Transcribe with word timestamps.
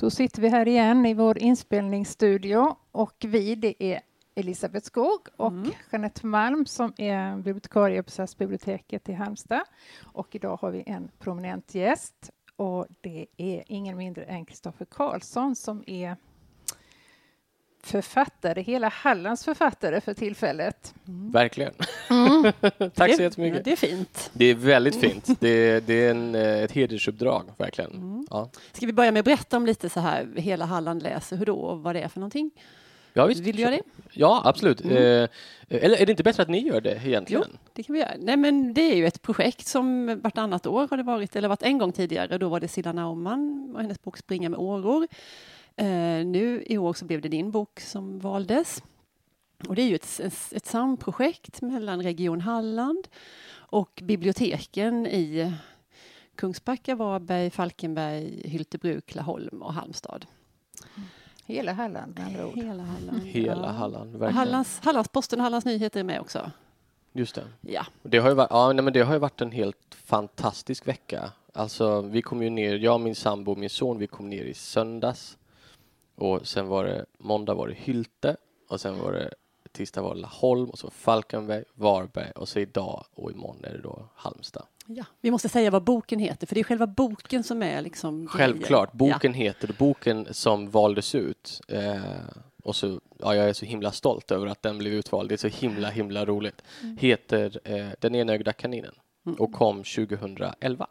Då 0.00 0.10
sitter 0.10 0.42
vi 0.42 0.48
här 0.48 0.68
igen 0.68 1.06
i 1.06 1.14
vår 1.14 1.38
inspelningsstudio 1.38 2.76
och 2.92 3.14
vi 3.26 3.54
det 3.54 3.84
är 3.84 4.00
Elisabeth 4.34 4.86
Skog 4.86 5.28
och 5.36 5.52
mm. 5.52 5.70
Jeanette 5.92 6.26
Malm 6.26 6.66
som 6.66 6.92
är 6.96 7.36
bibliotekarie 7.36 8.02
på 8.02 8.10
SAS-biblioteket 8.10 9.08
i 9.08 9.12
Halmstad. 9.12 9.64
Och 10.04 10.34
idag 10.34 10.56
har 10.56 10.70
vi 10.70 10.82
en 10.86 11.10
prominent 11.18 11.74
gäst 11.74 12.30
och 12.56 12.86
det 13.00 13.26
är 13.36 13.62
ingen 13.66 13.96
mindre 13.96 14.24
än 14.24 14.44
Kristoffer 14.44 14.84
Karlsson 14.84 15.56
som 15.56 15.84
är 15.86 16.16
författare, 17.86 18.62
hela 18.62 18.88
Hallands 18.88 19.44
författare 19.44 20.00
för 20.00 20.14
tillfället. 20.14 20.94
Mm. 21.08 21.30
Verkligen. 21.30 21.74
Mm. 22.10 22.52
Tack 22.94 23.16
så 23.16 23.22
jättemycket. 23.22 23.64
Det 23.64 23.72
är 23.72 23.76
fint. 23.76 24.30
Det 24.32 24.44
är 24.44 24.54
väldigt 24.54 25.00
fint. 25.00 25.40
Det 25.40 25.48
är, 25.48 25.80
det 25.80 25.94
är 25.94 26.10
en, 26.10 26.34
eh, 26.34 26.62
ett 26.62 26.72
hedersuppdrag, 26.72 27.44
verkligen. 27.56 27.90
Mm. 27.90 28.26
Ja. 28.30 28.50
Ska 28.72 28.86
vi 28.86 28.92
börja 28.92 29.12
med 29.12 29.20
att 29.20 29.24
berätta 29.24 29.56
om 29.56 29.66
lite 29.66 29.88
så 29.88 30.00
här, 30.00 30.28
hela 30.36 30.64
Halland 30.64 31.02
läser, 31.02 31.36
hur 31.36 31.46
då 31.46 31.56
och 31.56 31.82
vad 31.82 31.94
det 31.94 32.00
är 32.00 32.08
för 32.08 32.20
någonting? 32.20 32.50
Ja, 33.16 33.26
visst. 33.26 33.40
Vill 33.40 33.56
du 33.56 33.62
göra 33.62 33.70
det? 33.70 33.82
Ja, 34.12 34.42
absolut. 34.44 34.80
Mm. 34.80 34.96
Eh, 34.96 35.28
eller 35.68 35.96
är 35.96 36.06
det 36.06 36.10
inte 36.10 36.22
bättre 36.22 36.42
att 36.42 36.48
ni 36.48 36.66
gör 36.66 36.80
det 36.80 37.00
egentligen? 37.04 37.44
Jo, 37.52 37.58
det 37.72 37.82
kan 37.82 37.94
vi 37.94 38.00
göra. 38.00 38.12
Nej, 38.18 38.36
men 38.36 38.74
det 38.74 38.80
är 38.80 38.96
ju 38.96 39.06
ett 39.06 39.22
projekt 39.22 39.66
som 39.66 40.20
vartannat 40.20 40.66
år 40.66 40.88
har 40.90 40.96
det 40.96 41.02
varit, 41.02 41.36
eller 41.36 41.48
varit 41.48 41.62
en 41.62 41.78
gång 41.78 41.92
tidigare. 41.92 42.38
Då 42.38 42.48
var 42.48 42.60
det 42.60 42.68
Silla 42.68 42.92
Naumann 42.92 43.70
och 43.74 43.80
hennes 43.80 44.02
bok 44.02 44.18
Springa 44.18 44.48
med 44.48 44.58
åror. 44.58 45.06
Eh, 45.76 46.26
nu 46.26 46.64
i 46.66 46.78
år 46.78 46.92
så 46.92 47.04
blev 47.04 47.20
det 47.20 47.28
din 47.28 47.50
bok 47.50 47.80
som 47.80 48.18
valdes. 48.18 48.82
Och 49.68 49.74
det 49.74 49.82
är 49.82 49.86
ju 49.86 49.94
ett, 49.94 50.20
ett, 50.20 50.52
ett 50.52 50.66
samprojekt 50.66 51.62
mellan 51.62 52.02
Region 52.02 52.40
Halland 52.40 53.08
och 53.52 54.02
biblioteken 54.04 55.06
i 55.06 55.52
Kungsbacka, 56.34 56.94
Varberg, 56.94 57.50
Falkenberg, 57.50 58.48
Hyltebruk, 58.48 59.14
Laholm 59.14 59.62
och 59.62 59.74
Halmstad. 59.74 60.26
Hela 61.46 61.72
Halland 61.72 62.18
med 62.18 62.26
andra 62.26 62.46
ord. 62.46 62.54
Hela 62.56 62.82
Halland. 62.82 63.22
Hela 63.24 63.66
ja. 63.66 63.72
Halland, 63.72 64.10
verkligen. 64.10 64.34
Hallands, 64.34 64.80
Hallandsposten 64.82 65.38
och 65.38 65.44
Hallands 65.44 65.66
Nyheter 65.66 66.00
är 66.00 66.04
med 66.04 66.20
också. 66.20 66.50
Just 67.12 67.34
det. 67.34 67.44
Ja. 67.60 67.86
Det 68.02 68.18
har 68.18 68.28
ju 68.28 68.34
varit, 68.34 68.50
ja, 68.50 68.72
nej, 68.72 68.84
men 68.84 68.92
det 68.92 69.00
har 69.00 69.12
ju 69.12 69.18
varit 69.18 69.40
en 69.40 69.52
helt 69.52 69.94
fantastisk 70.04 70.88
vecka. 70.88 71.32
Alltså, 71.52 72.00
vi 72.00 72.22
kom 72.22 72.42
ju 72.42 72.50
ner, 72.50 72.74
jag, 72.74 73.00
min 73.00 73.14
sambo 73.14 73.52
och 73.52 73.58
min 73.58 73.70
son, 73.70 73.98
vi 73.98 74.06
kom 74.06 74.30
ner 74.30 74.44
i 74.44 74.54
söndags. 74.54 75.38
Och 76.16 76.46
sen 76.46 76.68
var 76.68 76.84
det 76.84 77.06
måndag 77.18 77.54
var 77.54 77.68
det 77.68 77.74
Hylte 77.74 78.36
och 78.68 78.80
sen 78.80 78.98
var 78.98 79.12
det 79.12 79.30
tisdag 79.72 80.02
var 80.02 80.14
det 80.14 80.20
Laholm 80.20 80.70
och 80.70 80.78
så 80.78 80.90
Falkenberg, 80.90 81.64
Varberg 81.74 82.30
och 82.30 82.48
så 82.48 82.58
idag 82.58 83.04
och 83.14 83.32
imorgon 83.32 83.64
är 83.64 83.72
det 83.72 83.80
då 83.80 84.08
Halmstad. 84.14 84.66
Ja, 84.86 85.04
vi 85.20 85.30
måste 85.30 85.48
säga 85.48 85.70
vad 85.70 85.84
boken 85.84 86.18
heter, 86.18 86.46
för 86.46 86.54
det 86.54 86.60
är 86.60 86.64
själva 86.64 86.86
boken 86.86 87.44
som 87.44 87.62
är 87.62 87.82
liksom... 87.82 88.28
Självklart, 88.28 88.92
boken 88.92 89.32
ja. 89.32 89.38
heter 89.38 89.74
boken 89.78 90.26
som 90.30 90.70
valdes 90.70 91.14
ut. 91.14 91.60
Eh, 91.68 92.02
och 92.62 92.76
så, 92.76 93.00
ja, 93.18 93.34
jag 93.34 93.48
är 93.48 93.52
så 93.52 93.66
himla 93.66 93.92
stolt 93.92 94.30
över 94.30 94.46
att 94.46 94.62
den 94.62 94.78
blev 94.78 94.92
utvald. 94.92 95.28
Det 95.28 95.34
är 95.34 95.50
så 95.50 95.66
himla, 95.66 95.90
himla 95.90 96.24
roligt. 96.24 96.62
Mm. 96.82 96.96
Heter 97.00 97.60
eh, 97.64 97.88
Den 98.00 98.14
enögda 98.14 98.52
kaninen 98.52 98.94
mm. 99.26 99.38
och 99.38 99.52
kom 99.52 99.76
2011. 99.76 100.86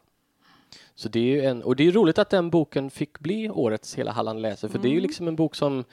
Så 0.96 1.10
det 1.10 1.20
är 1.20 1.24
ju 1.24 1.46
en, 1.46 1.64
och 1.64 1.76
det 1.76 1.88
är 1.88 1.92
roligt 1.92 2.18
att 2.18 2.30
den 2.30 2.50
boken 2.50 2.90
fick 2.90 3.20
bli 3.20 3.50
årets 3.50 3.96
Hela 3.96 4.12
Halland 4.12 4.42
läser, 4.42 4.68
för 4.68 4.76
mm. 4.76 4.82
det 4.82 4.88
är 4.88 4.92
ju 4.92 4.98
mm. 4.98 5.08
liksom 5.08 5.28
en 5.28 5.36
bok 5.36 5.56
som 5.56 5.84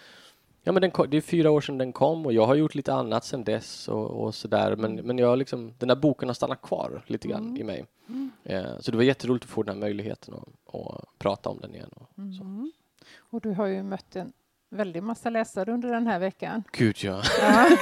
Ja, 0.64 0.72
men 0.72 0.82
den, 0.82 1.10
det 1.10 1.16
är 1.16 1.20
fyra 1.20 1.50
år 1.50 1.60
sedan 1.60 1.78
den 1.78 1.92
kom 1.92 2.26
och 2.26 2.32
jag 2.32 2.46
har 2.46 2.54
gjort 2.54 2.74
lite 2.74 2.94
annat 2.94 3.24
sedan 3.24 3.44
dess 3.44 3.88
och, 3.88 4.10
och 4.10 4.34
sådär. 4.34 4.76
Men, 4.76 4.92
mm. 4.92 5.06
men 5.06 5.18
jag 5.18 5.38
liksom, 5.38 5.74
den 5.78 5.88
där 5.88 5.96
boken 5.96 6.28
har 6.28 6.34
stannat 6.34 6.62
kvar 6.62 7.02
lite 7.06 7.28
grann 7.28 7.44
mm. 7.44 7.56
i 7.56 7.64
mig. 7.64 7.84
Mm. 8.08 8.30
Eh, 8.44 8.78
så 8.80 8.90
det 8.90 8.96
var 8.96 9.04
jätteroligt 9.04 9.44
att 9.44 9.50
få 9.50 9.62
den 9.62 9.74
här 9.74 9.80
möjligheten 9.80 10.34
att 10.34 11.18
prata 11.18 11.48
om 11.48 11.58
den 11.60 11.74
igen. 11.74 11.90
Och, 11.94 12.18
mm. 12.18 12.72
och 13.18 13.40
du 13.40 13.50
har 13.50 13.66
ju 13.66 13.82
mött 13.82 14.16
en 14.16 14.32
väldig 14.70 15.02
massa 15.02 15.30
läsare 15.30 15.72
under 15.72 15.88
den 15.88 16.06
här 16.06 16.18
veckan. 16.18 16.64
Gud, 16.72 16.96
ja. 17.02 17.22
ja. 17.40 17.68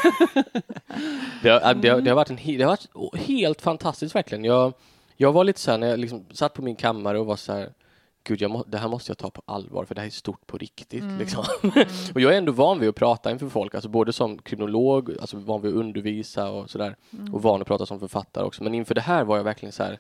det, 1.42 1.48
har, 1.48 1.74
det, 1.74 1.88
har, 1.88 2.00
det, 2.00 2.10
har 2.10 2.16
varit 2.16 2.30
en, 2.30 2.36
det 2.36 2.62
har 2.62 2.70
varit 2.70 3.16
helt 3.16 3.62
fantastiskt 3.62 4.14
verkligen. 4.14 4.44
Jag, 4.44 4.72
jag 5.20 5.32
var 5.32 5.44
lite 5.44 5.60
så 5.60 5.70
här 5.70 5.78
när 5.78 5.88
jag 5.88 5.98
liksom 5.98 6.24
satt 6.30 6.54
på 6.54 6.62
min 6.62 6.76
kammare 6.76 7.18
och 7.18 7.26
var 7.26 7.36
så 7.36 7.52
här 7.52 7.72
Gud, 8.24 8.50
må, 8.50 8.64
det 8.64 8.78
här 8.78 8.88
måste 8.88 9.10
jag 9.10 9.18
ta 9.18 9.30
på 9.30 9.42
allvar 9.44 9.84
för 9.84 9.94
det 9.94 10.00
här 10.00 10.08
är 10.08 10.10
stort 10.10 10.46
på 10.46 10.58
riktigt. 10.58 11.02
Mm. 11.02 11.18
Liksom. 11.18 11.44
Mm. 11.62 11.88
och 12.14 12.20
jag 12.20 12.34
är 12.34 12.38
ändå 12.38 12.52
van 12.52 12.80
vid 12.80 12.88
att 12.88 12.94
prata 12.94 13.30
inför 13.30 13.48
folk, 13.48 13.74
alltså 13.74 13.88
både 13.88 14.12
som 14.12 14.38
kriminolog, 14.38 15.16
alltså 15.20 15.36
van 15.36 15.62
vid 15.62 15.70
att 15.70 15.76
undervisa 15.76 16.50
och 16.50 16.70
sådär. 16.70 16.96
Mm. 17.12 17.34
Och 17.34 17.42
van 17.42 17.60
att 17.60 17.66
prata 17.66 17.86
som 17.86 18.00
författare 18.00 18.44
också. 18.44 18.62
Men 18.64 18.74
inför 18.74 18.94
det 18.94 19.00
här 19.00 19.24
var 19.24 19.36
jag 19.36 19.44
verkligen 19.44 19.72
så 19.72 19.82
här, 19.82 19.98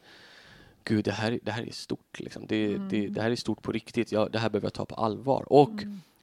Gud, 0.84 1.04
det 1.04 1.12
här, 1.12 1.38
det 1.42 1.52
här 1.52 1.62
är 1.62 1.72
stort. 1.72 2.20
Liksom. 2.20 2.46
Det, 2.46 2.66
det, 2.66 2.98
mm. 2.98 3.12
det 3.12 3.22
här 3.22 3.30
är 3.30 3.36
stort 3.36 3.62
på 3.62 3.72
riktigt. 3.72 4.12
Jag, 4.12 4.32
det 4.32 4.38
här 4.38 4.50
behöver 4.50 4.66
jag 4.66 4.74
ta 4.74 4.84
på 4.84 4.94
allvar. 4.94 5.44
Och 5.52 5.82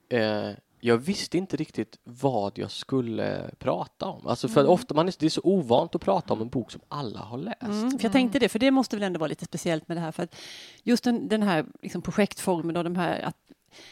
mm. 0.09 0.49
eh, 0.49 0.55
jag 0.79 0.97
visste 0.97 1.37
inte 1.37 1.57
riktigt 1.57 1.97
vad 2.03 2.57
jag 2.57 2.71
skulle 2.71 3.51
prata 3.59 4.05
om. 4.05 4.27
Alltså 4.27 4.47
för 4.47 4.61
mm. 4.61 4.71
ofta 4.71 4.93
man 4.93 5.07
är, 5.07 5.13
det 5.19 5.25
är 5.25 5.29
så 5.29 5.41
ovant 5.43 5.95
att 5.95 6.01
prata 6.01 6.33
om 6.33 6.41
en 6.41 6.49
bok 6.49 6.71
som 6.71 6.81
alla 6.87 7.19
har 7.19 7.37
läst. 7.37 7.61
Mm, 7.61 7.91
för 7.91 8.05
jag 8.05 8.11
tänkte 8.11 8.39
det, 8.39 8.49
för 8.49 8.59
det 8.59 8.71
måste 8.71 8.95
väl 8.95 9.03
ändå 9.03 9.19
vara 9.19 9.27
lite 9.27 9.45
speciellt 9.45 9.87
med 9.87 9.97
det 9.97 10.01
här. 10.01 10.11
För 10.11 10.23
att 10.23 10.35
just 10.83 11.03
den, 11.03 11.27
den 11.27 11.43
här 11.43 11.65
liksom 11.81 12.01
projektformen 12.01 12.77
och 12.77 12.83
de 12.83 12.95
här 12.95 13.21
att 13.21 13.37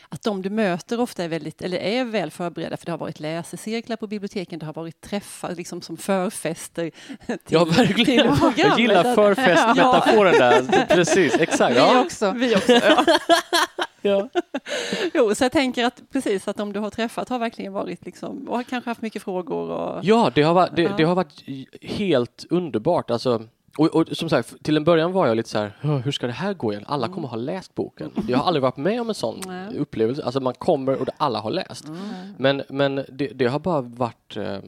att 0.09 0.23
de 0.23 0.41
du 0.41 0.49
möter 0.49 0.99
ofta 0.99 1.23
är 1.23 1.27
väldigt, 1.27 1.61
eller 1.61 1.77
är 1.77 2.05
väl 2.05 2.31
förberedda 2.31 2.77
för 2.77 2.85
det 2.85 2.91
har 2.91 2.97
varit 2.97 3.19
läsecirklar 3.19 3.97
på 3.97 4.07
biblioteken, 4.07 4.59
det 4.59 4.65
har 4.65 4.73
varit 4.73 5.01
träffar 5.01 5.55
liksom 5.55 5.81
som 5.81 5.97
förfester. 5.97 6.91
Till, 7.27 7.37
ja, 7.47 7.65
verkligen. 7.65 8.37
Till 8.37 8.63
jag 8.63 8.79
gillar 8.79 9.15
förfestmetaforen 9.15 10.33
där. 10.33 10.85
Precis, 10.85 11.35
exakt. 11.39 11.75
Ja. 11.77 11.93
Vi 11.93 12.05
också. 12.05 12.31
Vi 12.31 12.55
också 12.55 12.71
ja. 12.71 13.05
ja. 14.05 14.29
Jo, 15.13 15.35
så 15.35 15.43
jag 15.43 15.51
tänker 15.51 15.85
att 15.85 16.01
precis 16.11 16.47
att 16.47 16.57
de 16.57 16.73
du 16.73 16.79
har 16.79 16.89
träffat 16.89 17.29
har 17.29 17.39
verkligen 17.39 17.73
varit 17.73 18.05
liksom 18.05 18.47
och 18.49 18.55
har 18.55 18.63
kanske 18.63 18.89
haft 18.89 19.01
mycket 19.01 19.23
frågor. 19.23 19.69
Och, 19.69 19.99
ja, 20.03 20.31
det 20.35 20.41
har 20.41 20.53
varit, 20.53 20.75
det, 20.75 20.97
det 20.97 21.03
har 21.03 21.15
varit 21.15 21.43
helt 21.81 22.45
underbart. 22.49 23.11
Alltså, 23.11 23.43
och, 23.77 23.95
och, 23.95 24.07
som 24.11 24.29
sagt, 24.29 24.63
till 24.63 24.77
en 24.77 24.83
början 24.83 25.11
var 25.11 25.27
jag 25.27 25.37
lite 25.37 25.49
så 25.49 25.57
här, 25.57 26.01
hur 26.03 26.11
ska 26.11 26.27
det 26.27 26.33
här 26.33 26.53
gå 26.53 26.71
igen? 26.71 26.83
Alla 26.87 27.07
kommer 27.07 27.27
ha 27.27 27.37
läst 27.37 27.75
boken. 27.75 28.11
Jag 28.27 28.37
har 28.37 28.45
aldrig 28.45 28.61
varit 28.61 28.77
med 28.77 29.01
om 29.01 29.09
en 29.09 29.15
sån 29.15 29.41
Nej. 29.47 29.77
upplevelse. 29.77 30.23
Alltså 30.23 30.39
man 30.39 30.53
kommer 30.53 31.01
och 31.01 31.07
alla 31.17 31.39
har 31.39 31.51
läst. 31.51 31.87
Mm. 31.87 31.99
Men, 32.37 32.63
men 32.69 32.95
det, 32.95 33.27
det, 33.27 33.45
har 33.45 33.59
bara 33.59 33.81
varit 33.81 34.37
eh, 34.37 34.59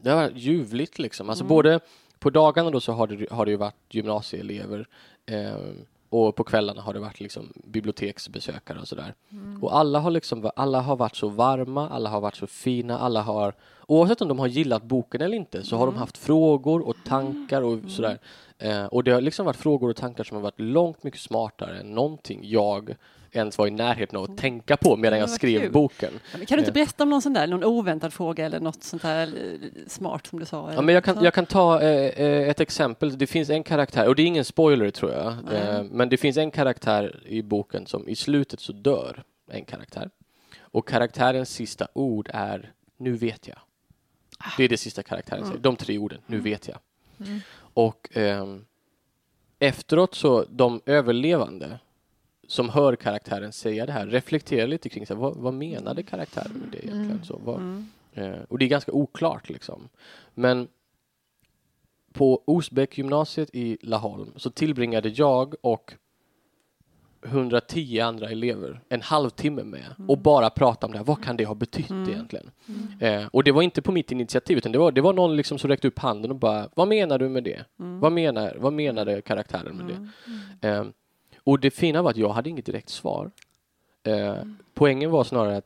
det 0.00 0.10
har 0.10 0.16
varit 0.16 0.36
ljuvligt 0.36 0.98
liksom. 0.98 1.28
Alltså 1.28 1.44
mm. 1.44 1.48
både 1.48 1.80
på 2.18 2.30
dagarna 2.30 2.70
då 2.70 2.80
så 2.80 2.92
har 2.92 3.06
det, 3.06 3.30
har 3.30 3.44
det 3.44 3.50
ju 3.50 3.56
varit 3.56 3.94
gymnasieelever 3.94 4.86
eh, 5.26 5.56
och 6.10 6.36
på 6.36 6.44
kvällarna 6.44 6.82
har 6.82 6.94
det 6.94 7.00
varit 7.00 7.20
liksom 7.20 7.52
biblioteksbesökare 7.64 8.78
och 8.78 8.88
sådär. 8.88 9.14
Mm. 9.32 9.64
Och 9.64 9.76
alla 9.76 9.98
har 9.98 10.10
liksom, 10.10 10.50
alla 10.56 10.80
har 10.80 10.96
varit 10.96 11.16
så 11.16 11.28
varma, 11.28 11.88
alla 11.88 12.10
har 12.10 12.20
varit 12.20 12.36
så 12.36 12.46
fina, 12.46 12.98
alla 12.98 13.22
har 13.22 13.54
oavsett 13.86 14.20
om 14.20 14.28
de 14.28 14.38
har 14.38 14.46
gillat 14.46 14.82
boken 14.82 15.20
eller 15.20 15.36
inte 15.36 15.62
så 15.62 15.76
har 15.76 15.86
de 15.86 15.94
mm. 15.94 16.00
haft 16.00 16.18
frågor 16.18 16.88
och 16.88 16.96
tankar 17.06 17.62
och 17.62 17.72
mm. 17.72 17.88
sådär. 17.88 18.18
Eh, 18.58 18.84
och 18.84 19.04
det 19.04 19.10
har 19.10 19.20
liksom 19.20 19.46
varit 19.46 19.56
frågor 19.56 19.90
och 19.90 19.96
tankar 19.96 20.24
som 20.24 20.36
har 20.36 20.42
varit 20.42 20.60
långt 20.60 21.02
mycket 21.02 21.20
smartare 21.20 21.78
än 21.80 21.94
någonting 21.94 22.40
jag 22.42 22.96
ens 23.36 23.58
var 23.58 23.66
i 23.66 23.70
närheten 23.70 24.18
av 24.18 24.24
att 24.24 24.38
tänka 24.38 24.76
på 24.76 24.96
medan 24.96 25.18
jag 25.18 25.30
skrev 25.30 25.60
kul. 25.60 25.72
boken. 25.72 26.12
Ja, 26.32 26.38
kan 26.38 26.56
du 26.56 26.58
inte 26.58 26.70
eh. 26.70 26.74
berätta 26.74 27.02
om 27.02 27.10
någon 27.10 27.22
sån 27.22 27.32
där, 27.32 27.46
någon 27.46 27.64
oväntad 27.64 28.12
fråga 28.12 28.46
eller 28.46 28.60
något 28.60 28.82
sånt 28.82 29.02
där 29.02 29.26
eh, 29.26 29.68
smart 29.86 30.26
som 30.26 30.38
du 30.38 30.44
sa? 30.44 30.72
Ja, 30.74 30.82
men 30.82 30.94
jag 30.94 31.04
kan, 31.04 31.24
jag 31.24 31.34
kan 31.34 31.46
ta 31.46 31.80
eh, 31.80 32.48
ett 32.48 32.60
exempel. 32.60 33.18
Det 33.18 33.26
finns 33.26 33.50
en 33.50 33.62
karaktär, 33.62 34.08
och 34.08 34.14
det 34.14 34.22
är 34.22 34.26
ingen 34.26 34.44
spoiler 34.44 34.90
tror 34.90 35.12
jag, 35.12 35.34
mm. 35.52 35.86
men 35.86 36.08
det 36.08 36.16
finns 36.16 36.36
en 36.36 36.50
karaktär 36.50 37.22
i 37.26 37.42
boken 37.42 37.86
som 37.86 38.08
i 38.08 38.16
slutet 38.16 38.60
så 38.60 38.72
dör 38.72 39.22
en 39.50 39.64
karaktär. 39.64 40.10
Och 40.60 40.88
karaktärens 40.88 41.50
sista 41.50 41.88
ord 41.92 42.30
är 42.34 42.72
nu 42.96 43.12
vet 43.12 43.48
jag. 43.48 43.58
Det 44.56 44.64
är 44.64 44.68
det 44.68 44.76
sista 44.76 45.02
karaktären 45.02 45.40
säger. 45.42 45.52
Mm. 45.52 45.62
De 45.62 45.76
tre 45.76 45.98
orden, 45.98 46.20
nu 46.26 46.36
mm. 46.36 46.44
vet 46.44 46.68
jag. 46.68 46.78
Mm. 47.26 47.40
Och 47.58 48.16
eh, 48.16 48.46
efteråt 49.58 50.14
så, 50.14 50.44
de 50.50 50.80
överlevande 50.86 51.78
som 52.46 52.68
hör 52.68 52.96
karaktären 52.96 53.52
säga 53.52 53.86
det 53.86 53.92
här 53.92 54.06
reflekterar 54.06 54.66
lite 54.66 54.88
kring 54.88 55.06
så 55.06 55.14
här, 55.14 55.20
vad, 55.20 55.36
vad 55.36 55.54
menade 55.54 56.02
karaktären 56.02 56.52
med 56.52 56.68
det 56.72 56.78
egentligen? 56.78 57.10
Mm. 57.10 57.24
Så, 57.24 57.40
vad, 57.44 57.60
mm. 57.60 57.86
eh, 58.12 58.38
och 58.48 58.58
det 58.58 58.64
är 58.64 58.68
ganska 58.68 58.92
oklart 58.92 59.48
liksom. 59.48 59.88
Men 60.34 60.68
på 62.12 62.42
Osbäck 62.46 62.98
gymnasiet 62.98 63.50
i 63.52 63.78
Laholm 63.82 64.32
så 64.36 64.50
tillbringade 64.50 65.08
jag 65.08 65.54
och 65.60 65.94
110 67.26 68.00
andra 68.00 68.28
elever 68.28 68.80
en 68.88 69.02
halvtimme 69.02 69.64
med 69.64 69.94
mm. 69.98 70.10
och 70.10 70.18
bara 70.18 70.50
prata 70.50 70.86
om 70.86 70.92
det 70.92 70.98
här. 70.98 71.04
Vad 71.04 71.24
kan 71.24 71.36
det 71.36 71.44
ha 71.44 71.54
betytt 71.54 71.90
mm. 71.90 72.10
egentligen? 72.10 72.50
Mm. 72.68 73.22
Eh, 73.22 73.28
och 73.32 73.44
det 73.44 73.52
var 73.52 73.62
inte 73.62 73.82
på 73.82 73.92
mitt 73.92 74.12
initiativ 74.12 74.58
utan 74.58 74.72
det 74.72 74.78
var, 74.78 74.92
det 74.92 75.00
var 75.00 75.12
någon 75.12 75.36
liksom 75.36 75.58
som 75.58 75.70
räckte 75.70 75.88
upp 75.88 75.98
handen 75.98 76.30
och 76.30 76.36
bara 76.36 76.68
Vad 76.74 76.88
menar 76.88 77.18
du 77.18 77.28
med 77.28 77.44
det? 77.44 77.64
Mm. 77.80 78.00
Vad, 78.00 78.12
menar, 78.12 78.56
vad 78.58 78.72
menade 78.72 79.22
karaktären 79.22 79.76
med 79.76 79.86
det? 79.86 79.94
Mm. 79.94 80.10
Mm. 80.60 80.86
Eh, 80.86 80.92
och 81.46 81.60
det 81.60 81.70
fina 81.70 82.02
var 82.02 82.10
att 82.10 82.16
jag 82.16 82.28
hade 82.28 82.50
inget 82.50 82.66
direkt 82.66 82.88
svar. 82.88 83.30
Eh, 84.02 84.36
poängen 84.74 85.10
var 85.10 85.24
snarare 85.24 85.56
att 85.56 85.64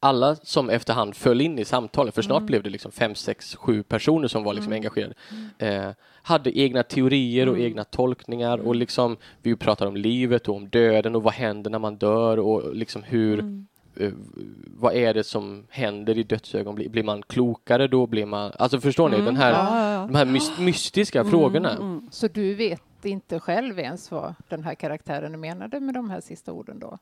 alla 0.00 0.36
som 0.36 0.70
efterhand 0.70 1.16
föll 1.16 1.40
in 1.40 1.58
i 1.58 1.64
samtalet, 1.64 2.14
för 2.14 2.22
snart 2.22 2.42
blev 2.42 2.62
det 2.62 2.70
liksom 2.70 2.92
fem, 2.92 3.14
sex, 3.14 3.56
sju 3.56 3.82
personer 3.82 4.28
som 4.28 4.44
var 4.44 4.54
liksom 4.54 4.72
engagerade, 4.72 5.14
eh, 5.58 5.90
hade 6.22 6.58
egna 6.58 6.82
teorier 6.82 7.48
och 7.48 7.58
egna 7.58 7.84
tolkningar 7.84 8.58
och 8.58 8.74
liksom 8.76 9.16
vi 9.42 9.56
pratade 9.56 9.88
om 9.88 9.96
livet 9.96 10.48
och 10.48 10.56
om 10.56 10.68
döden 10.68 11.16
och 11.16 11.22
vad 11.22 11.32
händer 11.34 11.70
när 11.70 11.78
man 11.78 11.96
dör 11.96 12.38
och 12.38 12.74
liksom 12.74 13.02
hur 13.02 13.38
eh, 13.96 14.10
vad 14.76 14.94
är 14.94 15.14
det 15.14 15.24
som 15.24 15.66
händer 15.70 16.18
i 16.18 16.22
dödsögonblick? 16.22 16.90
Blir 16.90 17.02
man 17.02 17.22
klokare 17.22 17.86
då? 17.88 18.06
Blir 18.06 18.26
man, 18.26 18.52
alltså 18.58 18.80
förstår 18.80 19.08
ni, 19.08 19.20
den 19.20 19.36
här, 19.36 19.52
Ja, 19.52 19.78
ja, 19.80 19.92
ja. 19.92 20.06
de 20.06 20.14
här 20.14 20.24
mys- 20.26 20.60
mystiska 20.60 21.24
frågorna. 21.24 22.00
Så 22.10 22.28
du 22.28 22.54
vet 22.54 22.82
inte 23.04 23.40
själv 23.40 23.78
ens 23.78 24.10
vad 24.10 24.34
den 24.48 24.64
här 24.64 24.74
karaktären 24.74 25.40
menade 25.40 25.80
med 25.80 25.94
de 25.94 26.10
här 26.10 26.20
sista 26.20 26.52
orden 26.52 26.78
då? 26.78 26.98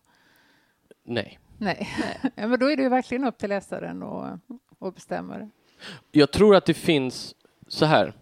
Nej. 1.05 1.39
Nej, 1.59 1.89
ja, 2.35 2.49
men 2.49 2.59
då 2.59 2.71
är 2.71 2.77
det 2.77 2.83
ju 2.83 2.89
verkligen 2.89 3.25
upp 3.25 3.39
till 3.39 3.49
läsaren 3.49 4.03
att 4.79 4.95
bestämma 4.95 5.39
det. 5.39 5.51
Jag 6.13 6.31
tror 6.31 6.57
att 6.57 6.65
det 6.67 6.75
finns 6.75 7.35
så 7.69 7.85
här. 7.85 8.13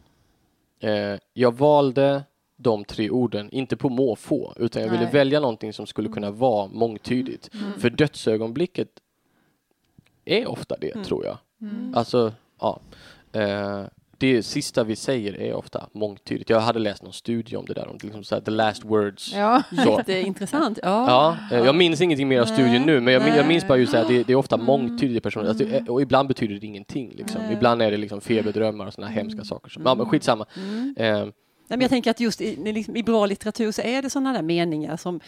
Eh, 0.80 1.18
jag 1.32 1.54
valde 1.54 2.24
de 2.56 2.84
tre 2.84 3.10
orden, 3.10 3.50
inte 3.50 3.76
på 3.76 3.88
måfå, 3.88 4.52
utan 4.56 4.82
jag 4.82 4.90
ville 4.90 5.04
Nej. 5.04 5.12
välja 5.12 5.40
någonting 5.40 5.72
som 5.72 5.86
skulle 5.86 6.08
kunna 6.08 6.30
vara 6.30 6.66
mångtydigt. 6.66 7.50
För 7.78 7.90
dödsögonblicket 7.90 8.88
är 10.24 10.46
ofta 10.46 10.76
det, 10.80 11.04
tror 11.04 11.24
jag. 11.24 11.38
Alltså, 11.94 12.32
ja. 12.60 12.80
Eh, 13.32 13.84
det 14.32 14.42
sista 14.42 14.84
vi 14.84 14.96
säger 14.96 15.40
är 15.40 15.54
ofta 15.54 15.88
mångtydigt. 15.92 16.50
Jag 16.50 16.60
hade 16.60 16.78
läst 16.78 17.02
någon 17.02 17.12
studie 17.12 17.56
om 17.56 17.64
det 17.64 17.74
där, 17.74 17.88
om 17.88 17.98
liksom 18.02 18.24
så 18.24 18.34
här, 18.34 18.42
the 18.42 18.50
last 18.50 18.84
words. 18.84 19.32
Ja, 19.34 19.62
Så. 19.84 19.90
Jätteintressant. 19.98 20.78
Ja. 20.82 21.36
Ja, 21.50 21.56
eh, 21.56 21.64
jag 21.64 21.74
minns 21.74 22.00
ingenting 22.00 22.28
mer 22.28 22.40
av 22.40 22.44
studien 22.46 22.82
nu, 22.82 23.00
men 23.00 23.14
jag, 23.14 23.28
jag 23.36 23.46
minns 23.48 23.68
bara 23.68 23.78
just 23.78 23.92
det 23.92 23.98
här, 23.98 24.08
det, 24.08 24.22
det 24.22 24.32
är 24.32 24.36
ofta 24.36 24.56
mångtydiga 24.56 25.20
personer, 25.20 25.48
alltså, 25.48 25.64
det- 25.64 25.88
och 25.90 26.02
ibland 26.02 26.28
betyder 26.28 26.54
det 26.54 26.66
ingenting. 26.66 27.12
Liksom. 27.16 27.40
Ibland 27.52 27.82
är 27.82 27.90
det 27.90 27.96
liksom 27.96 28.20
feberdrömmar 28.20 28.86
och 28.86 28.94
sådana 28.94 29.12
hemska 29.12 29.44
saker. 29.44 29.70
Som, 29.70 29.82
ja, 29.86 29.94
men 29.94 30.06
skitsamma. 30.06 30.46
Eh, 30.96 31.26
Nej, 31.68 31.76
men 31.76 31.80
jag 31.80 31.90
tänker 31.90 32.10
att 32.10 32.20
just 32.20 32.40
i, 32.40 32.72
liksom, 32.72 32.96
i 32.96 33.02
bra 33.02 33.26
litteratur 33.26 33.72
så 33.72 33.82
är 33.82 34.02
det 34.02 34.10
sådana 34.10 34.32
där 34.32 34.42
meningar 34.42 34.96
som 34.96 35.20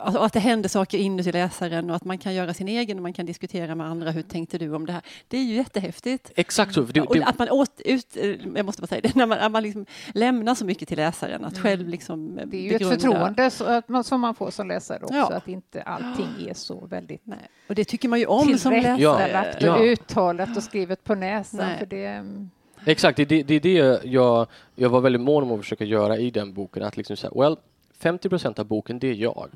alltså, 0.00 0.20
att 0.20 0.32
det 0.32 0.40
händer 0.40 0.68
saker 0.68 0.98
inuti 0.98 1.32
läsaren 1.32 1.90
och 1.90 1.96
att 1.96 2.04
man 2.04 2.18
kan 2.18 2.34
göra 2.34 2.54
sin 2.54 2.68
egen 2.68 2.96
och 2.98 3.02
man 3.02 3.12
kan 3.12 3.26
diskutera 3.26 3.74
med 3.74 3.86
andra. 3.86 4.10
Hur 4.10 4.22
tänkte 4.22 4.58
du 4.58 4.74
om 4.74 4.86
det 4.86 4.92
här? 4.92 5.02
Det 5.28 5.38
är 5.38 5.42
ju 5.42 5.54
jättehäftigt. 5.54 6.32
exakt 6.36 6.74
så. 6.74 6.80
Och 6.82 6.92
det, 6.92 7.22
att 7.24 7.38
man 7.38 7.50
åt, 7.50 7.80
ut, 7.84 8.16
eh, 8.16 8.26
jag 8.54 8.66
måste 8.66 8.82
bara 8.82 8.86
säga 8.86 9.00
det, 9.00 9.14
när 9.14 9.26
man, 9.26 9.38
att 9.38 9.52
man 9.52 9.62
liksom 9.62 9.86
lämnar 10.14 10.54
så 10.54 10.64
mycket 10.64 10.88
till 10.88 10.96
läsaren, 10.96 11.44
att 11.44 11.58
själv 11.58 11.88
liksom 11.88 12.38
eh, 12.38 12.46
det 12.46 12.56
är 12.56 12.60
ju 12.60 12.66
ett 12.70 12.78
begrunda. 12.78 12.94
förtroende 13.00 13.50
så 13.50 13.64
att 13.64 13.88
man, 13.88 14.04
som 14.04 14.20
man 14.20 14.34
får 14.34 14.50
som 14.50 14.68
läsare 14.68 14.98
också, 15.02 15.14
Ja. 15.14 15.32
att 15.32 15.48
inte 15.48 15.82
allting 15.82 16.48
är 16.48 16.54
så 16.54 16.86
väldigt 16.86 17.26
Nej. 17.26 17.38
Och 17.68 17.74
det 17.74 17.84
tycker 17.84 18.08
man 18.08 18.18
ju 18.18 18.26
om 18.26 18.58
som 18.58 18.72
läsare. 18.72 18.96
tillrättalagt 18.96 19.62
Ja. 19.62 19.76
och 19.76 19.82
uttalat 19.84 20.56
och 20.56 20.62
skrivet 20.62 21.04
på 21.04 21.14
näsan. 21.14 21.60
Nej. 21.66 21.78
För 21.78 21.86
det, 21.86 22.06
mm, 22.06 22.50
exakt, 22.90 23.16
det 23.16 23.32
är 23.32 23.44
det, 23.44 23.58
det, 23.58 24.00
jag, 24.04 24.46
jag 24.74 24.88
var 24.88 25.00
väldigt 25.00 25.22
mån 25.22 25.42
om 25.42 25.52
att 25.52 25.60
försöka 25.60 25.84
göra 25.84 26.18
i 26.18 26.30
den 26.30 26.52
boken. 26.52 26.82
Att 26.82 26.96
liksom 26.96 27.16
säga, 27.16 27.32
well, 27.34 27.56
50 27.98 28.28
procent 28.28 28.58
av 28.58 28.66
boken, 28.66 28.98
det 28.98 29.08
är 29.08 29.14
jag. 29.14 29.50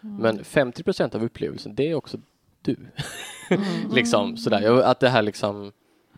Men 0.00 0.44
50 0.44 0.82
procent 0.82 1.14
av 1.14 1.24
upplevelsen, 1.24 1.74
det 1.74 1.90
är 1.90 1.94
också 1.94 2.18
du. 2.62 2.76
liksom 3.92 4.36
sådär. 4.36 4.82
Att 4.82 5.00
det 5.00 5.08
här 5.08 5.22
liksom, 5.22 5.72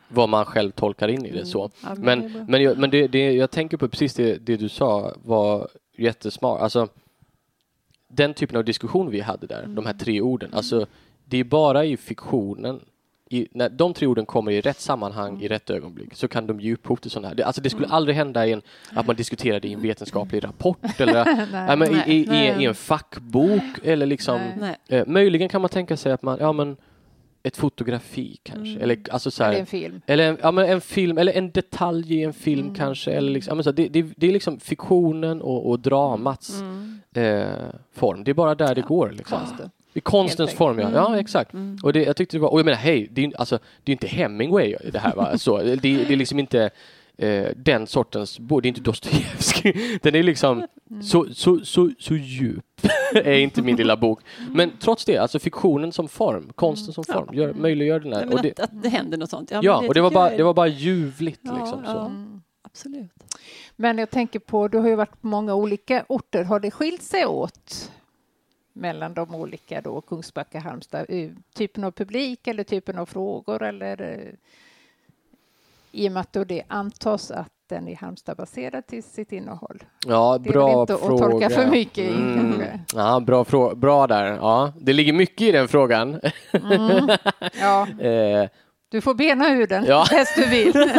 vad 0.09 0.29
man 0.29 0.45
själv 0.45 0.71
tolkar 0.71 1.09
in 1.09 1.27
i 1.27 1.31
det. 1.31 1.47
så. 1.47 1.71
Ja, 1.83 1.95
men 1.95 2.21
det. 2.21 2.29
Men, 2.29 2.47
men, 2.47 2.63
jag, 2.63 2.79
men 2.79 2.91
det, 2.91 3.09
det, 3.09 3.33
jag 3.33 3.51
tänker 3.51 3.77
på 3.77 3.89
precis 3.89 4.15
det, 4.15 4.37
det 4.37 4.57
du 4.57 4.69
sa 4.69 5.15
var 5.25 5.69
jättesmart. 5.97 6.61
Alltså, 6.61 6.89
den 8.09 8.35
typen 8.35 8.57
av 8.57 8.65
diskussion 8.65 9.11
vi 9.11 9.21
hade 9.21 9.47
där, 9.47 9.67
de 9.67 9.87
här 9.87 9.95
tre 9.95 10.21
orden, 10.21 10.55
alltså, 10.55 10.87
det 11.25 11.37
är 11.37 11.45
bara 11.45 11.85
i 11.85 11.97
fiktionen 11.97 12.81
i, 13.33 13.49
när 13.51 13.69
de 13.69 13.95
tre 13.95 14.07
orden 14.07 14.27
kommer 14.27 14.53
i 14.53 14.61
rätt 14.61 14.81
sammanhang 14.81 15.43
i 15.43 15.49
rätt 15.49 15.71
ögonblick 15.71 16.15
så 16.15 16.29
kan 16.29 16.47
de 16.47 16.61
ge 16.61 16.73
upphov 16.73 16.97
till 16.97 17.11
sådana 17.11 17.29
här. 17.29 17.35
Det, 17.35 17.43
alltså 17.43 17.63
det 17.63 17.71
skulle 17.71 17.87
aldrig 17.87 18.17
hända 18.17 18.47
i 18.47 18.53
en, 18.53 18.63
att 18.93 19.07
man 19.07 19.17
diskuterade 19.17 19.69
i 19.69 19.73
en 19.73 19.83
vetenskaplig 19.83 20.45
rapport 20.45 21.01
eller 21.01 21.15
ja, 21.69 21.77
men 21.77 21.95
i, 21.95 22.13
i, 22.13 22.17
i, 22.17 22.63
i 22.63 22.65
en 22.65 22.75
fackbok 22.75 23.63
eller 23.85 24.07
liksom 24.07 24.41
Nej. 24.41 24.77
Nej. 24.89 25.01
eh, 25.01 25.07
möjligen 25.07 25.49
kan 25.49 25.61
man 25.61 25.71
tänka 25.71 25.97
sig 25.97 26.13
att 26.13 26.23
man, 26.23 26.39
ja 26.41 26.53
men 26.53 26.77
ett 27.43 27.57
fotografi 27.57 28.37
kanske 28.43 28.81
eller 28.81 28.99
alltså 29.11 29.31
så 29.31 29.45
här, 29.45 29.51
eller 29.51 29.61
en 29.61 29.67
film. 29.67 30.01
eller 30.07 30.29
en, 30.29 30.39
ja, 30.43 30.51
men 30.51 30.71
en 30.71 30.81
film, 30.81 31.19
eller 31.19 31.33
en 31.33 31.51
detalj 31.51 32.15
i 32.15 32.23
en 32.23 32.33
film 32.33 32.75
kanske. 32.75 33.13
Eller 33.13 33.33
liksom, 33.33 33.51
ja, 33.51 33.55
men 33.55 33.65
så, 33.65 33.73
det, 33.73 33.89
det, 33.89 34.03
det 34.17 34.29
är 34.29 34.33
liksom 34.33 34.61
fiktionen 34.61 35.43
och, 35.43 35.71
och 35.71 35.81
dramats 35.81 36.63
eh, 37.15 37.49
form. 37.93 38.25
Det 38.25 38.31
är 38.31 38.35
bara 38.35 38.55
där 38.55 38.75
det 38.75 38.83
går. 38.83 39.11
Liksom. 39.11 39.39
I 39.95 40.01
konstens 40.01 40.55
form, 40.55 40.79
ja. 40.79 40.91
ja 40.95 41.19
exakt. 41.19 41.55
Och 41.83 41.93
det, 41.93 42.03
jag 42.05 42.17
tyckte 42.17 42.37
det 42.37 42.41
var, 42.41 42.49
och 42.49 42.59
jag 42.59 42.65
menar, 42.65 42.79
hej, 42.79 43.09
det 43.13 43.21
är, 43.21 43.27
ju- 43.27 43.33
alltså, 43.39 43.59
det 43.85 43.93
är 43.93 43.95
inte 43.95 44.07
Hemingway 44.07 44.77
det 44.93 44.99
här 44.99 45.15
va? 45.17 45.39
Så, 45.39 45.59
det, 45.59 45.77
det 45.77 46.13
är 46.13 46.17
liksom 46.17 46.39
inte 46.39 46.71
eh, 47.17 47.47
den 47.57 47.87
sortens 47.87 48.39
bok, 48.39 48.63
det 48.63 48.67
är 48.67 48.69
inte 48.69 48.81
Dostojevskij. 48.81 49.99
Den 50.03 50.15
är 50.15 50.23
liksom 50.23 50.67
så, 51.03 51.27
så, 51.35 51.61
så, 51.65 51.91
så 51.99 52.15
djup 52.17 52.65
är 53.15 53.39
inte 53.39 53.63
min 53.63 53.77
lilla 53.77 53.97
bok. 53.97 54.21
Men 54.51 54.71
trots 54.81 55.05
det, 55.05 55.17
alltså 55.19 55.39
fiktionen 55.39 55.93
som 55.93 56.09
form, 56.09 56.53
konsten 56.55 56.95
som 56.95 57.05
form, 57.05 57.29
gör, 57.35 57.53
möjliggör 57.53 58.01
den 58.01 58.13
här. 58.13 58.27
Ja, 58.31 58.37
Och 58.37 58.43
det, 58.43 58.51
att, 58.51 58.61
att 58.61 58.83
det 58.83 58.89
händer 58.89 59.19
något 59.19 59.31
sånt. 59.31 59.51
Ja, 59.51 59.61
Ja, 59.63 59.81
men 59.81 59.89
och 59.89 59.95
det 59.95 60.01
var, 60.01 60.11
bara, 60.11 60.37
det 60.37 60.43
var 60.43 60.55
bara 60.55 60.69
ljuvligt 60.69 61.41
Ja, 61.43 61.59
liksom. 61.59 61.83
ja. 61.85 61.93
Så. 61.93 62.13
Absolut. 62.63 63.11
Men 63.77 63.99
jag 63.99 64.11
tänker 64.11 64.39
på, 64.39 64.69
du 64.69 64.79
har 64.79 64.89
ju 64.89 64.95
varit 64.95 65.21
på 65.21 65.27
många 65.27 65.55
olika 65.55 66.05
orter. 66.09 66.45
Har 66.45 66.61
det 66.61 66.71
skilt 66.71 67.03
sig 67.03 67.27
åt 67.27 67.91
mellan 68.73 69.15
de 69.15 69.35
olika 69.35 69.81
då, 69.81 70.01
Kungsbacka, 70.01 70.61
Halmstad? 70.61 71.07
eh, 71.09 71.31
Typen 71.55 71.85
av 71.85 71.91
publik 71.91 72.47
eller 72.47 72.65
typen 72.65 72.99
av 72.99 73.07
frågor 73.07 73.63
eller 73.63 74.03
eh, 74.03 74.35
i 75.93 76.09
och 76.09 76.13
med 76.13 76.21
att 76.21 76.33
då 76.33 76.45
det 76.45 76.63
antas 76.69 77.31
att 77.31 77.49
den 77.69 77.89
är 77.89 77.97
Halmstad-baserad 77.97 78.87
till 78.87 79.03
sitt 79.03 79.33
innehåll. 79.33 79.85
Ja, 80.07 80.39
Det 80.39 80.49
är 80.51 80.53
bra 80.53 80.67
väl 80.71 80.81
inte 80.81 80.95
att 80.95 81.01
fråga. 81.01 81.29
tolka 81.31 81.51
för 81.51 81.67
mycket 81.67 81.99
i, 81.99 82.09
Mm. 82.09 82.63
Ja, 82.95 83.21
bra, 83.21 83.43
frå- 83.45 83.75
bra 83.75 84.07
där. 84.07 84.25
Ja, 84.25 84.73
det 84.81 84.93
ligger 84.93 85.13
mycket 85.13 85.41
i 85.41 85.53
den 85.53 85.69
frågan. 85.69 86.21
Ja, 87.61 87.87
eh, 88.01 88.49
du 88.89 89.01
får 89.01 89.15
bena 89.15 89.51
ur 89.51 89.67
den 89.67 89.85
Ja. 89.85 90.07
bäst 90.11 90.37
du 90.37 90.49
vill. 90.51 90.73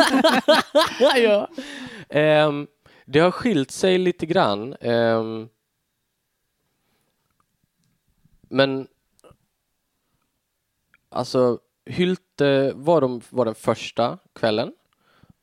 ja. 1.23 1.47
Ehm, 2.09 2.68
det 3.06 3.19
har 3.19 3.31
skilt 3.31 3.71
sig 3.71 3.97
lite 3.97 4.25
grann. 4.25 4.75
Ehm, 4.81 5.50
men 8.51 8.88
alltså 11.09 11.59
Hylte 11.86 12.71
var, 12.75 13.01
de, 13.01 13.21
var 13.30 13.45
den 13.45 13.56
första 13.56 14.18
kvällen. 14.36 14.71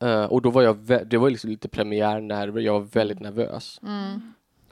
Eh, 0.01 0.23
och 0.23 0.41
då 0.41 0.49
var 0.49 0.61
jag, 0.61 0.77
det 1.09 1.17
var 1.17 1.29
liksom 1.29 1.49
lite 1.49 1.67
premiärnerver, 1.69 2.61
jag 2.61 2.73
var 2.73 2.79
väldigt 2.79 3.19
nervös. 3.19 3.79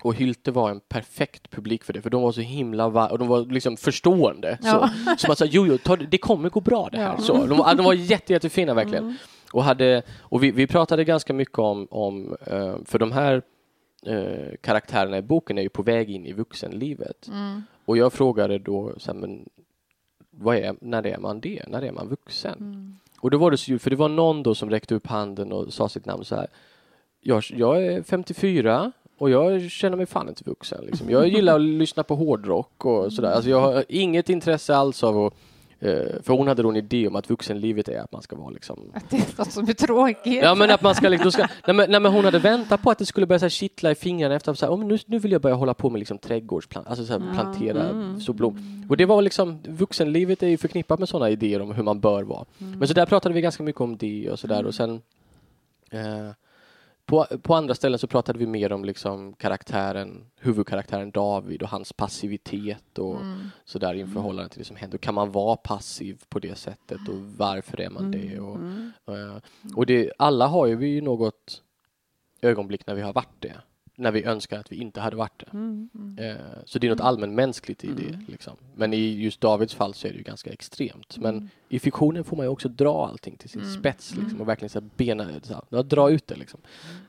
Och 0.02 0.14
Hylte 0.16 0.52
var 0.52 0.70
en 0.70 0.80
perfekt 0.80 1.50
publik 1.50 1.84
för 1.84 1.94
det, 1.94 2.02
för 2.02 2.10
de 2.10 2.22
var 2.22 2.32
så 2.32 2.42
himla 2.42 2.90
va- 2.90 3.08
och 3.10 3.20
de 3.20 3.28
var 3.28 3.46
liksom 3.46 3.78
förstående. 3.78 4.58
Ja. 4.62 4.90
Så, 5.06 5.16
så 5.18 5.28
man 5.28 5.36
sa, 5.36 5.46
jo, 5.46 5.68
jo, 5.68 5.78
det 5.98 6.06
det 6.12 6.18
kommer 6.18 6.50
gå 6.50 6.62
bra 6.62 6.90
det 6.92 6.98
här. 6.98 7.06
Ja. 7.18 7.18
Så, 7.18 7.46
de, 7.46 7.58
var- 7.58 7.76
de 7.76 7.86
var 7.86 7.94
jätte, 7.94 8.34
jättefina 8.34 8.74
verkligen. 8.74 9.16
Och, 9.54 9.64
hade, 9.64 10.02
och 10.20 10.44
vi, 10.44 10.52
vi 10.52 10.68
pratade 10.68 11.04
ganska 11.04 11.34
mycket 11.34 11.60
om, 11.60 11.88
om 11.92 12.38
eh, 12.46 12.76
för 12.86 13.00
de 13.00 13.12
här 13.12 13.42
eh, 14.06 14.56
karaktärerna 14.62 15.18
i 15.18 15.22
boken 15.22 15.58
är 15.58 15.62
ju 15.62 15.70
på 15.70 15.84
väg 15.84 16.10
in 16.10 16.26
i 16.26 16.34
vuxenlivet. 16.34 17.28
Och 17.88 17.98
jag 17.98 18.14
frågade 18.14 18.60
då, 18.60 18.94
så 18.98 19.12
här, 19.12 19.20
men 19.20 19.50
vad 20.30 20.58
är, 20.58 20.76
när 20.82 21.08
är 21.08 21.18
man 21.18 21.40
det? 21.40 21.64
När 21.68 21.82
är 21.82 21.92
man 21.92 22.08
vuxen? 22.08 22.56
Och 23.20 23.32
då 23.32 23.38
var 23.38 23.52
det 23.52 23.58
så, 23.58 23.80
för 23.80 23.90
det 23.90 23.96
var 23.96 24.10
någon 24.10 24.44
då 24.44 24.56
som 24.56 24.70
räckte 24.70 24.96
upp 24.96 25.08
handen 25.08 25.52
och 25.52 25.74
sa 25.74 25.90
sitt 25.90 26.06
namn 26.06 26.26
så 26.26 26.36
här. 26.36 26.48
Jag, 27.22 27.44
jag 27.50 27.86
är 27.86 28.04
54 28.04 28.92
och 29.18 29.30
jag 29.30 29.72
känner 29.72 29.98
mig 29.98 30.06
fan 30.06 30.30
inte 30.30 30.44
vuxen. 30.44 30.86
Liksom. 30.86 31.10
Jag 31.10 31.28
gillar 31.28 31.56
att 31.56 31.62
lyssna 31.62 32.04
på 32.04 32.16
hårdrock 32.16 32.86
och 32.86 33.14
sådär. 33.14 33.32
Alltså 33.32 33.50
jag 33.50 33.62
har 33.62 33.84
inget 33.90 34.30
intresse 34.30 34.76
alls 34.76 35.04
av 35.04 35.26
att 35.26 35.34
för 35.80 36.34
hon 36.34 36.48
hade 36.48 36.64
då 36.64 36.70
en 36.70 36.76
idé 36.76 37.08
om 37.08 37.16
att 37.16 37.30
vuxenlivet 37.30 37.88
är 37.88 38.00
att 38.00 38.12
man 38.12 38.22
ska 38.22 38.36
vara 38.36 38.50
liksom 38.50 38.92
Att 38.94 39.10
det 39.10 39.18
är 39.18 39.38
något 39.38 39.52
som 39.52 39.70
är 39.70 39.74
tråkigt. 39.74 40.44
Ja 40.44 40.56
men 40.56 40.72
att 40.72 40.82
man 40.82 40.96
ska, 40.96 41.10
liksom- 41.10 41.32
ska 41.32 41.48
nej, 41.68 41.76
men, 41.76 41.92
nej, 41.92 42.00
men 42.00 42.12
hon 42.12 42.26
hade 42.26 42.40
väntat 42.40 42.82
på 42.82 42.92
att 42.92 42.98
det 42.98 43.06
skulle 43.06 43.26
börja 43.28 43.40
så 43.40 43.46
här, 43.46 43.50
kittla 43.50 43.92
i 43.92 43.96
fingrarna 43.96 44.36
efter 44.36 44.52
att 44.52 44.60
så 44.60 44.66
här, 44.66 44.74
oh, 44.74 44.86
nu, 44.86 44.98
nu 45.06 45.20
vill 45.20 45.32
jag 45.32 45.42
börja 45.42 45.56
hålla 45.56 45.74
på 45.74 45.90
med 45.90 46.00
liksom 46.00 46.18
trädgårdsplant, 46.18 46.88
alltså 46.88 47.06
så 47.06 47.14
här, 47.14 47.34
plantera 47.34 48.20
så 48.20 48.34
blom. 48.34 48.86
Och 48.90 48.98
det 48.98 49.06
var 49.06 49.22
liksom, 49.22 49.60
vuxenlivet 49.68 50.44
är 50.44 50.48
ju 50.48 50.58
förknippat 50.58 51.00
med 51.00 51.10
sådana 51.10 51.30
idéer 51.30 51.62
om 51.62 51.72
hur 51.72 51.84
man 51.84 52.00
bör 52.00 52.24
vara. 52.24 52.46
Men 52.58 52.88
så 52.88 52.94
där 52.94 53.06
pratade 53.06 53.36
vi 53.36 53.42
ganska 53.42 53.64
mycket 53.64 53.82
om 53.82 53.98
det 53.98 54.30
och 54.32 54.40
sådär 54.40 54.66
och 54.66 54.76
sen 54.76 55.02
eh, 55.92 56.30
på, 57.08 57.26
på 57.42 57.56
andra 57.56 57.76
ställen 57.76 58.00
så 58.00 58.08
pratade 58.08 58.40
vi 58.40 58.48
mer 58.48 58.72
om 58.74 58.86
liksom 58.86 59.34
karaktären, 59.34 60.26
huvudkaraktären 60.40 61.12
David 61.12 61.62
och 61.62 61.70
hans 61.70 61.94
passivitet 61.94 62.98
och 63.00 63.20
sådär 63.66 63.94
i 63.94 64.08
förhållande 64.08 64.50
till 64.50 64.60
det 64.60 64.66
som 64.66 64.76
händer. 64.76 64.98
Kan 64.98 65.14
man 65.14 65.32
vara 65.32 65.56
passiv 65.56 66.24
på 66.30 66.40
det 66.40 66.56
sättet 66.58 67.08
och 67.10 67.16
varför 67.38 67.82
är 67.82 67.90
man 67.90 68.12
det? 68.12 68.40
Och, 68.40 68.58
eh, 69.18 69.38
och 69.76 69.86
det, 69.86 70.12
alla 70.18 70.48
har 70.48 70.66
ju 70.68 70.76
vi 70.76 70.88
ju 70.88 71.02
något 71.02 71.64
ögonblick 72.42 72.88
när 72.88 72.96
vi 72.96 73.02
har 73.02 73.14
varit 73.14 73.36
det. 73.42 73.56
När 74.00 74.12
vi 74.12 74.24
önskar 74.24 74.60
att 74.60 74.72
vi 74.72 74.76
inte 74.76 75.02
hade 75.02 75.16
varit 75.16 75.40
det. 75.40 75.50
Mm. 75.54 75.90
Eh, 76.18 76.36
så 76.66 76.80
det 76.80 76.88
är 76.88 76.92
något 76.92 77.02
allmänmänskligt 77.02 77.84
i 77.84 77.88
det. 77.88 78.20
Liksom. 78.32 78.58
Men 78.76 78.94
i 78.94 79.22
just 79.22 79.42
Davids 79.42 79.74
fall 79.74 79.94
så 79.94 80.08
är 80.08 80.12
det 80.12 80.18
ju 80.18 80.24
ganska 80.24 80.52
extremt. 80.52 81.18
Men 81.18 81.50
i 81.70 81.80
fiktionen 81.80 82.24
får 82.24 82.38
man 82.38 82.46
ju 82.46 82.50
också 82.50 82.70
dra 82.70 83.08
allting 83.08 83.36
till 83.36 83.50
sin 83.50 83.66
spets 83.66 84.16
liksom, 84.16 84.42
och 84.42 84.48
verkligen 84.48 84.70
så 84.70 84.80
här 84.80 84.90
bena, 84.96 85.28
så 85.44 85.54
här, 85.54 85.84
dra 85.84 86.12
ut 86.12 86.28
det. 86.28 86.36
Liksom. 86.36 86.60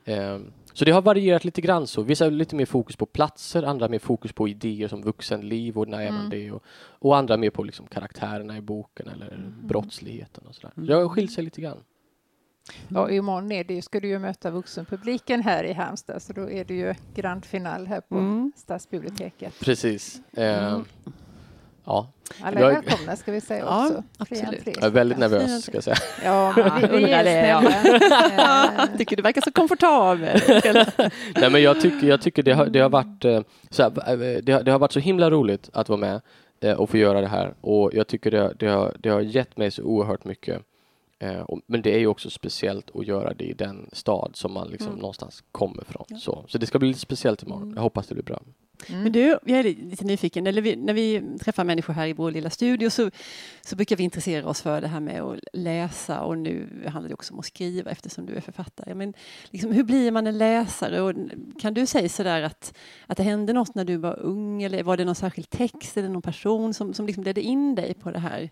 Eh, 0.05 0.39
så 0.73 0.85
det 0.85 0.91
har 0.91 1.01
varierat 1.01 1.45
lite 1.45 1.61
grann 1.61 1.87
så. 1.87 2.01
Vissa 2.01 2.25
har 2.25 2.31
lite 2.31 2.55
mer 2.55 2.65
fokus 2.65 2.95
på 2.95 3.05
platser, 3.05 3.63
andra 3.63 3.87
mer 3.87 3.99
fokus 3.99 4.33
på 4.33 4.47
idéer 4.47 4.87
som 4.87 5.01
vuxenliv 5.01 5.77
och 5.77 5.87
när 5.87 6.01
är 6.01 6.11
man 6.11 6.29
det 6.29 6.51
och, 6.51 6.63
och 6.89 7.17
andra 7.17 7.37
mer 7.37 7.49
på 7.49 7.63
liksom 7.63 7.87
karaktärerna 7.87 8.57
i 8.57 8.61
boken 8.61 9.07
eller 9.07 9.51
brottsligheten 9.63 10.47
och 10.47 10.55
sådär. 10.55 10.71
Så 10.75 10.81
det 10.81 10.93
har 10.93 11.09
skilt 11.09 11.31
sig 11.31 11.43
lite 11.43 11.61
grann. 11.61 11.83
Ja, 12.87 13.09
imorgon 13.09 13.51
är 13.51 13.63
det 13.63 13.73
ju, 13.73 13.81
ska 13.81 13.99
du 13.99 14.07
ju 14.07 14.19
möta 14.19 14.51
vuxenpubliken 14.51 15.41
här 15.41 15.63
i 15.63 15.73
Halmstad 15.73 16.21
så 16.21 16.33
då 16.33 16.49
är 16.49 16.63
det 16.65 16.73
ju 16.73 16.95
grand 17.15 17.45
final 17.45 17.87
här 17.87 18.01
på 18.01 18.15
Mm. 18.15 18.51
Stadsbiblioteket. 18.55 19.59
Precis. 19.59 20.21
Eh, 20.33 20.79
Ja, 21.85 22.07
Alla 22.41 22.59
är 22.59 22.63
Jag- 22.63 22.69
välkomna 22.73 23.15
ska 23.15 23.31
vi 23.31 23.41
säga 23.41 23.59
Ja, 23.65 23.85
också. 23.87 24.03
Absolut. 24.17 24.61
jag 24.65 24.83
är 24.83 24.89
väldigt 24.89 25.17
nervös 25.17 25.63
ska 25.63 25.71
jag 25.73 25.83
säga. 25.83 25.95
Ja, 26.23 26.53
vi, 26.55 26.61
vi 26.87 26.95
Undrar 26.97 27.09
är 27.09 27.23
det, 27.23 27.99
snälla. 28.07 28.87
Tycker 28.97 29.15
du 29.15 29.21
verkar 29.23 29.41
så 29.41 29.51
komfortabel. 29.51 30.41
Nej, 31.41 31.49
men 31.51 31.61
jag 31.61 31.81
tycker, 31.81 32.07
jag 32.07 32.21
tycker 32.21 32.43
det, 32.43 32.51
har, 32.53 32.65
det 32.65 32.79
har 32.79 32.89
varit 32.89 33.25
eh, 33.25 33.41
så 33.69 33.83
här, 33.83 33.89
eh, 34.23 34.37
det, 34.43 34.51
har, 34.51 34.63
det 34.63 34.71
har 34.71 34.79
varit 34.79 34.91
så 34.91 34.99
himla 34.99 35.29
roligt 35.29 35.69
att 35.73 35.89
vara 35.89 35.99
med 35.99 36.21
och 36.77 36.89
få 36.89 36.97
göra 36.97 37.21
det 37.21 37.27
här 37.27 37.53
och 37.61 37.89
jag 37.93 38.07
tycker 38.07 38.31
det, 38.31 38.39
har- 38.39 38.53
det, 38.59 38.67
har, 38.67 38.95
det 38.99 39.09
har 39.09 39.21
gett 39.21 39.57
mig 39.57 39.71
så 39.71 39.83
oerhört 39.83 40.25
mycket. 40.25 40.61
Eh, 41.19 41.41
och, 41.41 41.61
men 41.65 41.81
det 41.81 41.95
är 41.95 41.99
ju 41.99 42.07
också 42.07 42.29
speciellt 42.29 42.95
att 42.95 43.07
göra 43.07 43.33
det 43.33 43.43
i 43.45 43.53
den 43.53 43.89
stad 43.93 44.31
som 44.33 44.53
man 44.53 44.67
liksom 44.67 44.87
Mm. 44.87 44.99
någonstans 44.99 45.43
kommer 45.51 45.83
från. 45.83 46.19
Så, 46.19 46.45
så 46.47 46.57
det 46.57 46.67
ska 46.67 46.79
bli 46.79 46.87
lite 46.87 46.99
speciellt 46.99 47.43
imorgon. 47.43 47.73
Jag 47.75 47.81
hoppas 47.81 48.07
det 48.07 48.15
blir 48.15 48.23
bra. 48.23 48.41
Men 48.87 49.11
du, 49.11 49.39
jag 49.45 49.59
är 49.59 49.63
lite 49.63 50.05
nyfiken. 50.05 50.47
Eller 50.47 50.61
vi, 50.61 50.75
när 50.75 50.93
vi 50.93 51.21
träffar 51.41 51.63
människor 51.63 51.93
här 51.93 52.07
i 52.07 52.13
vår 52.13 52.31
lilla 52.31 52.49
studio 52.49 52.89
så, 52.89 53.11
så 53.61 53.75
brukar 53.75 53.95
vi 53.95 54.03
intressera 54.03 54.47
oss 54.49 54.61
för 54.61 54.81
det 54.81 54.87
här 54.87 54.99
med 54.99 55.21
att 55.21 55.39
läsa 55.53 56.21
och 56.21 56.37
nu 56.37 56.83
handlar 56.87 57.07
det 57.07 57.13
också 57.13 57.33
om 57.33 57.39
att 57.39 57.45
skriva 57.45 57.91
eftersom 57.91 58.25
du 58.25 58.35
är 58.35 58.41
författare. 58.41 58.95
Men 58.95 59.13
liksom, 59.49 59.71
hur 59.71 59.83
blir 59.83 60.11
man 60.11 60.27
en 60.27 60.37
läsare? 60.37 61.01
Och 61.01 61.13
kan 61.61 61.73
du 61.73 61.85
säga 61.85 62.09
sådär 62.09 62.41
att, 62.41 62.73
att 63.07 63.17
det 63.17 63.23
hände 63.23 63.53
något 63.53 63.75
när 63.75 63.85
du 63.85 63.97
var 63.97 64.19
ung 64.19 64.63
eller 64.63 64.83
var 64.83 64.97
det 64.97 65.05
någon 65.05 65.15
särskild 65.15 65.49
text 65.49 65.97
eller 65.97 66.09
någon 66.09 66.21
person 66.21 66.73
som, 66.73 66.93
som 66.93 67.05
liksom 67.05 67.23
ledde 67.23 67.41
in 67.41 67.75
dig 67.75 67.93
på 67.93 68.11
det 68.11 68.19
här 68.19 68.49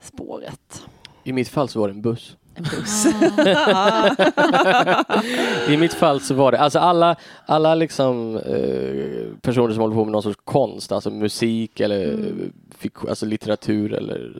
spåret? 0.00 0.86
I 1.28 1.32
mitt 1.32 1.48
fall 1.48 1.68
så 1.68 1.80
var 1.80 1.88
det 1.88 1.94
en 1.94 2.02
buss. 2.02 2.36
En 2.54 2.62
buss. 2.64 3.06
I 5.68 5.76
mitt 5.76 5.94
fall 5.94 6.20
så 6.20 6.34
var 6.34 6.52
det, 6.52 6.58
alltså 6.58 6.78
alla, 6.78 7.16
alla 7.46 7.74
liksom 7.74 8.36
eh, 8.36 9.40
personer 9.42 9.74
som 9.74 9.80
håller 9.80 9.94
på 9.94 10.04
med 10.04 10.12
någon 10.12 10.22
sorts 10.22 10.40
konst, 10.44 10.92
alltså 10.92 11.10
musik 11.10 11.80
eller 11.80 12.08
Mm. 12.08 12.52
fik- 12.78 13.08
alltså 13.08 13.26
litteratur 13.26 13.92
eller 13.92 14.32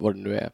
vad 0.00 0.14
det 0.14 0.20
nu 0.20 0.36
är, 0.36 0.50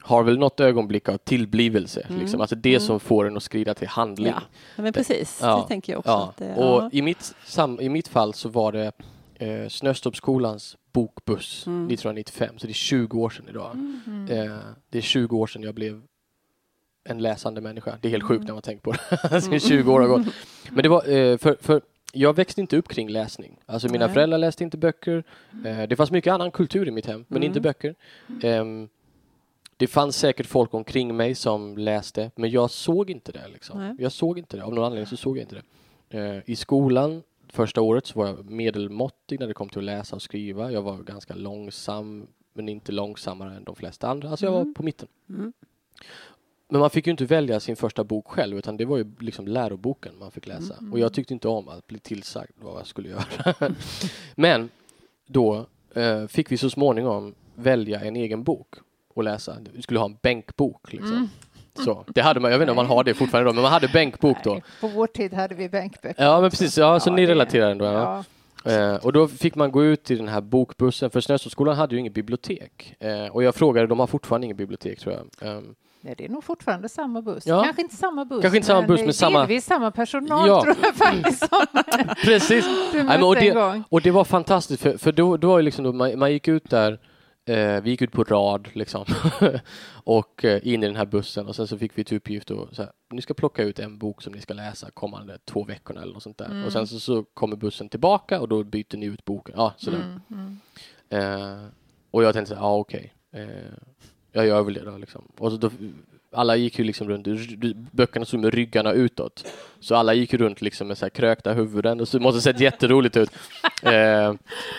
har 0.00 0.22
väl 0.22 0.38
något 0.38 0.60
ögonblick 0.60 1.08
av 1.08 1.16
tillblivelse. 1.16 2.06
Mm. 2.08 2.20
Liksom. 2.20 2.40
Alltså 2.40 2.56
det 2.56 2.80
som 2.80 3.00
får 3.00 3.26
en 3.26 3.36
att 3.36 3.42
skrida 3.42 3.74
till 3.74 3.88
handling. 3.88 4.32
Ja, 4.32 4.42
ja, 4.76 4.82
men 4.82 4.92
precis. 4.92 5.38
Ja. 5.42 5.60
Det 5.62 5.68
tänker 5.68 5.92
jag 5.92 5.98
också. 5.98 6.10
Ja. 6.10 6.28
Att 6.28 6.36
det, 6.36 6.54
Och 6.54 6.94
i, 6.94 7.02
mitt, 7.02 7.34
sam, 7.44 7.80
i 7.80 7.88
mitt 7.88 8.08
fall 8.08 8.34
så 8.34 8.48
var 8.48 8.72
det 8.72 8.92
eh, 9.34 9.68
Snöstorpsskolans 9.68 10.76
bokbuss 10.98 11.66
Mm. 11.66 11.86
1995, 11.90 12.58
så 12.58 12.66
det 12.66 12.72
är 12.72 12.74
20 12.74 13.18
år 13.20 13.30
sedan 13.30 13.46
idag. 13.48 13.76
Eh, 14.30 14.56
det 14.90 14.98
är 14.98 15.02
20 15.02 15.36
år 15.38 15.46
sedan 15.46 15.62
jag 15.62 15.74
blev 15.74 16.02
en 17.04 17.18
läsande 17.22 17.60
människa. 17.60 17.98
Det 18.00 18.08
är 18.08 18.10
helt 18.10 18.24
sjukt 18.24 18.44
när 18.44 18.52
man 18.52 18.62
tänker 18.62 18.82
på 18.82 18.92
det. 18.92 18.98
Alltså, 19.34 19.58
20 19.58 19.92
år 19.92 20.00
har 20.00 20.08
gått. 20.08 20.26
Men 20.70 20.82
det 20.82 20.88
var, 20.88 21.08
eh, 21.08 21.36
för, 21.38 21.56
för 21.60 21.80
jag 22.12 22.36
växte 22.36 22.60
inte 22.60 22.76
upp 22.76 22.88
kring 22.88 23.08
läsning. 23.08 23.58
Alltså 23.66 23.88
mina 23.88 24.06
Nej. 24.06 24.14
föräldrar 24.14 24.38
läste 24.38 24.64
inte 24.64 24.76
böcker. 24.78 25.24
Eh, 25.64 25.82
det 25.88 25.96
fanns 25.96 26.10
mycket 26.10 26.32
annan 26.32 26.50
kultur 26.50 26.88
i 26.88 26.90
mitt 26.90 27.06
hem, 27.06 27.24
men 27.28 27.36
Mm. 27.36 27.46
inte 27.46 27.60
böcker. 27.60 27.94
Ehm, 28.42 28.88
det 29.76 29.86
fanns 29.86 30.16
säkert 30.16 30.46
folk 30.46 30.74
omkring 30.74 31.16
mig 31.16 31.34
som 31.34 31.78
läste, 31.78 32.30
men 32.36 32.50
jag 32.50 32.70
såg 32.70 33.10
inte 33.10 33.32
det. 33.32 33.48
Liksom. 33.52 33.96
Jag 34.00 34.12
såg 34.12 34.38
inte 34.38 34.56
det. 34.56 34.64
Av 34.64 34.74
någon 34.74 34.84
anledning 34.84 35.06
så 35.06 35.16
såg 35.16 35.36
jag 35.38 35.42
inte 35.42 35.54
det. 36.08 36.18
Eh, 36.18 36.42
I 36.46 36.56
skolan 36.56 37.22
första 37.52 37.80
året 37.80 38.06
så 38.06 38.18
var 38.18 38.26
jag 38.26 38.50
medelmåttig 38.50 39.40
när 39.40 39.46
det 39.46 39.54
kom 39.54 39.68
till 39.68 39.78
att 39.78 39.84
läsa 39.84 40.16
och 40.16 40.22
skriva. 40.22 40.72
Jag 40.72 40.82
var 40.82 40.96
ganska 40.98 41.34
långsam, 41.34 42.26
men 42.52 42.68
inte 42.68 42.92
långsammare 42.92 43.56
än 43.56 43.64
de 43.64 43.76
flesta 43.76 44.08
andra. 44.08 44.30
Alltså 44.30 44.46
jag 44.46 44.52
var 44.52 44.60
Mm. 44.60 44.74
på 44.74 44.82
mitten. 44.82 45.08
Mm. 45.28 45.52
Men 46.70 46.80
man 46.80 46.90
fick 46.90 47.06
ju 47.06 47.10
inte 47.10 47.24
välja 47.24 47.60
sin 47.60 47.76
första 47.76 48.04
bok 48.04 48.26
själv 48.28 48.58
utan 48.58 48.76
det 48.76 48.84
var 48.84 48.96
ju 48.96 49.06
liksom 49.20 49.48
läroboken 49.48 50.18
man 50.18 50.30
fick 50.30 50.46
läsa. 50.46 50.74
Mm. 50.74 50.92
Och 50.92 50.98
jag 50.98 51.12
tyckte 51.12 51.34
inte 51.34 51.48
om 51.48 51.68
att 51.68 51.86
bli 51.86 51.98
tillsagd 51.98 52.50
vad 52.56 52.78
jag 52.78 52.86
skulle 52.86 53.08
göra. 53.08 53.54
Men 54.34 54.68
då 55.26 55.66
eh, 55.94 56.26
fick 56.26 56.52
vi 56.52 56.56
så 56.58 56.70
småningom 56.70 57.34
välja 57.54 58.00
en 58.00 58.16
egen 58.16 58.44
bok 58.44 58.74
och 59.14 59.24
läsa. 59.24 59.56
Vi 59.72 59.82
skulle 59.82 59.98
ha 60.00 60.06
en 60.06 60.16
bänkbok. 60.22 60.92
Liksom. 60.92 61.28
Så, 61.84 62.04
det 62.08 62.20
hade 62.20 62.40
man, 62.40 62.50
jag 62.50 62.58
vet 62.58 62.64
inte 62.64 62.70
om 62.72 62.76
man 62.76 62.86
har 62.96 63.04
det 63.04 63.14
fortfarande 63.14 63.50
då, 63.50 63.54
men 63.54 63.62
man 63.62 63.72
hade 63.72 63.88
bänkbok 63.88 64.36
då. 64.44 64.50
nej, 64.52 64.62
På 64.80 64.88
vår 64.88 65.06
tid 65.06 65.34
hade 65.34 65.54
vi 65.54 65.68
bänkböcker. 65.68 66.24
Ja 66.24 66.40
men 66.40 66.50
precis, 66.50 66.78
ja, 66.78 67.00
så 67.00 67.10
Ja, 67.10 67.14
ni 67.14 67.26
det- 67.26 67.32
relaterar 67.32 67.70
ändå. 67.70 67.84
Ja. 67.84 68.24
Eh, 68.64 68.94
och 68.94 69.12
då 69.12 69.28
fick 69.28 69.54
man 69.54 69.72
gå 69.72 69.84
ut 69.84 70.10
i 70.10 70.16
den 70.16 70.28
här 70.28 70.40
bokbussen, 70.40 71.10
för 71.10 71.20
Snöstorpsskolan 71.20 71.76
hade 71.76 71.94
ju 71.94 72.00
inget 72.00 72.14
bibliotek. 72.14 72.94
Eh, 73.00 73.26
och 73.34 73.42
jag 73.42 73.54
frågade, 73.54 73.86
de 73.86 73.98
har 74.00 74.06
fortfarande 74.06 74.44
inget 74.44 74.56
bibliotek 74.56 74.98
tror 75.00 75.14
jag. 75.14 75.48
Ehm, 75.56 75.74
Nej, 76.00 76.14
det 76.18 76.24
är 76.24 76.28
nog 76.28 76.44
fortfarande 76.44 76.88
samma 76.88 77.22
buss. 77.22 77.46
Ja. 77.46 77.62
Kanske 77.64 77.82
inte 77.82 77.96
samma 77.96 78.24
buss, 78.24 78.42
Kanske 78.42 78.56
inte 78.56 78.66
samma 78.66 78.86
buss, 78.86 79.00
men 79.00 79.12
samma- 79.14 79.38
delvis 79.38 79.64
samma 79.64 79.90
personal 79.90 80.48
Ja. 80.48 80.62
tror 80.62 80.76
jag 80.82 80.94
faktiskt 80.94 81.44
precis! 82.24 82.64
du 82.92 83.02
Nej, 83.02 83.22
och, 83.22 83.34
det, 83.34 83.82
och 83.88 84.00
det 84.00 84.10
var 84.10 84.24
fantastiskt, 84.24 84.82
för, 84.82 84.98
för 84.98 85.12
då, 85.12 85.36
då 85.36 85.48
var 85.48 85.62
liksom 85.62 85.84
då 85.84 85.92
man, 85.92 86.18
man 86.18 86.32
gick 86.32 86.48
ut 86.48 86.70
där, 86.70 86.98
eh, 87.48 87.82
vi 87.82 87.90
gick 87.90 88.02
ut 88.02 88.12
på 88.12 88.24
rad 88.24 88.68
liksom, 88.72 89.04
och 90.04 90.44
eh, 90.44 90.68
in 90.68 90.82
i 90.82 90.86
den 90.86 90.96
här 90.96 91.06
bussen 91.06 91.46
och 91.46 91.56
sen 91.56 91.66
så 91.66 91.78
fick 91.78 91.98
vi 91.98 92.04
till 92.04 92.16
uppgift 92.16 92.50
att 92.50 92.76
så 92.76 92.82
här, 92.82 92.92
ni 93.10 93.22
ska 93.22 93.34
plocka 93.34 93.62
ut 93.62 93.78
en 93.78 93.98
bok 93.98 94.22
som 94.22 94.32
ni 94.32 94.40
ska 94.40 94.54
läsa 94.54 94.90
kommande 94.90 95.38
två 95.44 95.64
veckorna 95.64 96.02
eller 96.02 96.12
något 96.12 96.22
sånt 96.22 96.38
där. 96.38 96.46
Mm. 96.46 96.64
Och 96.64 96.72
sen 96.72 96.86
så, 96.86 97.00
så 97.00 97.24
kommer 97.24 97.56
bussen 97.56 97.88
tillbaka 97.88 98.40
och 98.40 98.48
då 98.48 98.64
byter 98.64 98.96
ni 98.96 99.06
ut 99.06 99.24
boken. 99.24 99.54
Ja, 99.58 99.74
sådär. 99.76 99.98
Mm, 99.98 100.20
mm. 100.30 100.58
Eh, 101.10 101.66
och 102.10 102.24
jag 102.24 102.34
tänkte 102.34 102.54
så 102.54 102.60
här, 102.60 102.66
ja 102.66 102.76
okej, 102.76 103.14
eh, 103.32 103.48
jag 104.32 104.46
gör 104.46 104.62
väl 104.62 104.74
det 104.74 104.84
då 104.84 104.98
liksom. 104.98 105.24
Och 105.38 105.50
så 105.50 105.56
då, 105.56 105.70
alla 106.32 106.56
gick 106.56 106.78
ju 106.78 106.84
liksom 106.84 107.08
runt, 107.08 107.26
böckerna 107.92 108.24
stod 108.24 108.40
med 108.40 108.54
ryggarna 108.54 108.92
utåt. 108.92 109.46
Så 109.80 109.94
alla 109.94 110.14
gick 110.14 110.34
runt 110.34 110.60
liksom 110.60 110.88
med 110.88 110.98
så 110.98 111.04
här 111.04 111.10
krökta 111.10 111.52
huvuden 111.52 112.00
och 112.00 112.08
så 112.08 112.18
det 112.18 112.22
måste 112.22 112.36
ha 112.36 112.42
sett 112.42 112.60
jätteroligt 112.60 113.16
ut. 113.16 113.30
Eh, 113.82 114.34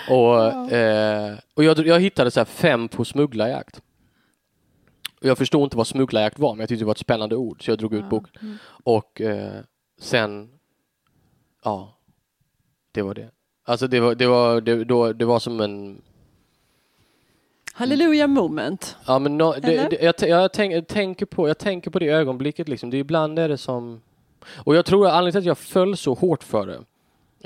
och 0.10 0.72
eh, 0.72 1.38
och 1.54 1.64
jag, 1.64 1.88
jag 1.88 2.00
hittade 2.00 2.32
så 2.32 2.40
här 2.40 2.46
fem 2.46 2.88
på 2.88 3.06
smugglarjakt. 3.06 3.82
Och 5.22 5.26
jag 5.26 5.38
förstod 5.38 5.64
inte 5.64 5.78
vad 5.78 5.88
smugglarjakt 5.88 6.40
var, 6.40 6.54
men 6.54 6.60
jag 6.60 6.70
tyckte 6.70 6.82
det 6.82 6.86
var 6.86 6.92
ett 6.92 6.98
spännande 6.98 7.36
ord, 7.36 7.66
så 7.66 7.72
jag 7.72 7.78
drog 7.78 7.94
ut 7.94 8.10
boken. 8.10 8.32
Mm. 8.42 8.58
Och 8.84 9.22
eh, 9.22 9.62
sen, 10.00 10.50
ja, 11.64 11.98
det 12.92 13.02
var 13.02 13.14
det. 13.14 13.30
Alltså 13.64 13.88
det 13.88 14.00
var, 14.00 14.16
det 14.16 14.28
var, 14.28 14.62
det, 14.62 14.84
då, 14.84 15.14
det 15.14 15.26
var 15.26 15.40
som 15.40 15.60
en 15.60 16.02
Halleluja 17.80 18.28
moment. 18.28 18.98
Ja, 19.06 19.20
men 19.20 19.38
no, 19.38 19.54
det, 19.54 19.90
det, 19.90 20.02
jag, 20.02 20.30
jag, 20.30 20.54
tänk, 20.54 20.74
jag, 20.74 20.88
tänker 20.88 21.26
på, 21.26 21.48
jag 21.48 21.58
tänker 21.58 21.92
på 21.92 22.00
det 22.00 22.10
ögonblicket. 22.10 22.68
Liksom. 22.68 22.90
Det 22.90 22.98
är 22.98 23.00
ibland 23.00 23.40
är 23.40 23.50
det 23.50 23.58
som... 23.58 24.02
Och 24.58 24.76
jag 24.76 24.86
tror 24.86 25.08
att 25.08 25.14
anledningen 25.14 25.44
till 25.44 25.52
att 25.52 25.58
jag 25.60 25.68
föll 25.68 25.98
så 25.98 26.14
hårt 26.14 26.44
för 26.44 26.68
det. 26.68 26.76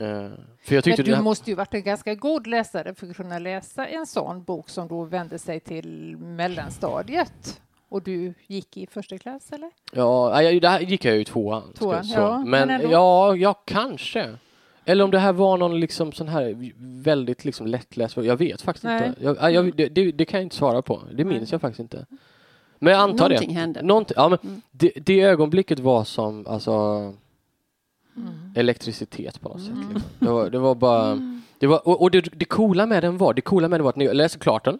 Eh, 0.06 0.32
för 0.64 0.76
jag 0.76 0.84
tyckte 0.84 1.02
Men 1.02 1.06
du 1.06 1.12
det 1.12 1.16
här, 1.16 1.24
måste 1.24 1.50
ju 1.50 1.56
varit 1.56 1.74
en 1.74 1.84
ganska 1.84 2.16
god 2.16 2.48
läsare 2.48 2.96
för 2.96 3.08
att 3.08 3.16
kunna 3.16 3.40
läsa 3.40 3.88
en 3.88 4.06
sån 4.06 4.44
bok 4.44 4.70
som 4.70 4.88
då 4.88 5.04
vände 5.04 5.40
sig 5.40 5.60
till 5.60 6.18
mellanstadiet. 6.18 7.62
Och 7.90 8.02
du 8.02 8.34
gick 8.48 8.78
i 8.78 8.88
första 8.88 9.18
klass 9.18 9.52
eller? 9.52 9.72
ja, 9.92 10.42
jag, 10.42 10.62
det 10.62 10.70
här 10.70 10.80
gick 10.80 11.06
jag 11.06 11.16
ju 11.16 11.22
i 11.22 11.26
tvåan. 11.26 11.74
Tvåan, 11.74 12.08
ja, 12.08 12.44
men 12.46 12.68
men 12.68 12.90
ja, 12.92 13.36
ja, 13.36 13.54
kanske. 13.54 14.38
Eller 14.86 15.04
om 15.04 15.12
det 15.12 15.20
här 15.20 15.34
var 15.34 15.58
någon 15.58 15.80
liksom 15.80 16.12
sån 16.12 16.28
här 16.28 16.72
väldigt 17.04 17.46
liksom 17.46 17.68
lättläst. 17.68 18.18
Jag 18.18 18.38
vet 18.38 18.62
faktiskt 18.62 18.84
Nej. 18.84 19.08
inte. 19.08 19.24
Jag, 19.24 19.52
jag, 19.54 19.76
det, 19.76 19.88
det, 19.90 20.12
det 20.12 20.26
kan 20.26 20.40
jag 20.40 20.46
inte 20.46 20.56
svara 20.56 20.82
på. 20.82 21.02
Det 21.14 21.24
minns 21.26 21.42
Nej. 21.42 21.48
jag 21.52 21.62
faktiskt 21.62 21.80
inte. 21.80 22.06
Men 22.80 22.94
jag 22.94 23.02
antar 23.02 23.30
Någonting 23.30 23.54
det. 23.54 23.60
hände. 23.60 23.82
Någonting, 23.82 24.16
ja, 24.18 24.30
men 24.30 24.40
Mm. 24.44 24.62
det, 24.72 24.92
det 24.96 25.22
ögonblicket 25.22 25.80
var 25.80 26.04
som 26.04 26.48
alltså, 26.48 27.14
Mm. 28.18 28.30
elektricitet 28.56 29.42
på 29.42 29.50
något 29.50 29.62
sätt. 29.62 29.74
Liksom. 29.76 30.02
Det, 30.20 30.30
var, 30.30 30.50
det 30.50 30.60
var 30.60 30.76
bara... 30.76 31.20
Det 31.60 31.68
var, 31.68 31.88
och 31.88 32.02
och 32.02 32.12
det, 32.12 32.22
det 32.34 32.46
coola 32.46 32.86
med 32.86 33.04
den 33.04 33.18
var, 33.18 33.34
det 33.34 33.42
coola 33.42 33.68
med 33.68 33.80
den 33.80 33.84
var 33.84 33.90
att 33.90 33.96
när 33.96 34.06
jag 34.06 34.16
läste 34.16 34.40
klart 34.40 34.66
den 34.66 34.80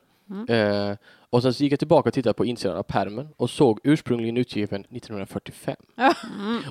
eh, 0.50 0.96
och 1.34 1.44
sen 1.44 1.54
så 1.54 1.64
gick 1.64 1.72
jag 1.72 1.80
tillbaka 1.80 2.10
och 2.10 2.14
tittade 2.14 2.34
på 2.34 2.46
insidan 2.46 2.78
av 2.78 2.84
pärmen 2.84 3.28
och 3.38 3.50
såg 3.50 3.80
ursprungligen 3.84 4.38
utgiven 4.38 4.82
1945. 4.82 5.76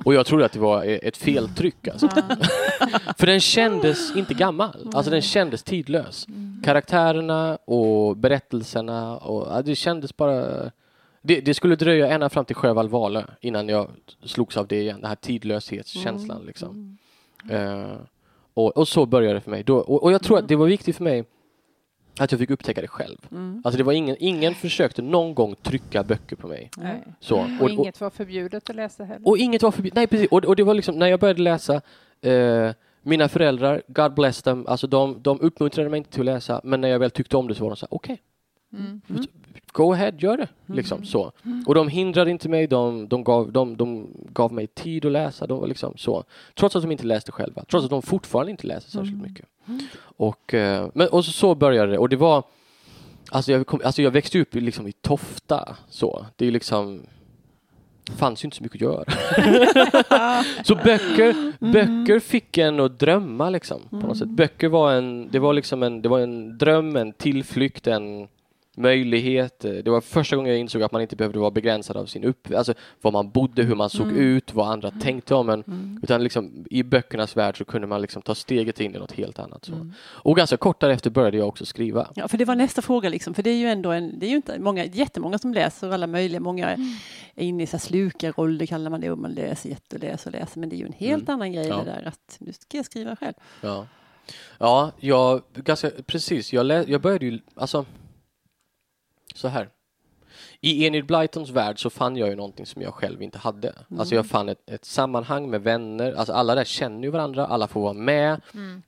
Och 0.05 0.15
jag 0.15 0.27
trodde 0.27 0.45
att 0.45 0.53
det 0.53 0.59
var 0.59 0.85
eh, 0.85 0.99
ett 1.03 1.17
feltryck 1.17 1.89
alltså. 1.89 2.09
För 3.19 3.27
den 3.27 3.41
kändes 3.41 4.17
inte 4.17 4.35
gammal, 4.35 4.91
alltså 4.95 5.11
den 5.11 5.23
kändes 5.23 5.63
tidlös. 5.63 6.27
Karaktärerna 6.65 7.59
och 7.65 8.17
berättelserna 8.17 9.17
och 9.17 9.65
det 9.65 9.75
kändes 9.75 10.17
bara 10.17 10.71
det, 11.23 11.41
det 11.41 11.55
skulle 11.55 11.77
dröja 11.77 12.09
ända 12.09 12.29
fram 12.29 12.45
till 12.45 12.57
Sjöwall 12.57 12.89
Valö 12.89 13.23
innan 13.41 13.69
jag 13.69 13.91
slogs 14.25 14.57
av 14.57 14.67
det 14.67 14.81
igen, 14.81 15.01
den 15.01 15.09
här 15.09 15.17
tidlöshetskänslan 15.17 16.43
liksom. 16.47 16.99
Eh, 17.51 17.97
och, 18.55 18.77
och 18.77 18.89
så 18.89 19.07
började 19.07 19.35
det 19.35 19.41
för 19.41 19.51
mig. 19.51 19.63
Då, 19.63 19.77
och, 19.77 20.03
och 20.03 20.13
jag 20.13 20.23
tror 20.23 20.39
att 20.39 20.49
det 20.49 20.57
var 20.57 20.67
viktigt 20.67 20.97
för 20.97 21.05
mig 21.05 21.25
att 22.19 22.33
jag 22.33 22.39
fick 22.39 22.51
upptäcka 22.51 22.81
det 22.81 22.89
själv. 22.89 23.17
Mm. 23.31 23.63
Alltså 23.65 23.79
det 23.79 23.85
var 23.85 23.93
ingen, 23.93 24.17
ingen 24.19 24.55
försökte 24.55 25.03
någon 25.03 25.35
gång 25.35 25.55
trycka 25.63 26.03
böcker 26.03 26.37
på 26.37 26.49
mig. 26.49 26.71
Nej. 26.77 27.05
Så. 27.21 27.37
Och, 27.39 27.45
Och, 27.45 27.63
och, 27.63 27.71
inget 27.71 28.01
var 28.01 28.11
förbjudet 28.11 28.71
att 28.71 28.77
läsa 28.77 29.05
heller. 29.05 29.29
och 29.29 29.39
inget 29.39 29.63
var 29.63 29.71
förbjudet. 29.71 29.97
Nej, 29.97 30.07
precis. 30.07 30.29
Och, 30.31 30.45
och 30.45 30.57
det 30.57 30.63
var 30.63 30.75
liksom 30.75 30.99
när 30.99 31.07
jag 31.07 31.21
började 31.21 31.43
läsa 31.43 31.81
eh, 32.21 32.71
mina 33.03 33.29
föräldrar, 33.29 33.83
God 33.89 34.15
bless 34.15 34.43
them, 34.43 34.67
alltså 34.67 34.87
de, 34.87 35.23
de 35.23 35.41
uppmuntrade 35.41 35.91
mig 35.91 35.99
inte 35.99 36.11
till 36.11 36.21
att 36.21 36.35
läsa, 36.35 36.61
men 36.65 36.81
när 36.81 36.89
jag 36.89 36.99
väl 36.99 37.11
tyckte 37.11 37.37
om 37.37 37.49
det 37.49 37.55
så 37.55 37.63
var 37.63 37.71
de 37.71 37.77
så 37.77 37.87
här, 37.87 37.95
okej, 37.95 38.23
Mm. 38.73 39.01
Go 39.73 39.93
ahead, 39.93 40.13
gör 40.19 40.37
det. 40.37 40.49
Liksom 40.67 41.05
så. 41.05 41.33
Och 41.67 41.75
de 41.75 41.89
hindrade 41.89 42.31
inte 42.31 42.49
mig, 42.49 42.67
de, 42.67 43.09
de, 43.09 43.25
gav, 43.25 43.53
de, 43.53 43.77
de 43.77 44.09
gav 44.33 44.53
mig 44.53 44.67
tid 44.67 45.05
att 45.05 45.13
läsa, 45.13 45.47
de 45.47 45.61
var 45.61 45.67
liksom 45.67 45.97
så. 45.97 46.25
Trots 46.55 46.77
att 46.77 46.83
de 46.83 46.93
inte 46.93 47.07
läste 47.07 47.33
själva, 47.33 47.65
trots 47.69 47.85
att 47.85 47.91
de 47.91 48.03
fortfarande 48.03 48.51
inte 48.51 48.67
läser 48.67 48.91
särskilt 48.91 49.23
mycket. 49.23 49.47
Och, 50.03 50.55
eh, 50.55 50.89
men, 50.95 51.09
och 51.09 51.25
så, 51.25 51.33
så 51.33 51.55
började 51.55 51.93
det, 51.93 51.99
och 51.99 52.09
det 52.09 52.17
var 52.17 52.45
Alltså 53.31 53.53
jag, 53.53 53.67
kom, 53.67 53.81
alltså 53.85 54.03
jag 54.03 54.11
växte 54.11 54.41
upp 54.41 54.57
i, 54.57 54.61
liksom 54.61 54.89
i 54.89 54.93
Tofta, 54.93 55.77
så. 55.89 56.27
Det 56.37 56.47
är 56.47 56.51
liksom 56.51 57.03
fanns 58.17 58.45
ju 58.45 58.47
inte 58.47 58.57
så 58.57 58.63
mycket 58.63 58.77
att 58.77 58.81
göra. 58.81 59.05
så 60.65 60.75
böcker, 60.75 61.53
böcker 61.73 62.19
fick 62.19 62.59
en 62.59 62.81
att 62.81 62.99
drömma 62.99 63.51
liksom, 63.51 63.81
på 63.91 63.97
något 63.97 64.19
sätt. 64.19 64.29
Böcker 64.29 64.69
var 64.69 64.93
en, 64.93 65.29
det 65.31 65.39
var 65.39 65.53
liksom 65.53 65.83
en, 65.83 66.03
det 66.03 66.09
var 66.09 66.21
en 66.21 66.59
dröm, 66.59 66.97
en 66.97 67.13
tillflykt, 67.13 67.87
en 67.87 68.29
möjlighet. 68.77 69.61
Det 69.61 69.89
var 69.89 70.01
första 70.01 70.37
gången 70.37 70.51
jag 70.53 70.61
insåg 70.61 70.83
att 70.83 70.93
man 70.93 71.03
inte 71.03 71.17
behövde 71.17 71.39
vara 71.39 71.51
begränsad 71.51 71.97
av 71.97 72.07
sin 72.07 72.25
upp, 72.25 72.49
alltså 72.57 72.75
var 73.01 73.11
man 73.13 73.31
bodde, 73.31 73.63
hur 73.63 73.75
man 73.75 73.91
såg 73.91 74.13
ut, 74.13 74.55
vad 74.55 74.69
andra 74.69 74.91
tänkte 74.91 75.35
om 75.35 75.49
en. 75.49 76.01
Utan 76.03 76.23
liksom 76.23 76.65
i 76.71 76.83
böckernas 76.83 77.37
värld 77.37 77.59
så 77.59 77.65
kunde 77.65 77.87
man 77.87 78.03
liksom 78.03 78.23
ta 78.23 78.35
steget 78.35 78.81
in 78.81 78.95
i 78.95 78.99
något 78.99 79.13
helt 79.13 79.39
annat. 79.39 79.65
Så. 79.65 79.91
Och 80.05 80.37
ganska 80.37 80.57
kort 80.57 80.81
därefter 80.81 81.11
började 81.11 81.37
jag 81.37 81.49
också 81.49 81.67
skriva. 81.67 82.09
Ja, 82.15 82.29
för 82.29 82.39
det 82.39 82.45
var 82.45 82.55
nästa 82.57 82.83
fråga, 82.83 83.09
liksom, 83.09 83.35
för 83.35 83.43
det 83.43 83.51
är 83.51 83.57
ju 83.59 83.67
ändå 83.67 83.91
en, 83.91 84.19
det 84.19 84.27
är 84.27 84.31
ju 84.31 84.37
inte 84.37 84.59
många, 84.59 84.85
jättemånga 84.85 85.39
som 85.39 85.55
läser 85.55 85.91
alla 85.91 86.07
möjliga, 86.07 86.41
många 86.41 86.69
är 87.35 87.45
inne 87.45 87.63
i 87.63 87.67
så 87.67 87.73
här 87.77 87.79
slukarroll, 87.83 88.59
det 88.59 88.67
kallar 88.67 88.91
man 88.91 89.01
det, 89.01 89.11
och 89.11 89.19
man 89.19 89.33
läser 89.33 89.69
jätte 89.71 89.97
och 89.97 90.03
läser 90.03 90.31
och 90.31 90.41
läser, 90.41 90.61
men 90.61 90.69
det 90.69 90.77
är 90.77 90.79
ju 90.79 90.87
en 90.87 90.93
helt 90.93 91.23
Mm. 91.23 91.35
annan 91.35 91.53
grej 91.53 91.67
Ja. 91.67 91.77
det 91.77 91.85
där 91.85 92.03
att 92.09 92.37
nu 92.41 92.53
ska 92.53 92.77
jag 92.77 92.87
skriva 92.87 93.17
själv. 93.17 93.35
Ja, 93.61 93.87
ja 94.59 94.93
jag, 95.01 95.43
ganska, 95.55 95.91
precis. 96.07 96.53
Jag, 96.53 96.67
lä, 96.67 96.85
jag 96.89 97.01
började 97.01 97.27
ju, 97.27 97.39
alltså, 97.55 97.85
så 99.39 99.49
här. 99.49 99.69
I 100.61 100.87
Enid 100.87 101.07
Blytons 101.07 101.51
värld 101.51 101.83
så 101.83 101.91
fann 101.91 102.17
jag 102.17 102.29
ju 102.29 102.37
någonting 102.37 102.67
som 102.67 102.83
jag 102.83 102.95
själv 102.95 103.23
inte 103.23 103.39
hade. 103.39 103.75
Alltså 103.99 104.15
jag 104.15 104.27
fann 104.27 104.49
ett, 104.49 104.71
ett 104.71 104.85
sammanhang 104.85 105.51
med 105.51 105.63
vänner, 105.63 106.13
alltså 106.13 106.33
alla 106.33 106.55
där 106.55 106.65
känner 106.65 107.03
ju 107.03 107.11
varandra, 107.11 107.47
alla 107.47 107.69
får 107.69 107.81
vara 107.81 107.93
med. 107.93 108.41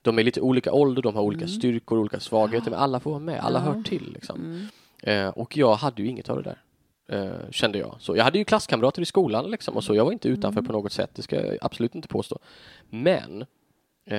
De 0.02 0.18
är 0.18 0.22
lite 0.22 0.40
olika 0.40 0.72
ålder, 0.72 1.02
de 1.02 1.14
har 1.14 1.22
olika 1.22 1.46
styrkor, 1.48 1.98
olika 1.98 2.20
svagheter, 2.20 2.70
men 2.70 2.80
alla 2.80 3.00
får 3.00 3.10
vara 3.10 3.20
med, 3.20 3.40
alla 3.40 3.58
hör 3.60 3.82
till 3.82 4.12
liksom. 4.12 4.68
Eh, 5.02 5.28
och 5.28 5.56
jag 5.56 5.74
hade 5.74 6.02
ju 6.02 6.08
inget 6.08 6.28
av 6.28 6.42
det 6.42 6.42
där. 6.42 6.60
Eh, 7.08 7.50
kände 7.50 7.78
jag. 7.78 7.96
Så 7.98 8.16
jag 8.16 8.24
hade 8.24 8.38
ju 8.38 8.44
klasskamrater 8.44 9.02
i 9.02 9.04
skolan 9.04 9.50
liksom, 9.50 9.76
och 9.76 9.84
så. 9.84 9.94
Jag 9.94 10.04
var 10.04 10.12
inte 10.12 10.28
utanför 10.28 10.62
på 10.62 10.72
något 10.72 10.92
sätt, 10.92 11.10
det 11.14 11.22
ska 11.22 11.46
jag 11.46 11.58
absolut 11.60 11.94
inte 11.94 12.08
påstå. 12.08 12.38
Men 12.90 13.44
eh, 14.04 14.18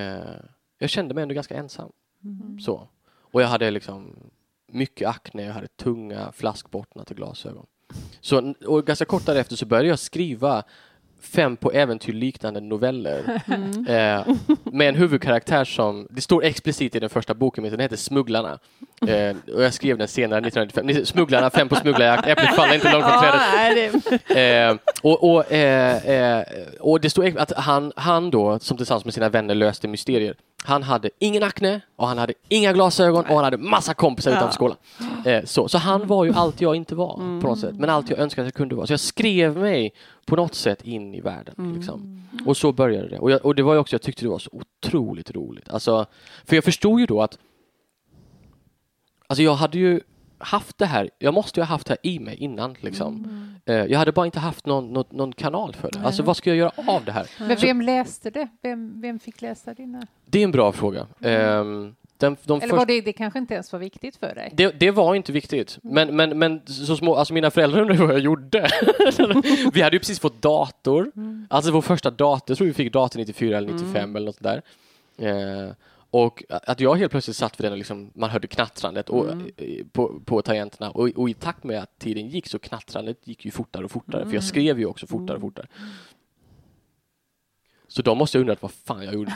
jag 0.78 0.90
kände 0.90 1.14
mig 1.14 1.22
ändå 1.22 1.36
ganska 1.36 1.56
ensam. 1.56 1.92
Så. 2.62 2.88
Och 3.32 3.42
jag 3.42 3.48
hade 3.48 3.72
liksom 3.72 4.16
mycket 4.76 5.08
akne, 5.08 5.44
jag 5.46 5.54
hade 5.54 5.68
tunga 5.68 6.32
flaskbottnar 6.32 7.04
till 7.04 7.16
glasögon. 7.16 7.66
Så, 8.22 8.54
och 8.66 8.86
ganska 8.86 9.06
kort 9.06 9.26
därefter 9.26 9.56
så 9.56 9.66
började 9.66 9.90
jag 9.90 10.00
skriva 10.00 10.64
fem 11.22 11.58
på 11.58 11.72
äventyr 11.72 12.14
liknande 12.14 12.60
noveller 12.60 13.24
eh, 13.88 14.36
med 14.64 14.90
en 14.90 14.96
huvudkaraktär 14.96 15.64
som, 15.66 16.08
det 16.10 16.22
står 16.22 16.44
explicit 16.44 16.96
i 16.96 17.00
den 17.00 17.10
första 17.10 17.34
boken 17.34 17.62
min, 17.62 17.72
den 17.72 17.80
heter 17.80 17.96
Smugglarna. 17.98 18.60
Eh, 19.08 19.36
och 19.56 19.64
jag 19.64 19.74
skrev 19.74 19.98
den 19.98 20.08
senare, 20.08 20.40
1995. 20.40 20.86
Ni- 20.86 21.06
Smugglarna, 21.06 21.50
fem 21.50 21.70
på 21.70 21.76
smuggeljakt, 21.76 22.28
äpplet 22.28 22.56
faller 22.56 22.74
inte 22.76 22.92
långt 22.92 23.06
från 23.06 23.20
trädet. 23.20 24.30
Eh, 24.30 24.92
och, 25.02 25.24
och, 25.34 25.52
eh, 25.52 26.06
eh, 26.06 26.44
och 26.80 27.02
det 27.02 27.10
stod 27.10 27.38
att 27.38 27.52
han, 27.52 27.92
han 27.96 28.32
då, 28.32 28.60
som 28.60 28.78
tillsammans 28.78 29.06
med 29.06 29.14
sina 29.14 29.30
vänner 29.30 29.56
löste 29.56 29.88
mysterier, 29.88 30.36
han 30.66 30.84
hade 30.84 31.10
ingen 31.20 31.44
akne 31.44 31.82
och 31.96 32.08
han 32.08 32.18
hade 32.18 32.34
inga 32.50 32.74
glasögon 32.74 33.26
och 33.26 33.36
han 33.36 33.44
hade 33.44 33.58
massa 33.58 33.94
kompisar 33.94 34.32
Ja. 34.32 34.38
utanför 34.38 34.54
skolan. 34.56 34.78
Eh, 35.26 35.44
så, 35.46 35.68
så 35.68 35.78
han 35.78 36.08
var 36.08 36.26
ju 36.26 36.34
allt 36.34 36.62
jag 36.62 36.76
inte 36.76 36.96
var 36.96 37.16
på 37.42 37.48
något 37.48 37.60
sätt, 37.60 37.76
men 37.76 37.90
allt 37.90 38.10
jag 38.10 38.20
önskade 38.20 38.48
att 38.48 38.48
jag 38.48 38.58
kunde 38.58 38.76
vara. 38.76 38.88
Så 38.88 38.94
jag 38.94 39.00
skrev 39.00 39.58
mig 39.58 39.94
på 40.26 40.36
något 40.36 40.56
sätt 40.56 40.82
in 40.84 41.14
i 41.16 41.22
världen. 41.22 41.74
Liksom. 41.76 42.24
Och 42.46 42.58
så 42.58 42.72
började 42.72 43.10
det. 43.10 43.20
Och, 43.20 43.32
jag, 43.32 43.46
och 43.46 43.56
det 43.56 43.64
var 43.64 43.74
ju 43.74 43.80
också, 43.80 43.94
jag 43.94 44.02
tyckte 44.02 44.26
det 44.26 44.30
var 44.30 44.40
så 44.40 44.50
otroligt 44.54 45.32
roligt. 45.32 45.70
Alltså, 45.70 46.06
för 46.46 46.56
jag 46.56 46.64
förstod 46.64 47.00
ju 47.00 47.06
då 47.06 47.22
att 47.22 47.38
Alltså 49.28 49.44
jag 49.44 49.54
hade 49.56 49.78
ju 49.80 50.02
haft 50.46 50.78
det 50.78 50.86
här, 50.86 51.10
jag 51.20 51.34
måste 51.34 51.60
ju 51.60 51.64
ha 51.64 51.68
haft 51.68 51.88
det 51.88 51.92
här 51.92 52.12
i 52.12 52.20
mig 52.20 52.36
innan 52.36 52.76
liksom. 52.80 53.28
Eh, 53.66 53.76
Jag 53.76 54.00
hade 54.00 54.12
bara 54.12 54.26
inte 54.26 54.40
haft 54.40 54.66
någon, 54.66 54.94
någon, 54.94 55.06
någon 55.12 55.34
kanal 55.34 55.74
för 55.76 55.90
det. 55.92 56.00
Alltså 56.00 56.24
vad 56.24 56.38
ska 56.38 56.50
jag 56.50 56.58
göra 56.58 56.72
av 56.88 57.06
det 57.06 57.12
här? 57.12 57.28
Men 57.40 57.58
vem 57.58 57.82
läste 57.82 58.30
det? 58.30 58.48
Vem, 58.62 59.02
vem 59.02 59.20
fick 59.20 59.42
läsa 59.42 59.74
dina? 59.74 60.02
Det 60.26 60.40
är 60.40 60.44
en 60.44 60.52
bra 60.52 60.72
fråga. 60.72 61.08
Ehm, 61.22 61.96
Den, 62.18 62.38
de 62.44 62.62
Eller 62.62 62.76
var 62.76 62.86
det, 62.86 63.02
det 63.02 63.14
kanske 63.14 63.40
inte 63.40 63.54
ens 63.54 63.72
var 63.72 63.80
viktigt 63.80 64.16
för 64.16 64.36
dig? 64.36 64.52
det, 64.54 64.80
det 64.80 64.92
var 64.92 65.16
inte 65.16 65.32
viktigt, 65.32 65.78
men, 65.82 66.16
men, 66.16 66.38
men 66.40 66.62
så 66.66 66.96
små, 66.98 67.16
alltså 67.16 67.34
mina 67.34 67.52
föräldrar 67.52 67.82
undrade 67.82 68.00
vad 68.06 68.14
jag 68.14 68.20
gjorde. 68.20 68.68
vi 69.74 69.82
hade 69.82 69.96
ju 69.96 70.00
precis 70.00 70.20
fått 70.20 70.42
dator, 70.42 71.12
alltså 71.50 71.72
vår 71.72 71.82
första 71.82 72.12
dator, 72.12 72.44
jag 72.48 72.58
tror 72.58 72.68
vi 72.68 72.74
fick 72.74 72.94
dator 72.94 73.20
94 73.20 73.58
eller 73.58 73.74
95 73.74 74.16
eller 74.16 74.26
något 74.26 74.40
där. 74.44 74.62
Eh, 75.18 75.72
och 76.16 76.44
att 76.50 76.80
jag 76.80 76.96
helt 76.96 77.12
plötsligt 77.12 77.38
satt 77.38 77.60
vid 77.60 77.66
den 77.66 77.72
och 77.72 77.78
liksom, 77.78 78.12
man 78.16 78.30
hörde 78.30 78.48
knattrandet 78.48 79.10
och, 79.10 79.30
eh, 79.30 79.86
på, 79.92 80.22
på 80.26 80.42
tangenterna 80.42 80.92
och, 80.92 81.10
och 81.16 81.30
i 81.30 81.34
takt 81.34 81.64
med 81.64 81.80
att 81.84 82.00
tiden 82.00 82.28
gick 82.30 82.48
så 82.48 82.60
knattrandet 82.60 83.28
gick 83.28 83.46
ju 83.46 83.52
fortare 83.52 83.86
och 83.86 83.92
fortare, 83.92 84.26
för 84.26 84.34
jag 84.34 84.44
skrev 84.44 84.80
ju 84.80 84.86
också 84.86 85.08
fortare 85.08 85.38
och 85.38 85.42
fortare. 85.42 85.68
Så 87.88 88.02
de 88.02 88.18
måste 88.18 88.38
ha 88.38 88.40
undrat 88.40 88.62
vad 88.62 88.72
fan 88.72 89.04
jag 89.06 89.14
gjorde. 89.14 89.36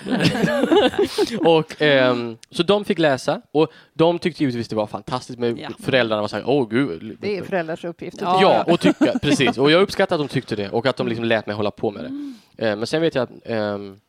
och, 1.40 1.82
ehm, 1.82 2.38
så 2.50 2.64
de 2.64 2.86
fick 2.86 3.00
läsa 3.00 3.42
och 3.52 3.72
de 3.94 4.20
tyckte 4.20 4.44
givetvis 4.44 4.68
det 4.68 4.76
var 4.76 4.88
fantastiskt, 4.88 5.40
men 5.40 5.58
Ja. 5.58 5.70
föräldrarna 5.80 6.22
var 6.22 6.28
så 6.28 6.36
här, 6.36 6.50
åh 6.50 6.70
gud. 6.70 7.18
Det 7.22 7.38
är 7.38 7.44
föräldrars 7.44 7.86
uppgift. 7.86 8.18
Ja. 8.22 8.40
Ja, 8.42 8.74
och 8.74 8.80
tycka, 8.80 9.20
precis. 9.22 9.58
Och 9.58 9.72
jag 9.72 9.82
uppskattar 9.82 10.16
att 10.16 10.22
de 10.22 10.28
tyckte 10.28 10.56
det 10.56 10.70
och 10.70 10.86
att 10.86 10.98
de 10.98 11.08
liksom 11.08 11.26
lät 11.26 11.48
mig 11.48 11.56
hålla 11.56 11.72
på 11.72 11.92
med 11.92 12.04
det. 12.04 12.68
Eh, 12.68 12.76
men 12.76 12.88
sen 12.88 13.02
vet 13.02 13.16
jag 13.16 13.24
att 13.24 13.32
ehm, 13.46 14.00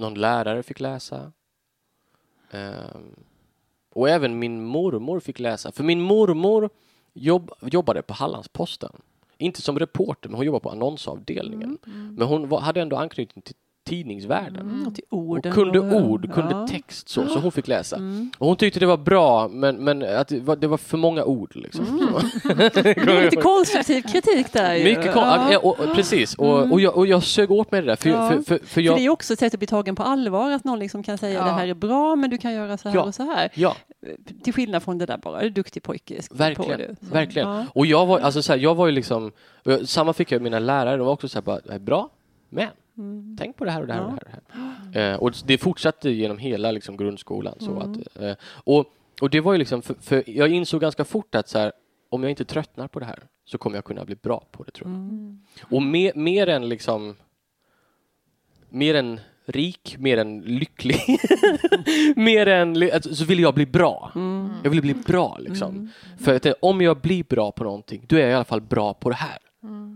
någon 0.00 0.14
lärare 0.14 0.62
fick 0.62 0.80
läsa. 0.80 1.32
Ehm, 2.50 3.14
och 3.90 4.08
även 4.08 4.38
min 4.38 4.64
mormor 4.64 5.20
fick 5.20 5.38
läsa. 5.38 5.72
För 5.72 5.84
min 5.84 6.00
mormor 6.00 6.70
jobb, 7.12 7.50
jobbade 7.60 8.02
på 8.02 8.14
Hallandsposten. 8.14 8.92
Inte 9.38 9.62
som 9.62 9.78
reporter, 9.78 10.28
men 10.28 10.36
hon 10.36 10.46
jobbade 10.46 10.62
på 10.62 10.70
annonsavdelningen. 10.70 11.78
Men 12.18 12.28
hon 12.28 12.48
var, 12.48 12.60
hade 12.60 12.80
ändå 12.80 12.96
anknytning 12.96 13.42
till 13.42 13.54
tidningsvärlden. 13.90 14.60
Mm, 14.60 14.92
Och 15.10 15.44
kunde 15.54 15.80
ord, 15.80 16.32
kunde 16.34 16.52
ja. 16.54 16.66
text 16.66 17.08
så, 17.08 17.26
så 17.26 17.38
hon 17.38 17.52
fick 17.52 17.68
läsa. 17.68 17.96
Mm. 17.96 18.30
Och 18.38 18.46
hon 18.46 18.56
tyckte 18.56 18.80
det 18.80 18.86
var 18.86 18.96
bra, 18.96 19.48
men, 19.48 19.76
men 19.76 20.02
att 20.16 20.28
det 20.28 20.40
var, 20.40 20.56
det 20.56 20.66
var 20.66 20.76
för 20.76 20.96
många 20.98 21.24
ord. 21.24 21.52
Liksom. 21.56 21.86
Mm. 21.86 23.22
Lite 23.24 23.36
konstruktiv 23.36 24.02
kritik 24.02 24.52
där 24.52 24.74
ju. 24.74 24.84
Mycket 24.84 25.12
kon- 25.14 25.22
ja. 25.50 25.58
och, 25.58 25.80
och, 25.80 25.94
Precis, 25.94 26.34
och, 26.34 26.72
och, 26.72 26.80
jag, 26.80 26.96
och 26.96 27.06
jag 27.06 27.22
sög 27.22 27.50
åt 27.50 27.72
mig 27.72 27.80
det 27.80 27.86
där. 27.86 27.96
För, 27.96 28.10
Ja. 28.10 28.28
för, 28.30 28.36
för, 28.36 28.58
för 28.58 28.66
För 28.66 28.80
jag, 28.80 28.96
det 28.98 29.04
är 29.04 29.08
också 29.10 29.32
ett 29.32 29.38
sätt 29.38 29.54
att 29.54 29.60
bli 29.60 29.66
tagen 29.66 29.94
på 29.94 30.02
allvar, 30.02 30.50
att 30.50 30.64
någon 30.64 30.78
liksom 30.78 31.02
kan 31.02 31.18
säga 31.18 31.38
Ja. 31.38 31.44
det 31.44 31.50
här 31.50 31.66
är 31.68 31.74
bra, 31.74 32.16
men 32.16 32.30
du 32.30 32.38
kan 32.38 32.52
göra 32.52 32.76
så 32.76 32.88
här 32.88 33.06
och 33.06 33.14
så 33.14 33.22
här. 33.22 33.48
ja, 33.54 33.76
Till 34.44 34.52
skillnad 34.54 34.82
från 34.82 34.98
det 34.98 35.06
där 35.06 35.16
bara, 35.18 35.40
du 35.40 35.46
är 35.46 35.50
duktig 35.50 35.82
pojke. 35.82 36.20
Verkligen, 36.30 36.96
På 36.96 37.14
verkligen. 37.14 37.66
Och 37.74 37.86
jag 37.86 38.06
var, 38.06 38.18
alltså, 38.18 38.42
så 38.42 38.52
här, 38.52 38.58
jag 38.60 38.74
var 38.74 38.86
ju 38.86 38.92
liksom, 38.92 39.32
samma 39.84 40.12
fick 40.12 40.32
jag 40.32 40.38
av 40.38 40.42
mina 40.42 40.58
lärare, 40.58 40.96
de 40.96 41.06
var 41.06 41.12
också 41.12 41.28
så 41.28 41.38
här, 41.38 41.42
bara, 41.42 41.60
"Det 41.60 41.74
är 41.74 41.78
bra, 41.78 42.08
men 42.48 42.68
Mm. 43.00 43.36
tänk 43.38 43.56
på 43.56 43.64
det 43.64 43.70
här 43.70 43.80
och 43.80 43.86
det 43.86 43.92
här 43.92 44.04
och 44.04 44.12
det 44.24 44.30
här. 44.30 44.38
Och, 44.38 44.92
det 44.92 45.00
här. 45.00 45.12
Eh, 45.12 45.18
och 45.18 45.32
det 45.44 45.58
fortsatte 45.58 46.10
genom 46.10 46.38
hela 46.38 46.70
liksom, 46.70 46.96
grundskolan. 46.96 47.54
Så 47.58 47.70
Mm. 47.70 47.78
att, 47.90 48.22
eh, 48.22 48.34
och, 48.64 48.84
och 49.20 49.30
det 49.30 49.40
var 49.40 49.52
ju 49.52 49.58
liksom, 49.58 49.82
för, 49.82 49.94
för 50.00 50.24
jag 50.26 50.48
insåg 50.48 50.80
ganska 50.80 51.04
fort 51.04 51.34
att 51.34 51.48
så 51.48 51.58
här, 51.58 51.72
om 52.10 52.22
jag 52.22 52.30
inte 52.30 52.44
tröttnar 52.44 52.88
på 52.88 53.00
det 53.00 53.06
här 53.06 53.18
så 53.44 53.58
kommer 53.58 53.76
jag 53.76 53.84
kunna 53.84 54.04
bli 54.04 54.14
bra 54.16 54.44
på 54.50 54.62
det 54.62 54.70
tror 54.70 54.88
jag. 54.90 54.96
Mm. 54.96 55.40
Och 55.62 55.82
mer, 55.82 56.12
mer 56.14 56.46
än 56.46 56.68
liksom 56.68 57.16
mer 58.68 58.94
än 58.94 59.20
rik, 59.46 59.96
mer 59.98 60.16
än 60.18 60.40
lycklig. 60.40 61.00
mer 62.16 62.46
än, 62.46 62.90
alltså, 62.92 63.14
så 63.14 63.24
vill 63.24 63.40
jag 63.40 63.54
bli 63.54 63.66
bra. 63.66 64.12
Mm. 64.14 64.50
Jag 64.62 64.70
vill 64.70 64.80
bli 64.82 64.94
bra 64.94 65.38
liksom. 65.40 65.90
För 66.18 66.34
att 66.36 66.46
eh, 66.46 66.52
om 66.60 66.80
jag 66.80 66.96
blir 67.00 67.24
bra 67.24 67.52
på 67.52 67.64
någonting, 67.64 68.04
då 68.08 68.16
är 68.16 68.20
jag 68.20 68.30
i 68.30 68.34
alla 68.34 68.44
fall 68.44 68.60
bra 68.60 68.94
på 68.94 69.08
det 69.08 69.16
här. 69.16 69.38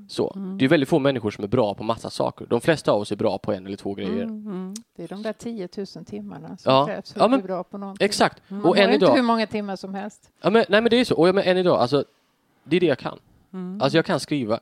Så. 0.09 0.33
Det 0.59 0.65
är 0.65 0.69
väldigt 0.69 0.89
få 0.89 0.99
människor 0.99 1.31
som 1.31 1.45
är 1.45 1.49
bra 1.49 1.75
på 1.75 1.85
massa 1.85 2.11
saker. 2.11 2.47
De 2.51 2.61
flesta 2.61 2.93
av 2.93 3.01
oss 3.01 3.13
är 3.13 3.17
bra 3.17 3.39
på 3.39 3.53
en 3.53 3.67
eller 3.67 3.77
två 3.77 3.95
grejer. 3.95 4.23
Mm. 4.23 4.75
Det 4.97 5.05
är 5.05 5.09
de 5.09 5.23
där 5.23 5.33
10 5.33 5.69
000 5.77 5.87
timmarna 6.05 6.57
som 6.57 6.73
Ja. 6.73 6.87
krävs 6.87 7.13
för 7.13 7.21
Ja, 7.21 7.25
att 7.25 7.31
men- 7.31 7.41
bli 7.41 7.47
bra 7.47 7.65
på 7.65 7.79
någonting. 7.79 8.05
Exakt. 8.05 8.43
Man 8.51 8.61
Och 8.65 8.77
har 8.77 8.83
än 8.85 8.93
inte 8.95 9.07
hur 9.07 9.13
idag, 9.15 9.25
många 9.25 9.47
timmar 9.47 9.77
som 9.77 9.95
helst. 9.95 10.31
ja, 10.43 10.51
men, 10.51 10.65
nej 10.69 10.81
men 10.81 10.91
det 10.91 10.97
är 10.97 11.05
så. 11.05 11.17
Och 11.17 11.29
jag, 11.29 11.35
men 11.35 11.45
än 11.45 11.57
idag, 11.59 11.81
alltså, 11.81 12.05
det 12.65 12.77
är 12.77 12.81
det 12.81 12.87
jag 12.87 12.99
kan. 12.99 13.19
Mm. 13.53 13.81
Alltså 13.83 13.99
jag 13.99 14.05
kan 14.05 14.21
skriva. 14.21 14.61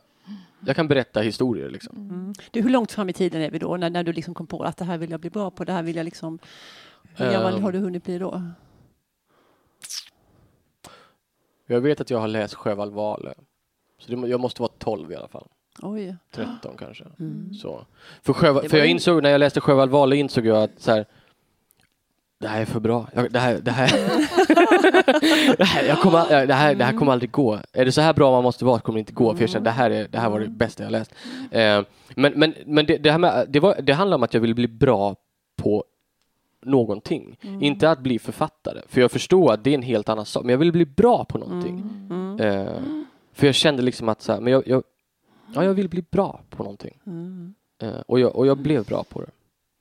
jag 0.67 0.77
kan 0.77 0.89
berätta 0.89 1.21
historier 1.21 1.71
liksom. 1.71 1.97
Mm. 1.97 2.33
Du, 2.51 2.63
hur 2.63 2.71
långt 2.71 2.93
fram 2.93 3.09
i 3.09 3.13
tiden 3.13 3.43
är 3.43 3.51
vi 3.51 3.59
då, 3.59 3.77
när, 3.77 3.91
när 3.91 4.03
du 4.05 4.13
liksom 4.13 4.35
kom 4.35 4.47
på 4.47 4.63
att 4.63 4.77
det 4.77 4.85
här 4.85 4.99
vill 4.99 5.11
jag 5.11 5.21
bli 5.21 5.31
bra 5.31 5.51
på, 5.51 5.65
det 5.65 5.73
här 5.73 5.83
vill 5.83 5.97
jag 5.97 6.05
liksom... 6.05 6.39
Hur 7.15 7.33
gammal 7.33 7.55
Ehm. 7.55 7.63
har 7.63 7.73
du 7.73 7.79
hunnit 7.79 8.05
bli 8.05 8.19
då? 8.19 8.43
Jag 11.67 11.81
vet 11.81 12.01
att 12.01 12.11
jag 12.11 12.19
har 12.19 12.29
läst 12.29 12.55
Sjöwall 12.55 12.91
Wahlöö. 12.91 13.33
Så 14.05 14.13
det, 14.13 14.29
jag 14.29 14.41
måste 14.41 14.63
vara 14.63 14.73
12 14.79 15.13
i 15.13 15.17
alla 15.17 15.29
fall. 15.29 15.47
Oj. 15.83 16.17
13 16.31 16.77
kanske. 16.79 17.05
Mm. 17.19 17.55
Så. 17.55 17.87
För, 18.23 18.33
Sjövall, 18.33 18.69
för 18.69 18.79
jag 18.79 18.87
insåg, 18.87 19.23
när 19.23 19.31
jag 19.31 19.39
läste 19.39 19.61
Sjöwall 19.61 19.89
Wahlöö 19.89 20.19
insåg 20.19 20.47
jag 20.47 20.63
att 20.63 20.81
så 20.81 20.91
här, 20.91 21.07
det 22.39 22.49
här 22.49 22.61
är 22.61 22.65
för 22.65 22.81
bra. 22.81 23.09
Jag, 23.15 23.33
det, 23.33 23.39
här, 23.39 23.59
det, 23.59 23.71
här, 23.71 23.89
det, 25.57 25.65
här, 25.65 25.85
jag 25.85 26.01
kommer, 26.01 26.47
det, 26.47 26.55
här, 26.55 26.75
det 26.75 26.85
här 26.85 26.93
kommer 26.93 27.13
aldrig 27.13 27.31
gå. 27.31 27.59
Är 27.73 27.85
det 27.85 27.93
så 27.93 28.01
här 28.01 28.13
bra 28.13 28.31
man 28.31 28.43
måste 28.43 28.65
vara 28.65 28.81
kommer 28.81 28.97
det 28.97 29.01
inte 29.01 29.13
gå. 29.13 29.35
För 29.35 29.43
jag 29.43 29.51
kände, 29.51 29.71
det 29.71 29.75
här, 29.75 29.91
är, 29.91 30.09
det 30.09 30.19
här 30.19 30.31
var 30.31 30.41
det 30.41 30.49
bästa 30.49 30.83
jag 30.83 30.93
läst. 30.93 31.15
Eh, 31.51 31.83
men 32.15 32.33
men, 32.37 32.55
men 32.67 32.87
det, 32.87 32.99
det, 32.99 33.11
här 33.11 33.19
med, 33.19 33.47
det, 33.49 33.61
var, 33.61 33.77
det 33.83 33.93
handlar 33.93 34.15
om 34.15 34.23
att 34.23 34.35
jag 34.35 34.41
ville 34.41 34.55
bli 34.55 34.69
bra 34.69 35.17
på 35.57 35.85
någonting. 36.65 37.37
Inte 37.61 37.91
att 37.91 37.99
bli 37.99 38.19
författare. 38.19 38.81
För 38.89 39.01
jag 39.01 39.11
förstår 39.11 39.53
att 39.53 39.65
det 39.65 39.71
är 39.71 39.75
en 39.75 39.83
helt 39.83 40.09
annan 40.09 40.27
sak. 40.27 40.45
Men 40.45 40.51
jag 40.51 40.59
ville 40.59 40.73
bli 40.73 40.87
bra 40.87 41.25
på 41.25 41.39
någonting. 41.39 41.83
Mm. 42.11 42.41
Eh, 42.41 42.83
för 43.33 43.47
jag 43.47 43.55
kände 43.55 43.83
liksom 43.83 44.09
att 44.09 44.23
så 44.23 44.33
här, 44.33 44.41
men 44.41 44.53
jag, 44.53 44.69
jag, 44.69 44.83
ja, 45.55 45.65
jag 45.65 45.75
vill 45.75 45.89
bli 45.89 46.03
bra 46.11 46.41
på 46.51 46.63
någonting. 46.63 46.99
Mm. 47.07 47.55
Eh, 47.83 48.01
och, 48.01 48.21
jag, 48.21 48.37
och 48.37 48.47
jag 48.47 48.59
blev 48.59 48.85
bra 48.85 49.05
på 49.05 49.21
det. 49.21 49.31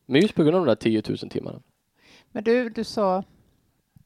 Men 0.06 0.22
just 0.22 0.36
på 0.36 0.44
grund 0.44 0.56
av 0.56 0.66
de 0.66 0.70
där 0.70 0.76
10 0.76 1.04
000 1.08 1.18
timmarna. 1.18 1.62
Men 2.32 2.44
du, 2.44 2.70
du 2.70 2.84
sa, 2.84 3.24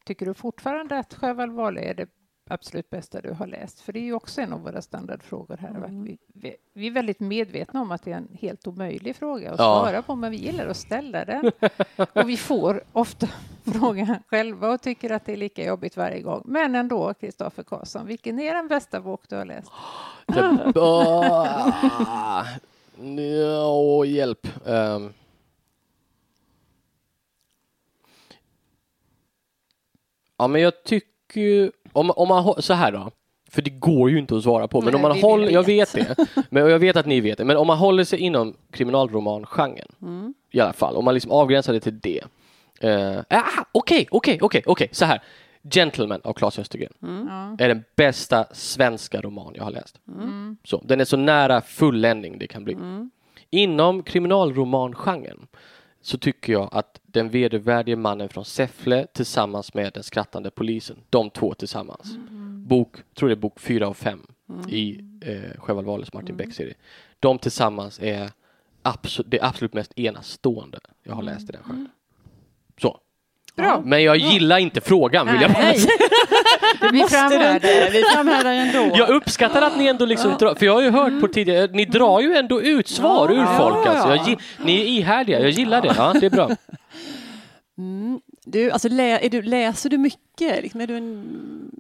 tycker 0.06 0.26
du 0.26 0.34
fortfarande 0.34 0.98
att 0.98 1.14
Sjöwall 1.14 1.78
är 1.78 1.94
det 1.94 2.08
absolut 2.48 2.90
bästa 2.90 3.22
du 3.22 3.32
har 3.32 3.48
läst? 3.48 3.80
För 3.82 3.94
det 3.94 4.00
är 4.00 4.04
ju 4.04 4.14
också 4.14 4.42
en 4.42 4.54
av 4.54 4.62
våra 4.62 4.82
standardfrågor 4.82 5.58
här. 5.58 5.70
Mm. 5.70 6.04
Vi, 6.04 6.18
vi, 6.34 6.56
vi 6.74 6.88
är 6.88 6.92
väldigt 6.92 7.20
medvetna 7.20 7.82
om 7.82 7.92
att 7.92 8.04
det 8.04 8.12
är 8.12 8.18
en 8.18 8.38
helt 8.42 8.68
omöjlig 8.68 9.16
fråga 9.16 9.52
att 9.52 9.60
Ja. 9.60 9.82
svara 9.84 10.02
på, 10.02 10.16
men 10.16 10.32
vi 10.32 10.38
gillar 10.38 10.68
att 10.68 10.78
ställa 10.78 11.26
den. 11.26 11.52
Och 12.14 12.30
vi 12.30 12.38
får 12.38 12.84
ofta 12.92 13.28
frågan 13.80 14.16
själva 14.28 14.70
och 14.70 14.82
tycker 14.82 15.10
att 15.10 15.26
det 15.26 15.34
är 15.34 15.38
lika 15.38 15.66
jobbigt 15.66 15.98
varje 15.98 16.22
gång. 16.22 16.42
Men 16.46 16.76
ändå, 16.76 17.14
Kristoffer 17.14 17.64
Karlsson, 17.64 18.08
vilken 18.08 18.40
är 18.40 18.54
den 18.54 18.68
bästa 18.68 19.02
bok 19.02 19.30
du 19.30 19.36
har 19.36 19.46
läst? 19.46 19.72
Det, 20.28 20.74
ah, 20.80 22.46
ja, 23.18 24.06
hjälp. 24.06 24.48
Ehm. 24.68 25.14
ja, 30.38 30.48
men 30.48 30.62
jag 30.62 30.84
tycker 30.84 31.42
ju, 31.42 31.72
om, 31.96 32.12
om 32.12 32.28
man, 32.28 32.62
så 32.62 32.74
här 32.74 32.92
då. 32.92 33.12
För 33.50 33.62
det 33.62 33.70
går 33.70 34.10
ju 34.10 34.20
inte 34.20 34.38
att 34.38 34.44
svara 34.44 34.68
på, 34.68 34.82
men 34.82 34.86
Nej, 34.94 34.96
om 34.96 35.02
man 35.02 35.20
håller, 35.22 35.50
jag 35.50 35.64
vet 35.64 35.94
det, 35.94 36.16
men 36.50 36.64
och 36.64 36.70
jag 36.70 36.80
vet 36.80 36.96
att 36.96 37.06
ni 37.06 37.22
vet 37.22 37.38
det, 37.38 37.46
men 37.46 37.58
om 37.58 37.68
man 37.68 37.78
håller 37.78 38.04
sig 38.04 38.20
inom 38.20 38.54
kriminalromangenren 38.72 39.88
Mm. 40.02 40.34
i 40.52 40.60
alla 40.60 40.74
fall, 40.74 40.96
om 40.96 41.06
man 41.06 41.14
liksom 41.14 41.32
avgränsar 41.32 41.74
det 41.74 41.80
till 41.80 42.00
det. 42.00 42.22
Uh, 42.84 43.22
Okej, 43.72 44.08
okej, 44.12 44.38
okej, 44.42 44.64
okej, 44.66 44.90
så 44.92 45.06
här. 45.06 45.22
Gentleman 45.72 46.22
av 46.24 46.34
Claes 46.34 46.60
Östergren 46.60 46.94
Ja. 47.00 47.66
är 47.66 47.68
den 47.68 47.84
bästa 47.96 48.46
svenska 48.54 49.22
roman 49.22 49.54
jag 49.56 49.64
har 49.64 49.72
läst. 49.72 50.00
Mm. 50.08 50.58
Så, 50.64 50.82
den 50.86 51.02
är 51.02 51.06
så 51.06 51.18
nära 51.18 51.62
fulländning 51.62 52.38
det 52.40 52.48
kan 52.48 52.64
bli. 52.64 52.78
Inom 53.50 54.04
kriminalromangenren 54.04 55.48
så 56.02 56.18
tycker 56.18 56.54
jag 56.54 56.70
att 56.72 57.00
Den 57.16 57.30
vedervärdige 57.30 57.96
mannen 57.96 58.30
från 58.30 58.46
Säffle 58.46 59.08
tillsammans 59.14 59.74
med 59.74 59.94
Den 59.94 60.04
skrattande 60.04 60.52
polisen, 60.52 60.98
de 61.10 61.30
två 61.30 61.54
tillsammans. 61.54 62.18
Bok, 62.68 62.96
tror 63.14 63.30
det 63.30 63.34
är 63.34 63.36
bok 63.36 63.60
fyra 63.60 63.88
och 63.88 63.98
fem 63.98 64.28
i 64.70 65.00
eh, 65.22 65.60
Sjöwall 65.60 65.86
Wahlöös 65.86 66.14
Martin 66.14 66.38
Beck-serie. 66.38 66.74
De 67.20 67.40
tillsammans 67.40 68.00
är 68.00 68.32
absolut, 68.82 69.32
det 69.32 69.42
absolut 69.42 69.74
mest 69.74 70.00
enastående 70.00 70.80
jag 71.04 71.16
har 71.16 71.24
läst 71.24 71.50
i 71.50 71.52
den 71.52 71.64
genren. 71.64 71.90
Så. 72.82 73.00
Bra. 73.56 73.82
Men 73.86 74.04
jag 74.04 74.18
gillar 74.18 74.58
inte 74.58 74.82
frågan 74.82 75.32
vill 75.32 75.42
jag 75.42 75.52
bara 75.52 75.64
Nej, 75.64 75.78
Vi 76.92 77.04
framhärdar. 77.04 77.92
vi 77.92 78.04
framhärdar 78.04 78.52
ändå. 78.54 78.98
Jag 78.98 79.10
uppskattar 79.10 79.62
att 79.62 79.78
ni 79.78 79.88
ändå 79.88 80.06
liksom 80.06 80.36
drar, 80.40 80.56
för 80.56 80.66
jag 80.66 80.74
har 80.74 80.82
ju 80.82 80.90
hört 80.90 81.22
på 81.22 81.28
tidigare, 81.28 81.68
ni 81.72 81.86
drar 81.86 82.20
ju 82.20 82.36
ändå 82.36 82.62
ut 82.62 82.88
svar 82.88 83.32
ur 83.32 83.46
folk 83.46 83.88
ja, 83.88 83.92
alltså. 83.92 84.32
Jag, 84.32 84.40
ni 84.66 84.82
är 84.82 84.86
ihärdiga, 84.86 85.40
jag 85.40 85.50
gillar 85.50 85.82
det. 85.82 85.94
Ja, 85.98 86.14
det 86.20 86.26
är 86.26 86.30
bra. 86.30 86.50
Mm. 87.78 88.22
Du, 88.46 88.72
alltså, 88.72 88.90
lä, 88.90 89.20
är 89.20 89.30
du, 89.30 89.42
läser 89.42 89.90
du 89.90 89.98
mycket? 89.98 90.64
Liksom, 90.64 90.82
är 90.82 90.88
du 90.88 90.98
en... 90.98 91.72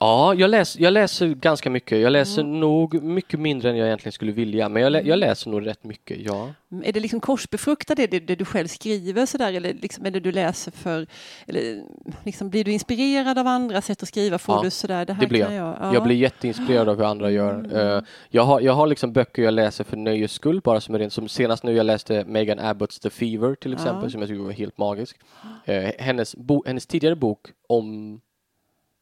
Ja, 0.00 0.34
jag, 0.34 0.50
läs, 0.50 0.78
jag 0.78 0.92
läser 0.92 1.26
ganska 1.28 1.70
mycket. 1.70 2.00
Jag 2.00 2.12
läser 2.12 2.42
nog 2.42 3.02
mycket 3.02 3.40
mindre 3.40 3.70
än 3.70 3.76
jag 3.76 3.86
egentligen 3.86 4.12
skulle 4.12 4.32
vilja, 4.32 4.68
men 4.68 4.82
jag, 4.82 4.92
lä, 4.92 5.00
jag 5.00 5.18
läser 5.18 5.50
nog 5.50 5.66
rätt 5.66 5.84
mycket, 5.84 6.18
ja. 6.20 6.50
Är 6.84 6.92
det 6.92 7.00
liksom 7.00 7.20
korsbefruktat 7.20 7.96
det, 7.96 8.06
det, 8.06 8.20
det 8.20 8.34
du 8.34 8.44
själv 8.44 8.66
skriver 8.66 9.26
sådär 9.26 9.52
eller 9.52 9.74
liksom 9.74 10.06
är 10.06 10.10
det 10.10 10.20
du 10.20 10.32
läser 10.32 10.70
för, 10.72 11.06
eller 11.46 11.82
liksom 12.24 12.50
blir 12.50 12.64
du 12.64 12.72
inspirerad 12.72 13.38
av 13.38 13.46
andra 13.46 13.80
sätt 13.80 14.02
att 14.02 14.08
skriva? 14.08 14.38
Får 14.38 14.54
Ja, 14.56 14.62
du 14.62 14.70
sådär, 14.70 15.04
det 15.04 15.12
här 15.12 15.20
det 15.20 15.26
blir 15.28 15.44
kan 15.44 15.54
jag. 15.54 15.76
Ja. 15.80 15.94
Jag 15.94 16.02
blir 16.02 16.16
jätteinspirerad 16.16 16.88
av 16.88 16.96
hur 16.96 17.04
andra 17.04 17.30
gör. 17.30 17.76
Eh, 17.96 18.02
jag, 18.28 18.42
har, 18.42 18.60
jag 18.60 18.72
har 18.72 18.86
liksom 18.86 19.12
böcker 19.12 19.42
jag 19.42 19.54
läser 19.54 19.84
för 19.84 19.96
nöjes 19.96 20.32
skull, 20.32 20.60
bara 20.64 20.80
som 20.80 20.94
är 20.94 20.98
rent 20.98 21.12
som 21.12 21.28
senast 21.28 21.64
nu 21.64 21.72
jag 21.72 21.86
läste 21.86 22.24
Megan 22.26 22.58
Abbotts 22.58 23.00
The 23.00 23.10
Fever 23.10 23.54
till 23.54 23.72
exempel, 23.72 24.02
Ja. 24.04 24.10
som 24.10 24.20
jag 24.20 24.28
tycker 24.28 24.42
var 24.42 24.52
helt 24.52 24.78
magisk. 24.78 25.16
Eh, 25.64 25.90
hennes, 25.98 26.36
bo, 26.36 26.62
hennes 26.66 26.86
tidigare 26.86 27.16
bok 27.16 27.40
om 27.68 28.20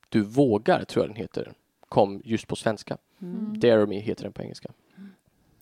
du 0.09 0.23
vågar, 0.23 0.85
tror 0.85 1.05
jag 1.05 1.11
den 1.11 1.16
heter, 1.16 1.53
kom 1.88 2.23
just 2.25 2.47
på 2.47 2.57
svenska. 2.57 2.97
Mm. 3.23 3.61
Dare 3.61 3.87
Me 3.87 4.01
heter 4.01 4.23
den 4.23 4.33
på 4.33 4.42
engelska. 4.42 4.69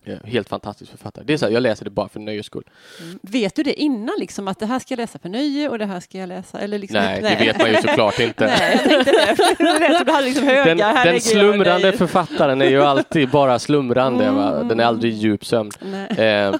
Ja, 0.07 0.15
helt 0.23 0.49
fantastisk 0.49 0.91
författare. 0.91 1.25
Det 1.25 1.33
är 1.33 1.37
så 1.37 1.45
här, 1.45 1.53
jag 1.53 1.63
läser 1.63 1.85
det 1.85 1.91
bara 1.91 2.09
för 2.09 2.19
nöjes 2.19 2.45
skull. 2.45 2.63
Mm. 3.01 3.19
Vet 3.21 3.55
du 3.55 3.63
det 3.63 3.73
innan 3.81 4.15
liksom 4.19 4.47
att 4.47 4.59
det 4.59 4.65
här 4.65 4.79
ska 4.79 4.91
jag 4.91 4.97
läsa 4.97 5.19
för 5.19 5.29
nöje 5.29 5.69
och 5.69 5.79
det 5.79 5.85
här 5.85 5.99
ska 5.99 6.17
jag 6.17 6.29
läsa? 6.29 6.59
Eller 6.59 6.79
liksom, 6.79 6.99
Nej, 6.99 7.21
det 7.21 7.45
vet 7.45 7.59
man 7.59 7.69
ju 7.69 7.75
såklart 7.75 8.19
inte. 8.19 8.45
Nej, 8.59 8.81
jag 8.89 10.05
det. 10.05 10.21
Liksom 10.25 10.47
höga, 10.47 10.65
Den, 10.65 10.79
här 10.79 11.05
den 11.05 11.21
slumrande 11.21 11.91
författaren 11.91 12.61
är 12.61 12.69
ju 12.69 12.81
alltid 12.81 13.29
bara 13.29 13.59
slumrande, 13.59 14.31
va? 14.31 14.63
den 14.63 14.79
är 14.79 14.83
aldrig 14.83 15.13
i 15.13 15.15
djup 15.15 15.45
sömn. 15.45 15.71
Nej. 15.81 16.27
Eh, 16.27 16.55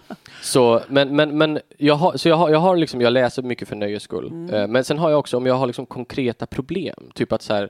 så 0.46 0.82
men, 0.88 1.16
men, 1.16 1.38
men 1.38 1.60
jag, 1.78 1.96
har, 1.96 2.18
så 2.18 2.30
jag, 2.30 2.36
har, 2.36 2.50
jag, 2.50 2.60
har 2.60 2.78
liksom, 2.78 3.02
jag 3.02 3.14
läser 3.14 3.44
mycket 3.44 3.68
för 3.68 3.76
nöjes 3.76 4.04
skull. 4.04 4.50
Eh, 4.54 4.68
men 4.68 4.84
sen 4.84 5.00
har 5.00 5.10
jag 5.10 5.20
också, 5.20 5.38
om 5.38 5.46
jag 5.46 5.56
har 5.56 5.68
liksom 5.68 5.86
konkreta 5.86 6.46
problem, 6.46 7.12
typ 7.14 7.32
att 7.32 7.42
så 7.42 7.54
här, 7.54 7.70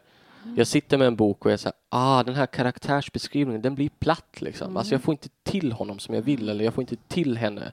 jag 0.56 0.68
sitter 0.68 0.98
med 0.98 1.08
en 1.08 1.16
bok 1.16 1.46
och 1.46 1.52
jag 1.52 1.60
säger 1.60 1.76
ah 1.90 2.24
den 2.24 2.36
här 2.36 2.46
karaktärsbeskrivningen 2.46 3.62
den 3.62 3.76
blir 3.76 3.90
platt 4.00 4.42
liksom. 4.42 4.78
Alltså 4.78 4.94
jag 4.94 5.02
får 5.02 5.12
inte 5.12 5.30
till 5.44 5.72
honom 5.72 6.00
som 6.00 6.16
jag 6.16 6.22
vill 6.22 6.50
eller 6.50 6.66
jag 6.66 6.74
får 6.74 6.82
inte 6.82 6.96
till 7.08 7.38
henne. 7.38 7.72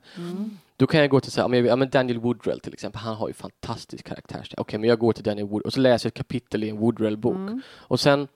Då 0.77 0.87
kan 0.87 1.01
jag 1.01 1.11
gå 1.11 1.21
till 1.21 1.33
så 1.33 1.49
här, 1.49 1.55
ja, 1.55 1.77
men 1.77 1.91
Daniel 1.91 2.19
Woodrell 2.19 2.61
till 2.61 2.73
exempel, 2.73 3.01
han 3.01 3.15
har 3.15 3.29
ju 3.29 3.35
fantastisk 3.35 4.07
karaktär. 4.07 4.49
Okej, 4.57 4.79
men 4.79 4.89
jag 4.89 4.99
går 4.99 5.13
till 5.13 5.25
Daniel 5.25 5.47
Woodrell 5.47 5.67
och 5.67 5.73
så 5.73 5.81
läser 5.81 6.07
jag 6.07 6.11
ett 6.11 6.17
kapitel 6.17 6.65
i 6.65 6.69
en 6.69 6.79
Woodrell-bok. 6.79 7.63
Och 7.75 8.01
sen 8.01 8.29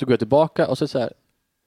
så 0.00 0.06
går 0.06 0.12
jag 0.12 0.20
tillbaka 0.20 0.68
och 0.68 0.78
så 0.78 0.88
så 0.88 0.98
här, 0.98 1.12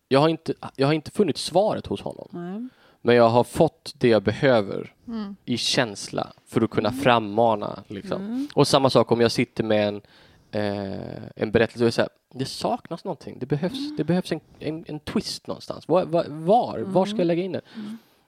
jag 0.07 0.19
har 0.19 0.29
inte, 0.29 0.53
jag 0.75 0.87
har 0.87 0.93
inte 0.93 1.11
funnit 1.11 1.37
svaret 1.37 1.87
hos 1.87 2.01
honom. 2.01 2.27
Nej. 2.31 2.69
Men 3.05 3.15
jag 3.15 3.29
har 3.29 3.43
fått 3.43 3.93
det 3.97 4.07
jag 4.07 4.23
behöver 4.23 4.93
Mm. 5.07 5.35
i 5.45 5.57
känsla 5.57 6.33
för 6.47 6.61
att 6.61 6.69
kunna 6.69 6.91
frammana. 6.91 7.83
Liksom. 7.87 8.21
Mm. 8.21 8.47
Och 8.53 8.67
samma 8.67 8.89
sak 8.89 9.11
om 9.11 9.21
jag 9.21 9.31
sitter 9.31 9.63
med 9.63 9.87
en, 9.87 10.01
eh, 10.51 11.23
en 11.35 11.51
berättelse 11.51 11.85
och 11.85 11.93
säger 11.93 12.09
det 12.33 12.45
saknas 12.45 13.03
någonting. 13.03 13.37
Det 13.39 13.45
behövs, 13.45 13.97
det 13.97 14.03
behövs 14.03 14.31
en, 14.31 14.39
en, 14.59 14.85
en 14.87 14.99
twist 14.99 15.47
någonstans. 15.47 15.87
Var, 15.87 16.05
var, 16.05 16.25
var, 16.29 16.79
var 16.79 17.05
ska 17.05 17.17
jag 17.17 17.27
lägga 17.27 17.43
in 17.43 17.51
den? 17.51 17.61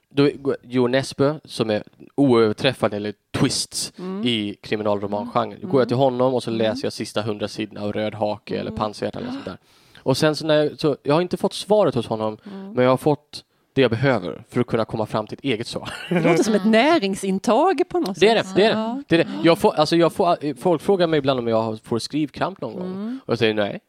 Då 0.08 0.30
går 0.34 0.56
Johan 0.62 0.90
Nesbø, 0.90 1.34
som 1.44 1.70
är 1.70 1.82
oöverträffad 2.14 2.94
eller 2.94 3.14
twists 3.38 3.92
i 4.24 4.54
kriminalromangenren. 4.54 5.58
Då 5.62 5.68
går 5.68 5.80
jag 5.80 5.88
till 5.88 5.96
honom 5.96 6.34
och 6.34 6.42
så 6.42 6.50
läser 6.50 6.84
jag 6.86 6.92
sista 6.92 7.22
hundra 7.22 7.48
sidorna 7.48 7.82
av 7.82 7.92
Röd 7.92 8.14
hake 8.14 8.58
eller 8.58 8.70
Pansarhjärta 8.70 9.18
eller 9.18 9.30
sånt 9.30 9.44
där. 9.44 9.58
Och 9.98 10.16
sen 10.16 10.36
så 10.36 10.46
när 10.46 10.54
jag, 10.64 10.78
så 10.80 10.96
jag 11.02 11.14
har 11.14 11.20
inte 11.22 11.36
fått 11.36 11.52
svaret 11.52 11.94
hos 11.94 12.06
honom, 12.06 12.38
men 12.74 12.84
jag 12.84 12.90
har 12.90 12.96
fått 12.96 13.44
det 13.76 13.82
jag 13.82 13.90
behöver 13.90 14.44
för 14.48 14.60
att 14.60 14.66
kunna 14.66 14.84
komma 14.84 15.06
fram 15.06 15.26
till 15.26 15.38
ett 15.38 15.44
eget 15.44 15.66
svar. 15.66 15.90
Det 16.08 16.20
låter 16.20 16.42
som 16.44 16.54
ett 16.54 16.64
näringsintag 16.66 17.82
på 17.88 18.00
något 18.00 18.20
Det 18.20 18.28
är 18.28 18.34
det. 18.34 18.44
sätt. 18.44 18.56
det, 18.56 18.64
är 18.64 18.74
det. 18.76 19.02
det, 19.08 19.14
är 19.20 19.24
det. 19.24 19.30
Jag 19.44 19.58
får, 19.58 19.74
alltså 19.74 19.96
jag 19.96 20.12
får, 20.12 20.54
folk 20.60 20.82
frågar 20.82 21.06
mig 21.06 21.18
ibland 21.18 21.40
om 21.40 21.48
jag 21.48 21.80
får 21.82 21.98
skrivkramp 21.98 22.60
någon 22.60 22.74
gång. 22.74 23.18
Och 23.26 23.32
jag 23.32 23.38
säger 23.38 23.54
nej. 23.54 23.80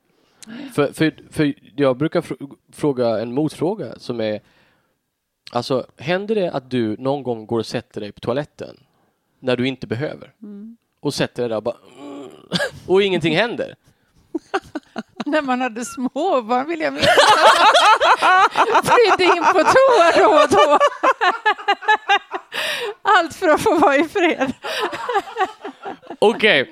För, 0.73 0.93
för, 0.93 1.13
för 1.31 1.53
jag 1.75 1.97
brukar 1.97 2.21
fr- 2.21 2.55
fråga 2.73 3.19
en 3.19 3.33
motfråga 3.33 3.99
som 3.99 4.21
är 4.21 4.41
Alltså, 5.51 5.85
händer 5.97 6.35
det 6.35 6.51
att 6.51 6.69
du 6.69 6.95
någon 6.99 7.23
gång 7.23 7.45
går 7.45 7.59
och 7.59 7.65
sätter 7.65 8.01
dig 8.01 8.11
på 8.11 8.19
toaletten 8.19 8.77
när 9.39 9.55
du 9.57 9.67
inte 9.67 9.87
behöver? 9.87 10.33
Och 10.99 11.13
sätter 11.13 11.43
dig 11.43 11.49
där 11.49 11.55
och 11.57 11.63
bara 11.63 11.75
och 12.87 13.01
ingenting 13.03 13.35
händer? 13.35 13.75
När 15.31 15.41
man 15.41 15.61
hade 15.61 15.85
småbarn 15.85 16.67
vill 16.67 16.79
jag 16.81 16.93
minnas. 16.93 17.09
Flydde 18.83 19.23
in 19.35 19.43
på 19.43 19.59
toa 19.63 20.11
då 20.17 20.27
och 20.43 20.49
då. 20.49 20.77
Allt 23.19 23.35
för 23.35 23.47
att 23.49 23.61
få 23.61 23.77
vara 23.79 23.95
i 23.95 24.03
fred. 24.03 24.53
Okej, 26.19 26.71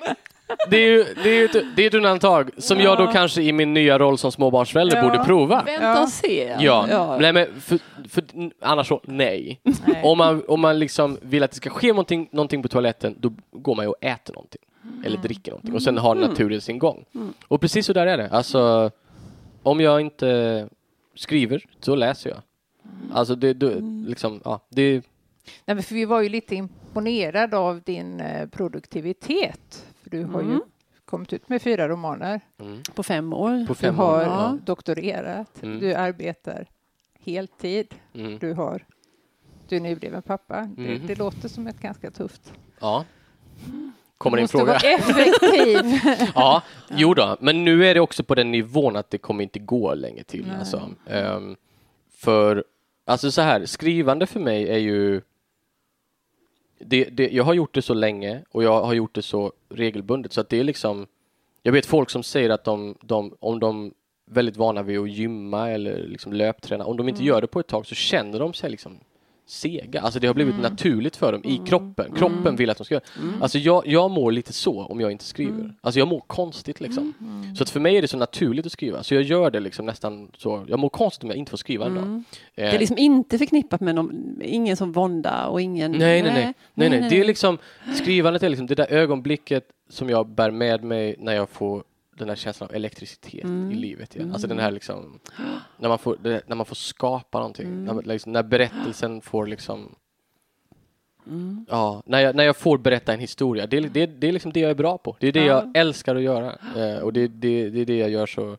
det 0.70 0.78
är 0.78 0.88
ju 0.90 1.06
det 1.24 1.30
är, 1.30 1.46
ett, 1.46 1.66
det 1.76 1.84
är 1.84 1.88
ett 1.88 1.94
undantag 1.94 2.50
som 2.58 2.80
jag 2.80 2.98
då 2.98 3.08
kanske 3.12 3.42
i 3.42 3.52
min 3.54 3.74
nya 3.74 4.00
roll 4.00 4.18
som 4.18 4.32
småbarnsförälder 4.32 4.98
Ja. 4.98 5.04
borde 5.04 5.24
prova. 5.24 5.64
Vänta 5.66 5.86
Ja. 5.86 6.02
och 6.04 6.10
se. 6.10 6.56
Ja, 6.60 7.18
Nej, 7.20 7.34
men 7.34 7.62
för, 7.62 7.80
för, 8.10 8.24
annars 8.62 8.88
så 8.88 9.02
nej. 9.04 9.60
Om 10.04 10.18
man, 10.18 10.44
om 10.48 10.60
man 10.62 10.80
liksom 10.80 11.18
vill 11.22 11.44
att 11.44 11.52
det 11.52 11.58
ska 11.58 11.70
ske 11.70 11.88
någonting, 11.88 12.30
någonting 12.32 12.62
på 12.62 12.68
toaletten, 12.68 13.16
då 13.20 13.32
går 13.52 13.76
man 13.76 13.86
ju 13.86 13.90
och 13.90 14.04
äter 14.04 14.34
någonting. 14.34 14.62
Eller 15.06 15.18
dricker 15.18 15.52
någonting. 15.52 15.74
Och 15.74 15.84
sen 15.84 15.98
har 15.98 16.16
naturen 16.16 16.62
sin 16.62 16.80
gång. 16.80 17.06
Och 17.48 17.62
precis 17.62 17.86
så 17.86 17.94
där 17.94 18.08
är 18.08 18.18
det. 18.18 18.30
Alltså, 18.30 18.92
om 19.64 19.80
jag 19.80 20.02
inte 20.02 20.70
skriver, 21.16 21.66
så 21.80 21.96
läser 21.96 22.30
jag. 22.30 22.40
Alltså 23.14 23.36
det, 23.36 23.54
det, 23.54 23.76
liksom, 24.08 24.42
ja, 24.46 24.60
det, 24.70 25.02
Nej, 25.66 25.82
för 25.82 25.96
vi 25.96 26.06
var 26.06 26.22
ju 26.22 26.30
lite 26.30 26.56
imponerade 26.56 27.58
av 27.58 27.82
din 27.82 28.20
eh, 28.20 28.48
produktivitet. 28.50 29.86
För 30.04 30.10
du 30.10 30.24
har 30.24 30.42
ju 30.42 30.48
Mm. 30.48 30.62
kommit 31.06 31.34
ut 31.34 31.50
med 31.50 31.62
fyra 31.62 31.88
romaner. 31.90 32.42
mm, 32.60 32.82
På 32.96 33.04
fem 33.04 33.34
år. 33.34 33.66
på 33.68 33.74
Du 33.74 33.80
fem 33.80 33.96
har 33.96 34.16
år. 34.16 34.22
Ja. 34.22 34.58
doktorerat. 34.66 35.64
Mm. 35.64 35.80
Du 35.80 35.94
arbetar 35.94 36.66
heltid. 37.20 37.96
Mm. 38.14 38.38
Du 38.40 38.54
har 38.54 38.86
du 39.68 39.76
är 39.76 39.80
nybliven 39.80 40.22
pappa. 40.22 40.70
Det, 40.78 40.82
Mm. 40.96 41.08
det 41.08 41.16
låter 41.18 41.48
som 41.50 41.68
ett 41.68 41.80
ganska 41.82 42.12
tufft. 42.12 42.54
ja. 42.80 43.06
Kommer 44.18 44.38
din 44.38 44.44
måste 44.44 44.58
fråga? 44.58 44.72
vara 44.72 44.80
effektiv. 44.94 46.00
Ja, 46.36 46.62
jo 46.90 47.14
då. 47.14 47.38
Men 47.40 47.66
nu 47.66 47.86
är 47.86 47.94
det 47.94 48.00
också 48.00 48.24
på 48.24 48.36
den 48.36 48.52
nivån 48.52 48.96
att 48.96 49.10
det 49.10 49.18
kommer 49.18 49.44
inte 49.44 49.60
gå 49.60 49.94
länge 49.94 50.24
till. 50.24 50.46
Nej. 50.48 50.58
Alltså. 50.60 50.90
Ehm, 51.10 51.56
för, 52.18 52.64
alltså 53.06 53.32
så 53.32 53.42
här, 53.42 53.66
skrivande 53.66 54.26
för 54.28 54.40
mig 54.40 54.70
är 54.70 54.78
ju 54.78 55.22
det, 56.80 57.04
det, 57.04 57.30
jag 57.30 57.44
har 57.44 57.54
gjort 57.54 57.74
det 57.74 57.82
så 57.82 57.94
länge 57.94 58.42
och 58.52 58.64
jag 58.64 58.82
har 58.84 58.94
gjort 58.94 59.16
det 59.16 59.22
så 59.22 59.54
regelbundet 59.70 60.34
så 60.34 60.42
att 60.42 60.50
det 60.50 60.60
är 60.60 60.64
liksom 60.64 61.08
Jag 61.64 61.72
vet 61.72 61.86
folk 61.86 62.10
som 62.10 62.24
säger 62.24 62.50
att 62.50 62.64
de, 62.64 62.96
de 63.02 63.36
om 63.40 63.60
de 63.60 63.86
är 63.86 63.92
väldigt 64.26 64.58
vana 64.58 64.84
vid 64.84 65.00
att 65.00 65.10
gymma 65.10 65.70
eller 65.70 65.98
liksom 66.08 66.34
löpträna, 66.34 66.86
om 66.86 66.98
de 66.98 67.10
inte 67.10 67.24
gör 67.24 67.42
det 67.42 67.48
på 67.48 67.60
ett 67.60 67.68
tag 67.68 67.86
så 67.86 67.96
känner 67.96 68.40
de 68.40 68.54
sig 68.54 68.70
liksom 68.70 69.00
sega. 69.48 70.02
Alltså 70.02 70.20
det 70.20 70.28
har 70.28 70.34
blivit 70.34 70.60
naturligt 70.60 71.16
för 71.16 71.32
dem 71.32 71.42
i 71.46 71.62
kroppen. 71.68 72.12
Kroppen 72.16 72.56
vill 72.56 72.70
att 72.70 72.78
de 72.78 72.84
ska 72.84 72.96
göra 72.96 73.04
Alltså 73.42 73.58
jag, 73.58 73.88
jag 73.88 74.12
mår 74.12 74.32
lite 74.32 74.54
så 74.54 74.86
om 74.86 75.00
jag 75.00 75.12
inte 75.12 75.24
skriver. 75.24 75.74
Alltså 75.82 76.00
jag 76.00 76.08
mår 76.08 76.20
konstigt 76.28 76.82
liksom. 76.82 77.14
Så 77.58 77.64
att 77.64 77.70
för 77.70 77.80
mig 77.80 77.98
är 77.98 78.02
det 78.02 78.08
så 78.08 78.18
naturligt 78.18 78.66
att 78.66 78.72
skriva. 78.72 79.04
Så 79.04 79.16
jag 79.16 79.24
gör 79.24 79.52
det 79.52 79.60
liksom 79.60 79.86
nästan 79.86 80.32
så. 80.38 80.66
Jag 80.68 80.80
mår 80.80 80.90
konstigt 80.90 81.24
om 81.24 81.30
jag 81.30 81.38
inte 81.38 81.50
får 81.50 81.58
skriva 81.58 81.86
en 81.86 81.96
dag. 81.96 82.24
Det 82.56 82.64
Eh, 82.64 82.76
är 82.76 82.80
liksom 82.80 82.98
inte 82.98 83.38
förknippat 83.38 83.82
med 83.82 83.96
någon, 83.96 84.42
ingen 84.42 84.78
som 84.78 84.92
vånda 84.92 85.48
och 85.48 85.62
ingen... 85.62 85.92
Nej, 85.92 86.22
nej, 86.22 86.34
nej. 86.34 86.54
nej, 86.74 86.90
nej. 86.90 87.10
Det 87.10 87.20
är 87.20 87.26
liksom, 87.26 87.58
skrivandet 87.96 88.44
är 88.44 88.50
liksom 88.50 88.68
det 88.68 88.76
där 88.76 88.92
ögonblicket 88.94 89.64
som 89.90 90.10
jag 90.10 90.28
bär 90.28 90.52
med 90.52 90.84
mig 90.84 91.16
när 91.20 91.34
jag 91.34 91.50
får 91.50 91.84
den 92.18 92.30
här 92.30 92.36
känslan 92.36 92.70
av 92.70 92.76
elektricitet 92.76 93.44
Mm. 93.44 93.72
i 93.72 93.76
livet 93.76 94.16
igen. 94.16 94.32
Alltså 94.32 94.48
den 94.48 94.60
här 94.60 94.72
liksom, 94.72 95.20
när 95.78 95.90
man 95.90 95.98
får, 96.00 96.18
det, 96.24 96.42
när 96.48 96.56
man 96.56 96.66
får 96.66 96.76
skapa 96.76 97.38
någonting. 97.40 97.68
Mm. 97.68 97.96
När, 97.96 98.04
liksom, 98.04 98.32
när 98.32 98.44
berättelsen 98.44 99.22
får 99.22 99.48
liksom, 99.48 99.96
Mm. 101.28 101.66
ja, 101.70 102.04
när 102.06 102.20
jag, 102.20 102.36
när 102.36 102.44
jag 102.44 102.58
får 102.58 102.78
berätta 102.78 103.14
en 103.14 103.20
historia. 103.20 103.68
Det, 103.68 103.78
är- 103.78 103.82
det, 103.82 104.06
det 104.06 104.28
är 104.28 104.32
liksom 104.32 104.52
det 104.52 104.60
jag 104.60 104.72
är 104.72 104.76
bra 104.76 104.98
på. 104.98 105.18
Det 105.20 105.28
är 105.28 105.32
det 105.32 105.46
Ja. 105.46 105.46
jag 105.74 105.78
älskar 105.78 106.16
att 106.16 106.22
göra. 106.22 106.56
Eh, 106.76 106.98
och 107.00 107.14
det, 107.14 107.28
det, 107.28 107.70
det 107.70 107.80
är 107.82 107.86
det 107.86 107.98
jag 107.98 108.10
gör 108.10 108.26
så, 108.26 108.58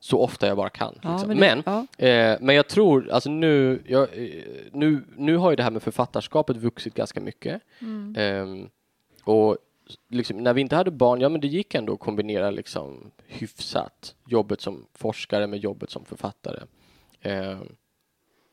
så 0.00 0.20
ofta 0.20 0.46
jag 0.46 0.56
bara 0.56 0.68
kan. 0.68 0.98
Ja, 1.02 1.12
liksom. 1.12 1.28
men 1.28 1.38
men 1.38 1.62
ja. 1.98 2.06
Eh, 2.06 2.36
men 2.40 2.56
jag 2.56 2.68
tror, 2.68 3.10
alltså 3.10 3.30
nu, 3.30 3.82
jag, 3.86 4.02
eh, 4.02 4.28
nu, 4.72 5.02
nu 5.16 5.36
har 5.36 5.50
ju 5.50 5.56
det 5.56 5.62
här 5.62 5.70
med 5.70 5.82
författarskapet 5.82 6.56
vuxit 6.56 6.94
ganska 6.94 7.20
mycket. 7.20 7.62
Ehm, 8.16 8.68
och 9.24 9.56
liksom, 10.08 10.36
när 10.36 10.54
vi 10.54 10.60
inte 10.60 10.76
hade 10.76 10.90
barn, 10.90 11.20
ja 11.20 11.28
men 11.28 11.40
det 11.40 11.48
gick 11.48 11.74
ändå 11.74 11.92
att 11.92 12.00
kombinera 12.00 12.50
liksom 12.50 13.10
hyfsat 13.26 14.14
jobbet 14.26 14.60
som 14.60 14.86
forskare 14.94 15.46
med 15.46 15.58
jobbet 15.58 15.90
som 15.90 16.04
författare. 16.04 16.62
Ehm, 17.22 17.68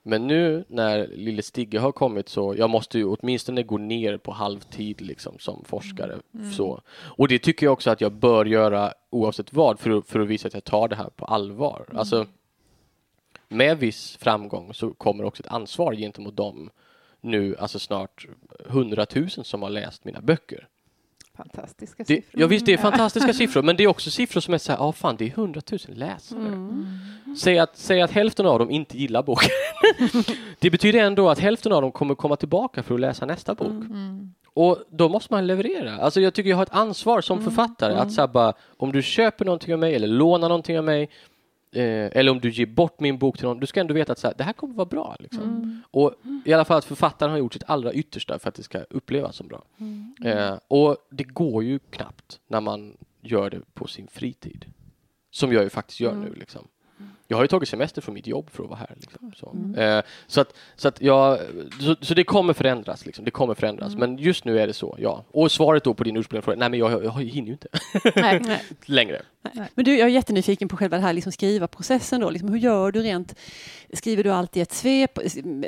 men 0.05 0.27
nu 0.27 0.65
när 0.67 1.07
lille 1.07 1.41
Stigge 1.41 1.79
har 1.79 1.91
kommit 1.91 2.29
så, 2.29 2.55
jag 2.57 2.69
måste 2.69 2.97
ju 2.97 3.05
åtminstone 3.05 3.63
gå 3.63 3.77
ner 3.77 4.17
på 4.17 4.31
halvtid 4.31 5.01
liksom 5.01 5.39
som 5.39 5.63
forskare. 5.65 6.19
Så. 6.51 6.81
Och 6.91 7.27
det 7.27 7.39
tycker 7.39 7.65
jag 7.65 7.73
också 7.73 7.89
att 7.91 8.01
jag 8.01 8.11
bör 8.11 8.45
göra 8.45 8.93
oavsett 9.09 9.53
vad 9.53 9.79
för 9.79 9.89
att, 9.89 10.07
för 10.07 10.19
att 10.19 10.27
visa 10.27 10.47
att 10.47 10.53
jag 10.53 10.63
tar 10.63 10.87
det 10.87 10.95
här 10.95 11.09
på 11.09 11.25
allvar. 11.25 11.85
Alltså, 11.93 12.27
med 13.49 13.77
viss 13.77 14.17
framgång 14.17 14.73
så 14.73 14.93
kommer 14.93 15.23
också 15.23 15.43
ett 15.43 15.51
ansvar 15.51 15.93
gentemot 15.93 16.35
dem 16.35 16.69
nu, 17.21 17.55
alltså 17.57 17.79
snart 17.79 18.27
hundratusen 18.65 19.43
som 19.43 19.61
har 19.61 19.69
läst 19.69 20.05
mina 20.05 20.21
böcker. 20.21 20.67
Fantastiska 21.37 22.03
Det, 22.07 22.15
siffror. 22.15 22.41
ja 22.41 22.47
visst, 22.47 22.65
det 22.65 22.73
är 22.73 22.77
fantastiska 22.77 23.33
siffror, 23.33 23.63
men 23.63 23.75
det 23.75 23.83
är 23.83 23.87
också 23.87 24.11
siffror 24.11 24.41
som 24.41 24.53
är 24.53 24.57
så 24.57 24.71
här, 24.71 24.79
ja 24.79 24.91
fan 24.91 25.15
det 25.17 25.25
är 25.25 25.29
hundratusen 25.29 25.95
läsare. 25.95 26.39
Säg, 27.37 27.59
att, 27.59 27.77
säg 27.77 28.01
att 28.01 28.11
hälften 28.11 28.45
av 28.45 28.59
dem 28.59 28.71
inte 28.71 28.97
gillar 28.97 29.23
boken. 29.23 29.49
det 30.59 30.69
betyder 30.69 30.99
ändå 30.99 31.29
att 31.29 31.39
hälften 31.39 31.71
av 31.71 31.81
dem 31.81 31.91
kommer 31.91 32.15
komma 32.15 32.35
tillbaka 32.35 32.83
för 32.83 32.93
att 32.95 33.01
läsa 33.01 33.25
nästa 33.25 33.55
bok. 33.55 33.67
Mm. 33.67 34.33
Och 34.53 34.77
då 34.91 35.09
måste 35.09 35.33
man 35.33 35.47
leverera. 35.47 35.97
Alltså 35.97 36.21
jag 36.21 36.33
tycker 36.33 36.49
jag 36.49 36.57
har 36.57 36.63
ett 36.63 36.73
ansvar 36.73 37.21
som 37.21 37.43
författare 37.43 37.93
att 37.93 38.11
så 38.11 38.21
här 38.21 38.27
bara, 38.27 38.53
om 38.77 38.91
du 38.91 39.01
köper 39.01 39.45
någonting 39.45 39.73
av 39.73 39.79
mig 39.79 39.95
eller 39.95 40.07
lånar 40.07 40.49
någonting 40.49 40.77
av 40.77 40.83
mig 40.83 41.09
eh, 41.73 42.09
eller 42.19 42.31
om 42.31 42.39
du 42.39 42.49
ger 42.49 42.65
bort 42.65 42.99
min 42.99 43.17
bok 43.17 43.37
till 43.37 43.47
någon, 43.47 43.59
du 43.59 43.67
ska 43.67 43.79
ändå 43.79 43.93
veta 43.93 44.11
att 44.11 44.19
så 44.19 44.27
här, 44.27 44.35
det 44.37 44.43
här 44.43 44.53
kommer 44.53 44.73
vara 44.75 44.85
bra. 44.85 45.15
Liksom. 45.19 45.81
Och 45.91 46.13
i 46.45 46.53
alla 46.53 46.65
fall 46.65 46.77
att 46.77 46.85
författaren 46.85 47.31
har 47.31 47.37
gjort 47.37 47.53
sitt 47.53 47.63
allra 47.67 47.93
yttersta 47.93 48.39
för 48.39 48.49
att 48.49 48.55
det 48.55 48.63
ska 48.63 48.79
upplevas 48.79 49.35
som 49.35 49.47
bra. 49.47 49.63
Eh, 50.25 50.57
och 50.67 50.97
det 51.09 51.23
går 51.23 51.63
ju 51.63 51.79
knappt 51.79 52.39
när 52.47 52.61
man 52.61 52.97
gör 53.21 53.49
det 53.49 53.61
på 53.73 53.87
sin 53.87 54.07
fritid. 54.07 54.65
Som 55.31 55.53
jag 55.53 55.63
ju 55.63 55.69
faktiskt 55.69 55.99
gör 55.99 56.13
nu. 56.15 56.33
Liksom. 56.33 56.67
Jag 57.27 57.37
har 57.37 57.43
ju 57.43 57.47
tagit 57.47 57.69
semester 57.69 58.01
från 58.01 58.15
mitt 58.15 58.27
jobb 58.27 58.49
för 58.49 58.63
att 58.63 58.69
vara 58.69 58.79
här. 58.79 58.95
Liksom. 58.99 59.31
Så, 59.35 59.79
eh, 59.81 60.01
så, 60.27 60.41
att, 60.41 60.53
så, 60.75 60.87
att 60.87 61.01
jag, 61.01 61.39
så, 61.79 61.95
så 62.01 62.13
det 62.13 62.23
kommer 62.23 62.53
förändras. 62.53 63.05
Liksom. 63.05 63.25
Det 63.25 63.31
kommer 63.31 63.53
förändras. 63.53 63.95
Men 63.95 64.17
just 64.17 64.45
nu 64.45 64.59
är 64.59 64.67
det 64.67 64.73
så, 64.73 64.95
ja. 64.99 65.23
Och 65.31 65.51
svaret 65.51 65.83
då 65.83 65.93
på 65.93 66.03
din 66.03 66.17
ursprungliga 66.17 66.41
fråga, 66.41 66.57
nej 66.57 66.69
men 66.69 66.79
jag, 66.79 66.91
jag, 66.91 67.03
jag 67.03 67.23
hinner 67.23 67.47
ju 67.47 67.53
inte 67.53 67.67
Nej. 68.21 68.41
Nej. 68.45 68.61
längre. 68.85 69.21
Men 69.75 69.85
du, 69.85 69.97
jag 69.97 70.07
är 70.07 70.11
jättenyfiken 70.11 70.67
på 70.67 70.77
själva 70.77 70.97
det 70.97 71.03
här 71.03 71.13
liksom 71.13 71.31
skriva-processen 71.31 72.21
då. 72.21 72.29
Liksom, 72.29 72.49
hur 72.49 72.57
gör 72.57 72.91
du 72.91 73.01
rent? 73.01 73.35
Skriver 73.93 74.23
du 74.23 74.29
alltid 74.29 74.63
ett 74.63 74.73
svep? 74.73 75.19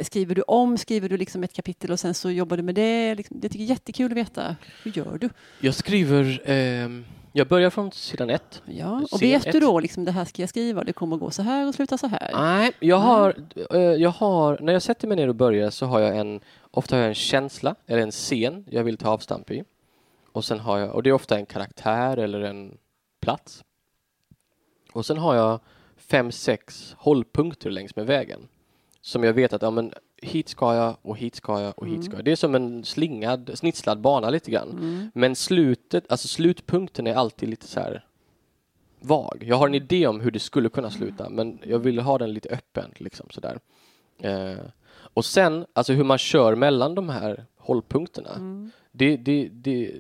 Skriver 0.02 0.36
du 0.36 0.42
om? 0.42 0.78
Skriver 0.78 1.10
du 1.10 1.18
liksom 1.18 1.44
ett 1.44 1.54
kapitel 1.54 1.92
och 1.92 2.00
sen 2.00 2.14
så 2.14 2.32
jobbar 2.32 2.58
du 2.58 2.64
med 2.64 2.76
det? 2.76 3.16
Liksom, 3.16 3.40
det 3.40 3.50
tycker 3.50 3.64
jag 3.64 3.70
är 3.70 3.74
jättekul 3.74 4.12
att 4.12 4.18
veta. 4.18 4.56
Hur 4.84 4.92
gör 4.98 5.18
du? 5.18 5.30
Jag 5.60 5.74
skriver, 5.74 6.42
ehm, 6.46 7.06
jag 7.38 7.48
börjar 7.48 7.70
från 7.70 7.92
sidan 7.92 8.30
ett. 8.30 8.62
Ja, 8.66 9.02
och 9.12 9.18
Scen 9.18 9.30
vet 9.30 9.44
du 9.44 9.50
ett. 9.50 9.62
då 9.62 9.80
liksom 9.80 10.06
det 10.06 10.12
här 10.12 10.26
ska 10.26 10.42
jag 10.42 10.50
skriva, 10.50 10.84
det 10.84 10.94
kommer 10.94 11.18
gå 11.18 11.32
så 11.32 11.42
här 11.42 11.68
och 11.68 11.76
sluta 11.76 11.98
så 11.98 12.08
här? 12.08 12.32
Nej, 12.34 12.72
jag 12.80 12.98
har, 12.98 13.36
eh, 13.72 13.80
jag 13.80 14.10
har, 14.10 14.58
när 14.62 14.74
jag 14.74 14.82
sätter 14.82 15.08
mig 15.08 15.18
ner 15.18 15.28
och 15.28 15.36
börjar 15.36 15.70
så 15.70 15.86
har 15.86 16.00
jag 16.00 16.18
en, 16.18 16.40
ofta 16.72 16.96
har 16.96 17.02
jag 17.02 17.10
en 17.10 17.16
känsla 17.16 17.76
eller 17.86 18.02
en 18.02 18.12
scen 18.12 18.66
jag 18.70 18.84
vill 18.84 18.98
ta 18.98 19.10
avstamp 19.10 19.52
i. 19.52 19.64
Och 20.32 20.46
sen 20.46 20.60
har 20.60 20.80
jag, 20.80 20.96
och 20.96 21.04
det 21.04 21.10
är 21.10 21.14
ofta 21.14 21.38
en 21.38 21.46
karaktär 21.46 22.18
eller 22.18 22.40
en 22.42 22.78
plats. 23.22 23.64
Och 24.94 25.06
sen 25.06 25.18
har 25.18 25.36
jag 25.36 25.60
fem, 25.98 26.32
sex 26.32 26.96
hållpunkter 26.98 27.70
längs 27.70 27.96
med 27.96 28.06
vägen. 28.06 28.48
Som 29.06 29.24
jag 29.24 29.34
vet 29.34 29.54
att, 29.54 29.62
ja 29.62 29.72
men 29.72 29.94
hit 30.22 30.50
ska 30.50 30.76
jag 30.76 30.96
och 31.02 31.18
hit 31.18 31.36
ska 31.36 31.62
jag 31.62 31.80
och 31.80 31.88
hit 31.88 32.04
ska 32.04 32.16
jag. 32.16 32.26
Det 32.26 32.32
är 32.32 32.36
som 32.36 32.56
en 32.56 32.84
slingad, 32.84 33.52
snitslad 33.54 34.02
bana 34.02 34.30
lite 34.30 34.52
grann. 34.52 35.12
Men 35.14 35.36
slutet, 35.36 36.12
alltså 36.12 36.28
slutpunkten 36.28 37.08
är 37.08 37.14
alltid 37.14 37.50
lite 37.50 37.68
så 37.68 37.80
här 37.80 38.06
vag. 39.00 39.44
Jag 39.48 39.56
har 39.56 39.68
en 39.68 39.76
idé 39.76 40.08
om 40.08 40.20
hur 40.20 40.32
det 40.32 40.40
skulle 40.40 40.70
kunna 40.70 40.92
sluta, 40.92 41.30
men 41.30 41.60
jag 41.64 41.80
vill 41.80 42.00
ha 42.00 42.18
den 42.18 42.34
lite 42.34 42.50
öppen 42.50 42.92
liksom 42.98 43.28
sådär. 43.30 43.60
Eh, 44.20 44.66
och 44.98 45.26
sen, 45.26 45.66
alltså 45.74 45.94
hur 45.94 46.04
man 46.04 46.18
kör 46.18 46.56
mellan 46.56 46.96
de 46.96 47.10
här 47.10 47.46
hållpunkterna. 47.58 48.30
Det, 48.92 49.18
det, 49.18 49.50
det, 49.52 49.92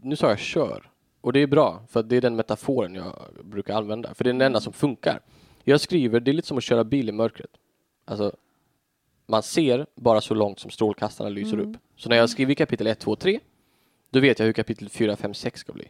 nu 0.00 0.16
sa 0.16 0.28
jag 0.28 0.38
kör, 0.38 0.90
och 1.20 1.32
det 1.32 1.40
är 1.40 1.46
bra, 1.46 1.82
för 1.88 2.02
det 2.02 2.16
är 2.16 2.20
den 2.20 2.36
metaforen 2.36 2.94
jag 2.94 3.14
brukar 3.44 3.74
använda, 3.74 4.14
för 4.14 4.24
det 4.24 4.30
är 4.30 4.34
den 4.34 4.40
enda 4.40 4.60
som 4.60 4.72
funkar. 4.72 5.20
Jag 5.64 5.80
skriver, 5.80 6.20
det 6.20 6.30
är 6.30 6.32
lite 6.32 6.48
som 6.48 6.58
att 6.58 6.64
köra 6.64 6.84
bil 6.84 7.08
i 7.08 7.12
mörkret. 7.12 7.50
Alltså, 8.04 8.32
man 9.26 9.42
ser 9.42 9.86
bara 9.94 10.20
så 10.20 10.34
långt 10.34 10.60
som 10.60 10.70
strålkastarna 10.70 11.30
lyser 11.30 11.58
upp. 11.58 11.76
Så 11.96 12.08
när 12.08 12.16
jag 12.16 12.30
skriver 12.30 12.54
kapitel 12.54 12.86
1, 12.86 12.98
2, 12.98 13.16
3, 13.16 13.40
då 14.10 14.20
vet 14.20 14.38
jag 14.38 14.46
hur 14.46 14.52
kapitel 14.52 14.88
4, 14.88 15.16
5, 15.16 15.34
6 15.34 15.60
ska 15.60 15.72
bli. 15.72 15.88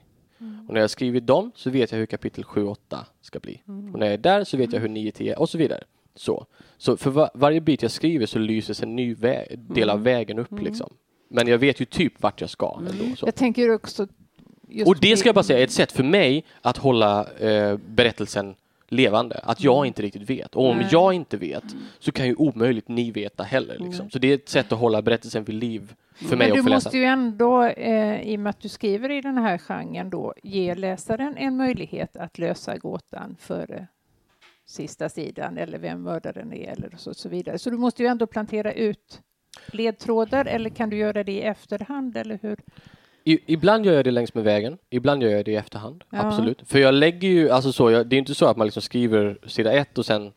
Och 0.68 0.74
när 0.74 0.80
jag 0.80 0.90
skrivit 0.90 1.26
dem 1.26 1.52
så 1.54 1.70
vet 1.70 1.92
jag 1.92 1.98
hur 1.98 2.06
kapitel 2.06 2.44
7 2.44 2.64
8 2.66 3.06
ska 3.20 3.38
bli. 3.38 3.62
Och 3.92 3.98
när 3.98 4.06
jag 4.06 4.12
är 4.14 4.18
där 4.18 4.44
så 4.44 4.56
vet 4.56 4.72
jag 4.72 4.80
hur 4.80 4.88
9 4.88 5.12
10 5.12 5.34
och 5.36 5.48
så 5.48 5.58
vidare. 5.58 5.84
Så, 6.14 6.46
så 6.78 6.96
för 6.96 7.10
va- 7.10 7.30
varje 7.34 7.60
bit 7.60 7.82
jag 7.82 7.90
skriver 7.90 8.26
så 8.26 8.38
lyses 8.38 8.82
en 8.82 8.96
ny 8.96 9.14
vä- 9.14 9.56
del 9.74 9.90
av 9.90 10.02
vägen 10.02 10.38
upp 10.38 10.60
liksom. 10.62 10.94
Men 11.28 11.46
jag 11.46 11.58
vet 11.58 11.80
ju 11.80 11.84
typ 11.84 12.22
vart 12.22 12.40
jag 12.40 12.50
ska 12.50 12.80
ändå. 12.90 13.16
Så. 13.16 13.26
Jag 13.26 13.34
tänker 13.34 13.70
också... 13.70 14.06
just 14.68 14.88
Och 14.88 14.96
det 15.00 15.16
ska 15.16 15.28
jag 15.28 15.34
bara 15.34 15.42
säga 15.44 15.58
är 15.58 15.64
ett 15.64 15.70
sätt 15.70 15.92
för 15.92 16.02
mig 16.04 16.44
att 16.62 16.76
hålla 16.76 17.26
eh, 17.32 17.76
berättelsen 17.86 18.54
levande, 18.92 19.40
att 19.42 19.60
jag 19.64 19.86
inte 19.86 20.02
riktigt 20.02 20.30
vet. 20.30 20.54
Och 20.54 20.70
om 20.70 20.76
Nej. 20.76 20.88
jag 20.90 21.12
inte 21.12 21.36
vet 21.36 21.64
så 21.98 22.12
kan 22.12 22.26
ju 22.26 22.34
omöjligt 22.34 22.88
ni 22.88 23.10
veta 23.10 23.42
heller. 23.42 23.78
Liksom. 23.78 24.10
Så 24.10 24.18
det 24.18 24.28
är 24.30 24.34
ett 24.34 24.48
sätt 24.48 24.72
att 24.72 24.78
hålla 24.78 25.02
berättelsen 25.02 25.44
vid 25.44 25.54
liv 25.54 25.94
för 26.14 26.36
mig 26.36 26.36
Men 26.36 26.50
och 26.50 26.56
du 26.56 26.62
för 26.62 26.70
måste 26.70 26.88
läsaren. 26.88 27.02
ju 27.02 27.06
ändå, 27.08 27.64
eh, 27.64 28.22
i 28.22 28.36
och 28.36 28.40
med 28.40 28.50
att 28.50 28.60
du 28.60 28.68
skriver 28.68 29.10
i 29.10 29.20
den 29.20 29.38
här 29.38 29.58
genren, 29.58 30.10
då, 30.10 30.34
ge 30.42 30.74
läsaren 30.74 31.36
en 31.36 31.56
möjlighet 31.56 32.16
att 32.16 32.38
lösa 32.38 32.76
gåtan 32.78 33.36
före 33.40 33.86
sista 34.66 35.08
sidan 35.08 35.58
eller 35.58 35.78
vem 35.78 36.02
mördaren 36.02 36.52
är 36.52 36.72
eller 36.72 36.90
så, 36.96 37.14
så 37.14 37.28
vidare. 37.28 37.58
Så 37.58 37.70
du 37.70 37.76
måste 37.76 38.02
ju 38.02 38.08
ändå 38.08 38.26
plantera 38.26 38.72
ut 38.72 39.20
ledtrådar 39.66 40.44
eller 40.44 40.70
kan 40.70 40.90
du 40.90 40.96
göra 40.96 41.24
det 41.24 41.32
i 41.32 41.42
efterhand 41.42 42.16
eller 42.16 42.38
hur? 42.42 42.60
I, 43.24 43.38
ibland 43.46 43.86
gör 43.86 43.94
jag 43.94 44.04
det 44.04 44.10
längs 44.10 44.34
med 44.34 44.44
vägen, 44.44 44.78
ibland 44.90 45.22
gör 45.22 45.30
jag 45.30 45.44
det 45.44 45.50
i 45.50 45.56
efterhand. 45.56 46.04
Ja. 46.10 46.18
Absolut. 46.26 46.62
För 46.66 46.78
jag 46.78 46.94
lägger 46.94 47.28
ju, 47.28 47.50
alltså 47.50 47.72
så, 47.72 47.90
jag, 47.90 48.06
det 48.06 48.16
är 48.16 48.18
inte 48.18 48.34
så 48.34 48.46
att 48.46 48.56
man 48.56 48.66
liksom 48.66 48.82
skriver 48.82 49.38
sida 49.46 49.72
ett 49.72 49.98
och 49.98 50.06
sen 50.06 50.32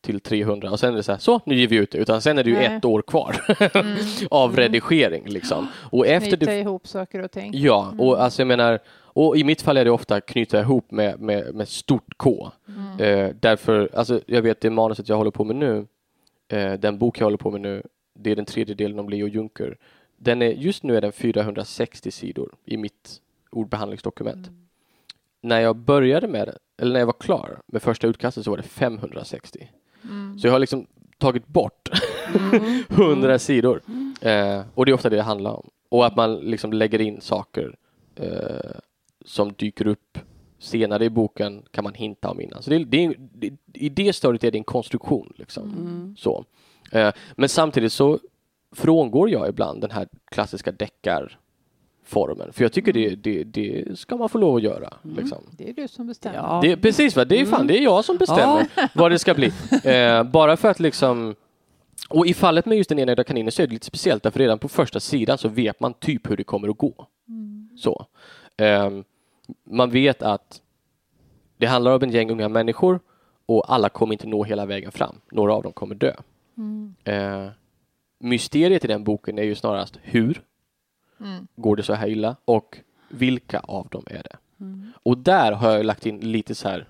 till 0.00 0.20
300 0.20 0.70
och 0.70 0.80
sen 0.80 0.92
är 0.92 0.96
det 0.96 1.02
så 1.02 1.12
här, 1.12 1.18
så 1.18 1.40
nu 1.46 1.54
ger 1.54 1.68
vi 1.68 1.76
ut 1.76 1.90
det, 1.90 1.98
utan 1.98 2.22
sen 2.22 2.38
är 2.38 2.44
det 2.44 2.50
ju 2.50 2.56
Nej. 2.56 2.66
Mm. 2.66 2.78
ett 2.78 2.84
år 2.84 3.02
kvar 3.02 3.36
av 4.30 4.56
redigering 4.56 5.24
liksom. 5.28 5.68
Och 5.74 6.06
efter 6.06 6.36
Knyta 6.36 6.50
det, 6.52 6.58
ihop 6.58 6.86
saker 6.86 7.22
och 7.24 7.30
ting. 7.30 7.50
ja, 7.54 7.88
Mm. 7.88 8.00
och 8.00 8.22
alltså 8.22 8.40
jag 8.42 8.46
menar, 8.46 8.78
och 9.14 9.36
i 9.36 9.44
mitt 9.44 9.62
fall 9.62 9.76
är 9.76 9.84
det 9.84 9.90
ofta 9.90 10.20
knyta 10.20 10.60
ihop 10.60 10.90
med, 10.90 11.20
med, 11.20 11.54
med 11.54 11.68
stort 11.68 12.14
K. 12.16 12.50
Mm. 12.98 13.00
Eh, 13.28 13.34
därför, 13.40 13.88
alltså 13.94 14.20
jag 14.26 14.42
vet 14.42 14.60
det 14.60 14.70
manuset 14.70 15.08
jag 15.08 15.16
håller 15.16 15.30
på 15.30 15.44
med 15.44 15.56
nu, 15.56 15.86
eh, 16.48 16.72
den 16.72 16.98
bok 16.98 17.20
jag 17.20 17.26
håller 17.26 17.36
på 17.36 17.50
med 17.50 17.60
nu, 17.60 17.82
det 18.18 18.30
är 18.30 18.36
den 18.36 18.44
tredje 18.44 18.74
delen 18.74 18.98
om 18.98 19.08
Leo 19.08 19.26
Juncker. 19.28 19.76
Den 20.24 20.42
är, 20.42 20.50
just 20.50 20.82
nu 20.82 20.96
är 20.96 21.00
den 21.00 21.12
460 21.12 22.10
sidor 22.10 22.54
i 22.64 22.76
mitt 22.76 23.20
ordbehandlingsdokument. 23.50 24.46
Mm. 24.48 24.58
När 25.40 25.60
jag 25.60 25.76
började 25.76 26.28
med 26.28 26.56
eller 26.78 26.92
när 26.92 26.98
jag 27.00 27.06
var 27.06 27.12
klar 27.20 27.58
med 27.66 27.82
första 27.82 28.06
utkastet 28.06 28.44
så 28.44 28.50
var 28.50 28.56
det 28.56 28.62
560. 28.62 29.68
Mm. 30.04 30.38
Så 30.38 30.46
jag 30.46 30.52
har 30.52 30.58
liksom 30.58 30.86
tagit 31.18 31.46
bort 31.46 31.88
100 32.90 33.38
sidor. 33.38 33.82
Eh, 34.20 34.62
och 34.74 34.86
det 34.86 34.90
är 34.90 34.94
ofta 34.94 35.10
det 35.10 35.16
det 35.16 35.22
handlar 35.22 35.50
om. 35.52 35.70
Och 35.88 36.06
att 36.06 36.16
man 36.16 36.34
liksom 36.36 36.72
lägger 36.72 37.00
in 37.00 37.20
saker 37.20 37.76
eh, 38.16 38.70
som 39.24 39.52
dyker 39.52 39.86
upp 39.86 40.18
senare 40.58 41.04
i 41.04 41.10
boken 41.10 41.62
kan 41.70 41.84
man 41.84 41.94
hinta 41.94 42.30
om 42.30 42.40
innan. 42.40 42.62
Så 42.62 42.70
det, 42.70 42.76
är- 42.76 42.84
det, 42.84 43.14
det, 43.18 43.52
I 43.72 43.88
det 43.88 44.12
stadiet 44.12 44.44
är 44.44 44.50
det 44.50 44.58
en 44.58 44.64
konstruktion. 44.64 45.32
Liksom. 45.36 46.14
Så. 46.18 46.44
Eh, 46.92 47.12
men 47.36 47.48
samtidigt 47.48 47.92
så 47.92 48.18
frångår 48.72 49.30
jag 49.30 49.48
ibland 49.48 49.80
den 49.80 49.90
här 49.90 50.08
klassiska 50.30 50.72
deckarformen. 50.72 52.52
För 52.52 52.64
jag 52.64 52.72
tycker 52.72 52.92
det, 52.92 53.14
det, 53.14 53.44
det 53.44 53.98
ska 53.98 54.16
man 54.16 54.28
få 54.28 54.38
lov 54.38 54.56
att 54.56 54.62
göra. 54.62 54.94
Liksom. 55.02 55.38
Det 55.50 55.68
är 55.68 55.72
du 55.72 55.88
som 55.88 56.06
bestämmer. 56.06 56.38
Ja. 56.38 56.58
Det 56.62 56.72
är 56.72 56.76
precis, 56.76 57.16
va? 57.16 57.24
det 57.24 57.40
är 57.40 57.46
fan, 57.46 57.66
det 57.66 57.78
är 57.78 57.82
jag 57.82 58.04
som 58.04 58.16
bestämmer 58.16 58.66
vad 58.94 59.10
det 59.10 59.18
ska 59.18 59.34
bli. 59.34 59.52
Eh, 59.84 60.22
bara 60.22 60.56
för 60.56 60.68
att 60.70 60.80
liksom 60.80 61.34
och 62.08 62.26
i 62.26 62.34
fallet 62.34 62.66
med 62.66 62.78
just 62.78 62.88
den 62.88 62.98
enögda 62.98 63.24
kaninen 63.24 63.52
så 63.52 63.62
är 63.62 63.66
det 63.66 63.72
lite 63.72 63.86
speciellt 63.86 64.22
därför 64.22 64.38
redan 64.38 64.58
på 64.58 64.68
första 64.68 65.00
sidan 65.00 65.38
så 65.38 65.48
vet 65.48 65.80
man 65.80 65.94
typ 65.94 66.30
hur 66.30 66.36
det 66.36 66.44
kommer 66.44 66.68
att 66.68 66.78
gå. 66.78 67.06
Så. 67.76 68.06
Ehm, 68.56 69.04
man 69.64 69.90
vet 69.90 70.22
att 70.22 70.60
det 71.56 71.66
handlar 71.66 71.96
om 71.96 72.02
en 72.02 72.10
gäng 72.10 72.30
unga 72.30 72.48
människor 72.48 73.00
och 73.46 73.72
alla 73.72 73.88
kommer 73.88 74.12
inte 74.12 74.26
nå 74.26 74.44
hela 74.44 74.66
vägen 74.66 74.92
fram. 74.92 75.16
Några 75.30 75.54
av 75.54 75.62
dem 75.62 75.72
kommer 75.72 75.94
dö. 75.94 76.14
Eh, 77.04 77.48
mysteriet 78.22 78.84
i 78.84 78.88
den 78.88 79.04
boken 79.04 79.38
är 79.38 79.42
ju 79.42 79.54
snarast 79.54 79.98
hur 80.02 80.42
Mm. 81.20 81.46
går 81.56 81.76
det 81.76 81.82
så 81.82 81.92
här 81.94 82.08
illa 82.08 82.36
och 82.44 82.78
vilka 83.08 83.60
av 83.60 83.88
dem 83.88 84.02
är 84.06 84.22
det? 84.22 84.36
Och 85.02 85.18
där 85.18 85.52
har 85.52 85.70
jag 85.70 85.84
lagt 85.86 86.06
in 86.06 86.32
lite 86.32 86.54
så 86.54 86.68
här 86.68 86.88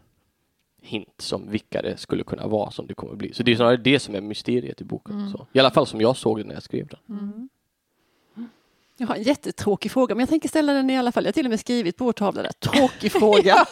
hint 0.83 1.15
som 1.19 1.51
vilka 1.51 1.83
det 1.83 1.97
skulle 1.97 2.25
kunna 2.25 2.47
vara 2.47 2.71
som 2.71 2.87
det 2.87 2.95
kommer 2.95 3.15
bli. 3.15 3.33
Så 3.35 3.43
det 3.43 3.53
är 3.53 3.57
snarare 3.57 3.77
det 3.77 3.99
som 3.99 4.15
är 4.15 4.21
mysteriet 4.21 4.81
i 4.81 4.85
boken. 4.85 5.31
Så. 5.31 5.47
I 5.53 5.59
alla 5.59 5.71
fall 5.71 5.87
som 5.87 6.01
jag 6.01 6.17
såg 6.17 6.39
det 6.39 6.45
när 6.45 6.55
jag 6.55 6.63
skrev 6.63 6.87
den. 6.87 7.32
Jag 9.03 9.09
har 9.09 9.15
en 9.17 9.23
jättetråkig 9.23 9.93
fråga, 9.93 10.15
men 10.15 10.21
jag 10.21 10.29
tänker 10.29 10.49
ställa 10.49 10.73
den 10.73 10.91
i 10.91 10.99
alla 10.99 11.13
fall. 11.13 11.25
Jag 11.25 11.29
har 11.29 11.33
till 11.33 11.47
och 11.47 11.51
med 11.51 11.61
skrivit 11.61 11.97
på 11.97 12.05
vår 12.05 12.13
tavla 12.13 12.43
där. 12.43 12.53
Tråkig 12.53 13.13
fråga. 13.21 13.67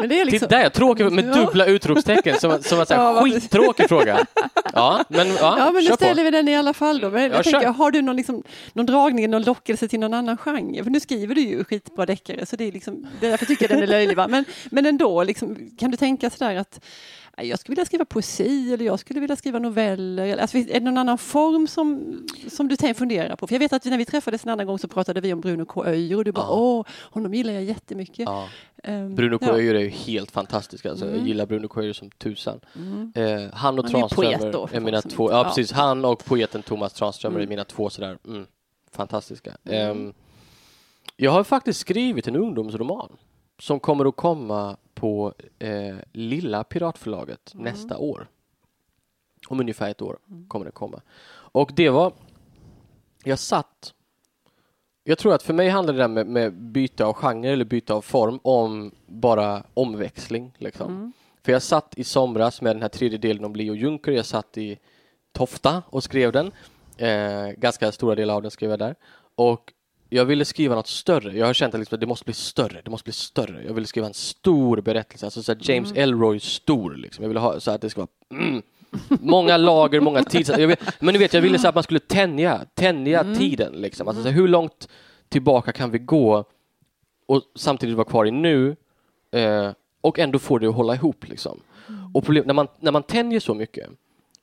men 0.00 0.08
det 0.08 0.20
är 0.20 0.24
liksom... 0.24 0.48
Titta, 0.48 0.70
tråkig 0.70 1.12
med 1.12 1.24
Ja. 1.28 1.34
dubbla 1.34 1.66
utropstecken 1.66 2.36
som, 2.40 2.62
som 2.62 2.78
här 2.78 2.86
Ja, 2.90 3.12
vad- 3.12 3.24
skittråkig 3.32 3.88
fråga. 3.88 4.26
Ja, 4.74 5.04
men, 5.08 5.28
ja, 5.28 5.54
Ja, 5.58 5.70
men 5.72 5.84
nu 5.84 5.90
på. 5.90 5.96
ställer 5.96 6.24
vi 6.24 6.30
den 6.30 6.48
i 6.48 6.56
alla 6.56 6.72
fall 6.74 7.00
då. 7.00 7.10
Men 7.10 7.22
Ja, 7.22 7.28
jag 7.28 7.44
tänker, 7.44 7.60
kör. 7.60 7.68
har 7.68 7.90
du 7.90 8.02
någon, 8.02 8.16
liksom, 8.16 8.42
någon 8.72 8.86
dragning, 8.86 9.30
någon 9.30 9.42
lockelse 9.42 9.88
till 9.88 10.00
någon 10.00 10.14
annan 10.14 10.36
genre? 10.36 10.82
För 10.84 10.90
nu 10.90 11.00
skriver 11.00 11.34
du 11.34 11.40
ju 11.40 11.64
skitbra 11.64 12.06
deckare, 12.06 12.46
så 12.46 12.56
det 12.56 12.64
är 12.64 12.72
liksom, 12.72 13.06
det 13.20 13.26
är 13.26 13.30
därför 13.30 13.46
tycker 13.46 13.64
jag 13.64 13.70
den 13.70 13.82
är 13.82 13.86
löjlig. 13.86 14.16
Va? 14.16 14.28
Men, 14.28 14.44
men 14.70 14.86
ändå, 14.86 15.22
liksom, 15.24 15.70
kan 15.78 15.90
du 15.90 15.96
tänka 15.96 16.30
sådär 16.30 16.56
att 16.56 16.80
"Nej, 16.82 16.88
jag 17.36 17.58
skulle 17.58 17.72
vilja 17.72 17.84
skriva 17.84 18.04
poesi 18.04 18.72
eller 18.74 18.84
jag 18.84 18.98
skulle 19.00 19.20
vilja 19.20 19.36
skriva 19.36 19.58
noveller. 19.58 20.26
eller- 20.26 20.42
Alltså, 20.42 20.58
är 20.58 20.64
det 20.64 20.80
någon 20.80 20.98
annan 20.98 21.18
form 21.18 21.66
som, 21.66 22.18
som 22.50 22.68
du 22.68 22.76
tänker 22.76 22.98
fundera 22.98 23.36
på? 23.36 23.46
För 23.46 23.54
jag 23.54 23.60
vet 23.60 23.72
att 23.72 23.84
när 23.84 23.98
vi 23.98 24.04
träffades 24.04 24.44
en 24.44 24.50
annan 24.50 24.66
gång 24.66 24.78
så 24.78 24.88
pratade 24.88 25.20
vi 25.20 25.32
om 25.32 25.40
Bruno 25.40 25.64
K. 25.64 25.84
Öijer 25.86 26.16
och 26.16 26.24
du 26.24 26.32
bara 26.32 26.44
Ja. 26.46 26.54
åh, 26.54 26.86
honom 27.10 27.34
gillar 27.34 27.52
jag 27.52 27.64
jättemycket. 27.64 28.18
Ja. 28.18 28.48
Ehm, 28.84 29.14
Bruno 29.14 29.38
K. 29.38 29.44
ja. 29.48 29.52
Öijer 29.54 29.74
är 29.74 29.80
ju 29.80 29.88
helt 29.88 30.30
fantastisk. 30.30 30.86
Alltså. 30.86 31.04
Jag 31.04 31.14
Mm. 31.14 31.26
gillar 31.26 31.46
Bruno 31.46 31.68
K. 31.68 31.80
Öijer 31.80 31.92
som 31.92 32.10
tusan. 32.10 32.60
Mm. 32.76 33.12
Eh, 33.14 33.50
han 33.52 33.78
och 33.78 33.84
Han 33.84 33.94
är 34.02 34.08
Tranströmer 34.08 34.68
är 34.76 34.80
mina 34.80 35.02
två, 35.02 35.30
ja, 35.32 35.44
precis, 35.44 35.72
han 35.72 36.04
och 36.04 36.24
poeten 36.24 36.62
Thomas 36.62 36.92
Tranströmer 36.92 37.36
är 37.36 37.40
Mm. 37.42 37.48
mina 37.50 37.64
två 37.64 37.90
sådär, 37.90 38.18
mm, 38.26 38.46
fantastiska. 38.90 39.56
Ehm, 39.64 40.12
jag 41.16 41.30
har 41.30 41.44
faktiskt 41.44 41.80
skrivit 41.80 42.28
en 42.28 42.36
ungdomsroman 42.36 43.08
som 43.58 43.80
kommer 43.80 44.04
att 44.04 44.16
komma 44.16 44.76
på 44.94 45.34
eh, 45.58 45.96
Lilla 46.12 46.64
Piratförlaget 46.64 47.54
Mm. 47.54 47.64
nästa 47.64 47.98
år. 47.98 48.26
Om 49.48 49.60
ungefär 49.60 49.90
ett 49.90 50.02
år 50.02 50.18
kommer 50.48 50.64
det 50.66 50.72
komma. 50.72 51.00
Och 51.34 51.70
det 51.76 51.90
var, 51.90 52.12
jag 53.24 53.38
satt, 53.38 53.94
jag 55.04 55.18
tror 55.18 55.34
att 55.34 55.42
för 55.42 55.54
mig 55.54 55.68
handlar 55.68 55.94
det 55.94 56.00
där 56.00 56.08
med, 56.08 56.26
med 56.26 56.52
byte 56.54 57.04
av 57.04 57.12
genre 57.12 57.48
eller 57.52 57.64
byte 57.64 57.94
av 57.94 58.00
form 58.02 58.38
om 58.42 58.90
bara 59.06 59.62
omväxling. 59.74 60.52
Liksom. 60.58 60.90
Mm. 60.92 61.12
För 61.42 61.52
jag 61.52 61.62
satt 61.62 61.98
i 61.98 62.04
somras 62.04 62.62
med 62.62 62.76
den 62.76 62.82
här 62.82 62.88
tredje 62.88 63.18
delen 63.18 63.44
om 63.44 63.54
Leo 63.56 63.74
Juncker. 63.74 64.12
Jag 64.12 64.26
satt 64.26 64.58
i 64.58 64.78
Tofta 65.32 65.82
och 65.86 66.04
skrev 66.04 66.32
den. 66.32 66.52
Eh, 66.96 67.48
ganska 67.56 67.92
stora 67.92 68.14
delar 68.14 68.34
av 68.34 68.42
den 68.42 68.50
skrev 68.50 68.70
jag 68.70 68.78
där. 68.78 68.94
Och 69.34 69.72
jag 70.14 70.24
ville 70.24 70.44
skriva 70.44 70.74
något 70.74 70.86
större. 70.86 71.38
Jag 71.38 71.46
har 71.46 71.54
känt 71.54 71.74
att 71.74 71.80
liksom, 71.80 72.00
det 72.00 72.06
måste 72.06 72.24
bli 72.24 72.34
större. 72.34 72.80
Det 72.84 72.90
måste 72.90 73.04
bli 73.04 73.12
större. 73.12 73.64
Jag 73.66 73.74
ville 73.74 73.86
skriva 73.86 74.06
en 74.06 74.14
stor 74.14 74.80
berättelse. 74.80 75.26
Alltså 75.26 75.42
så 75.42 75.54
James 75.60 75.90
Mm. 75.90 76.02
Elroy 76.02 76.40
stor. 76.40 76.94
Liksom. 76.94 77.22
Jag 77.22 77.28
ville 77.28 77.40
ha 77.40 77.60
så 77.60 77.70
att 77.70 77.80
det 77.80 77.90
ska 77.90 78.00
vara 78.00 78.40
mm, 78.42 78.62
många 79.20 79.56
lager, 79.56 80.00
många 80.00 80.22
tids... 80.24 80.48
Jag 80.48 80.68
vet, 80.68 81.00
men 81.00 81.14
du 81.14 81.18
vet, 81.18 81.34
jag 81.34 81.42
ville 81.42 81.58
så 81.58 81.68
att 81.68 81.74
man 81.74 81.84
skulle 81.84 82.00
tänja, 82.00 82.66
tänja 82.74 83.20
Mm. 83.20 83.38
tiden. 83.38 83.72
Liksom. 83.72 84.08
Alltså, 84.08 84.22
så 84.22 84.28
här, 84.28 84.36
hur 84.36 84.48
långt 84.48 84.88
tillbaka 85.28 85.72
kan 85.72 85.90
vi 85.90 85.98
gå 85.98 86.44
och 87.26 87.42
samtidigt 87.56 87.96
vara 87.96 88.08
kvar 88.08 88.26
i 88.26 88.30
nu 88.30 88.76
eh, 89.30 89.70
och 90.00 90.18
ändå 90.18 90.38
få 90.38 90.58
det 90.58 90.66
att 90.68 90.74
hålla 90.74 90.94
ihop. 90.94 91.28
Liksom. 91.28 91.60
Och 92.14 92.24
problem, 92.24 92.46
när, 92.46 92.54
man, 92.54 92.68
när 92.80 92.92
man 92.92 93.02
tänjer 93.02 93.40
så 93.40 93.54
mycket, 93.54 93.90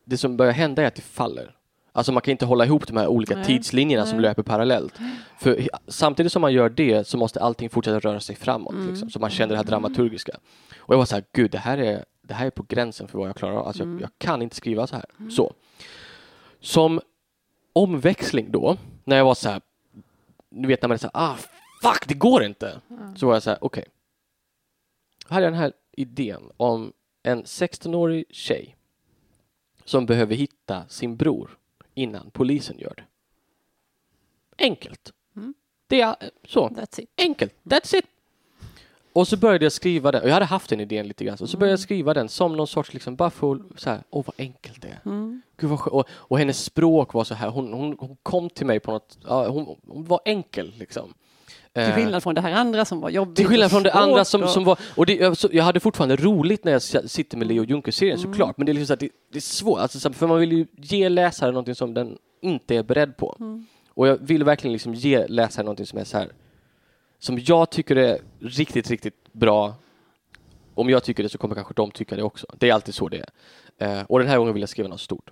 det 0.05 0.17
som 0.17 0.37
börjar 0.37 0.53
hända 0.53 0.81
är 0.83 0.87
att 0.87 0.95
det 0.95 1.01
faller. 1.01 1.55
Alltså 1.99 2.11
man 2.11 2.21
kan 2.21 2.31
inte 2.31 2.45
hålla 2.45 2.65
ihop 2.65 2.87
de 2.87 2.97
här 2.97 3.07
olika 3.07 3.35
Nej. 3.35 3.45
tidslinjerna 3.45 4.05
som 4.05 4.17
Nej. 4.17 4.21
löper 4.29 4.43
parallellt. 4.43 4.99
För 5.39 5.69
samtidigt 5.87 6.31
som 6.31 6.41
man 6.41 6.53
gör 6.53 6.69
det 6.69 7.07
så 7.07 7.17
måste 7.17 7.41
allting 7.41 7.69
fortsätta 7.69 7.99
röra 7.99 8.19
sig 8.19 8.35
framåt. 8.35 8.73
Mm. 8.73 8.87
Liksom, 8.87 9.09
så 9.09 9.19
man 9.19 9.29
känner 9.29 9.49
det 9.53 9.57
här 9.57 9.63
dramaturgiska. 9.63 10.31
Och 10.77 10.93
jag 10.93 10.97
var 10.97 11.05
så 11.05 11.15
här, 11.15 11.23
gud 11.33 11.51
det 11.51 11.57
här 11.57 11.77
är, 11.77 12.05
det 12.21 12.33
här 12.33 12.45
är 12.45 12.49
på 12.49 12.65
gränsen 12.67 13.07
för 13.07 13.17
vad 13.17 13.29
jag 13.29 13.35
klarar 13.35 13.55
av. 13.55 13.67
Alltså 13.67 13.83
Mm. 13.83 13.95
jag, 13.95 14.01
jag 14.03 14.11
kan 14.17 14.41
inte 14.41 14.55
skriva 14.55 14.87
så 14.87 14.95
här. 14.95 15.05
Så. 15.29 15.53
Som 16.59 17.01
omväxling 17.73 18.51
då, 18.51 18.77
när 19.03 19.17
jag 19.17 19.25
var 19.25 19.35
så 19.35 19.49
här, 19.49 19.61
du 20.49 20.67
vet 20.67 20.81
när 20.81 20.89
man 20.89 20.93
är 20.95 20.99
så 20.99 21.09
här, 21.13 21.31
ah 21.31 21.35
fuck 21.81 22.07
det 22.07 22.13
går 22.13 22.43
inte. 22.43 22.81
Så 23.15 23.25
var 23.25 23.33
jag 23.33 23.43
så 23.43 23.49
här, 23.49 23.59
okej. 23.61 23.85
Här 25.29 25.33
hade 25.35 25.45
jag 25.45 25.53
den 25.53 25.59
här 25.61 25.73
idén 25.91 26.51
om 26.57 26.93
en 27.23 27.43
16-årig 27.43 28.25
tjej 28.29 28.75
som 29.85 30.05
behöver 30.05 30.35
hitta 30.35 30.83
sin 30.87 31.15
bror 31.17 31.57
innan 31.99 32.31
polisen 32.31 32.79
gör 32.79 32.93
det. 32.97 33.03
Enkelt. 34.63 35.13
Mm. 35.35 35.53
Det 35.87 36.01
är 36.01 36.15
så. 36.47 36.69
That's. 36.69 37.05
Enkelt. 37.17 37.53
That's 37.63 37.95
it. 37.95 38.05
Och 39.13 39.27
så 39.27 39.37
började 39.37 39.65
jag 39.65 39.71
skriva 39.71 40.11
den. 40.11 40.21
Och 40.21 40.27
jag 40.29 40.33
hade 40.33 40.45
haft 40.45 40.69
den 40.69 40.79
idén 40.79 41.07
lite 41.07 41.25
grann. 41.25 41.37
Och 41.41 41.49
så 41.49 41.57
började 41.57 41.69
Mm. 41.71 41.71
jag 41.71 41.79
skriva 41.79 42.13
den 42.13 42.29
som 42.29 42.55
någon 42.57 42.67
sorts 42.67 42.93
liksom 42.93 43.15
bara 43.15 43.29
för 43.29 43.61
så 43.75 43.89
här, 43.89 44.03
åh 44.09 44.23
vad 44.25 44.35
enkelt 44.39 44.81
det 44.81 44.87
är. 44.87 44.99
Mm. 45.05 45.41
Gud 45.57 45.69
vad 45.69 45.87
och, 45.87 46.07
och 46.11 46.39
hennes 46.39 46.63
språk 46.63 47.13
var 47.13 47.23
så 47.23 47.33
här, 47.33 47.49
hon, 47.49 47.73
hon, 47.73 47.95
hon 47.99 48.17
kom 48.23 48.49
till 48.49 48.65
mig 48.65 48.79
på 48.79 48.91
något, 48.91 49.17
ja, 49.23 49.47
hon, 49.49 49.77
hon 49.87 50.05
var 50.05 50.21
enkel 50.25 50.73
liksom. 50.77 51.13
Till 51.73 51.83
Eh, 51.83 51.95
skillnad 51.95 52.23
från 52.23 52.35
det 52.35 52.41
här 52.41 52.51
andra 52.51 52.85
som 52.85 53.01
var 53.01 53.09
jobbigt. 53.09 53.35
till 53.35 53.47
skillnad 53.47 53.71
från 53.71 53.83
det 53.83 53.91
andra 53.93 54.25
som, 54.25 54.47
som 54.47 54.63
var, 54.63 54.79
och 54.95 55.05
det, 55.05 55.37
jag, 55.51 55.63
hade 55.63 55.79
fortfarande 55.79 56.15
roligt 56.15 56.63
när 56.63 56.71
jag 56.71 56.81
sitter 56.81 57.37
med 57.37 57.47
Leo 57.47 57.63
Juncker-serien 57.63 58.17
Mm. 58.19 58.31
såklart, 58.31 58.57
men 58.57 58.65
det 58.65 58.71
är 58.71 58.73
liksom 58.73 58.87
så 58.87 58.93
att 58.93 58.99
det, 58.99 59.09
det 59.31 59.37
är 59.37 59.41
svårt, 59.41 59.79
alltså, 59.79 59.99
så- 59.99 60.13
för 60.13 60.27
man 60.27 60.39
vill 60.39 60.51
ju 60.51 60.65
ge 60.77 61.09
läsaren 61.09 61.53
någonting 61.53 61.75
som 61.75 61.93
den 61.93 62.17
inte 62.41 62.75
är 62.75 62.83
beredd 62.83 63.17
på. 63.17 63.35
Mm. 63.39 63.65
Och 63.89 64.07
jag 64.07 64.17
vill 64.21 64.43
verkligen 64.43 64.73
liksom 64.73 64.93
ge 64.93 65.27
läsaren 65.27 65.65
någonting 65.65 65.85
som 65.85 65.99
är 65.99 66.03
så 66.03 66.17
här, 66.17 66.29
som 67.19 67.39
jag 67.39 67.69
tycker 67.69 67.95
är 67.95 68.19
riktigt, 68.39 68.89
riktigt 68.89 69.33
bra 69.33 69.73
Om 70.75 70.89
jag 70.89 71.03
tycker 71.03 71.23
det 71.23 71.29
så 71.29 71.37
kommer 71.37 71.55
kanske 71.55 71.73
de 71.73 71.91
tycka 71.91 72.15
det 72.15 72.23
också. 72.23 72.47
Det 72.57 72.69
är 72.69 72.73
alltid 72.73 72.93
så 72.95 73.09
det 73.09 73.25
är. 73.77 73.97
Eh, 73.99 74.03
och 74.09 74.19
den 74.19 74.27
här 74.27 74.37
gången 74.37 74.53
vill 74.53 74.61
jag 74.61 74.69
skriva 74.69 74.89
något 74.89 75.01
stort. 75.01 75.31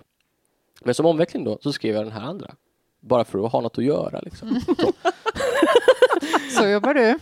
Men 0.84 0.94
som 0.94 1.06
omveckling 1.06 1.44
då 1.44 1.58
så 1.62 1.72
skrev 1.72 1.94
jag 1.94 2.04
den 2.04 2.12
här 2.12 2.22
andra. 2.22 2.54
Bara 3.00 3.24
för 3.24 3.46
att 3.46 3.52
ha 3.52 3.60
något 3.60 3.78
att 3.78 3.84
göra 3.84 4.20
liksom. 4.20 4.60
Så. 6.48 6.66
Jobbar 6.68 6.94
du. 6.94 7.14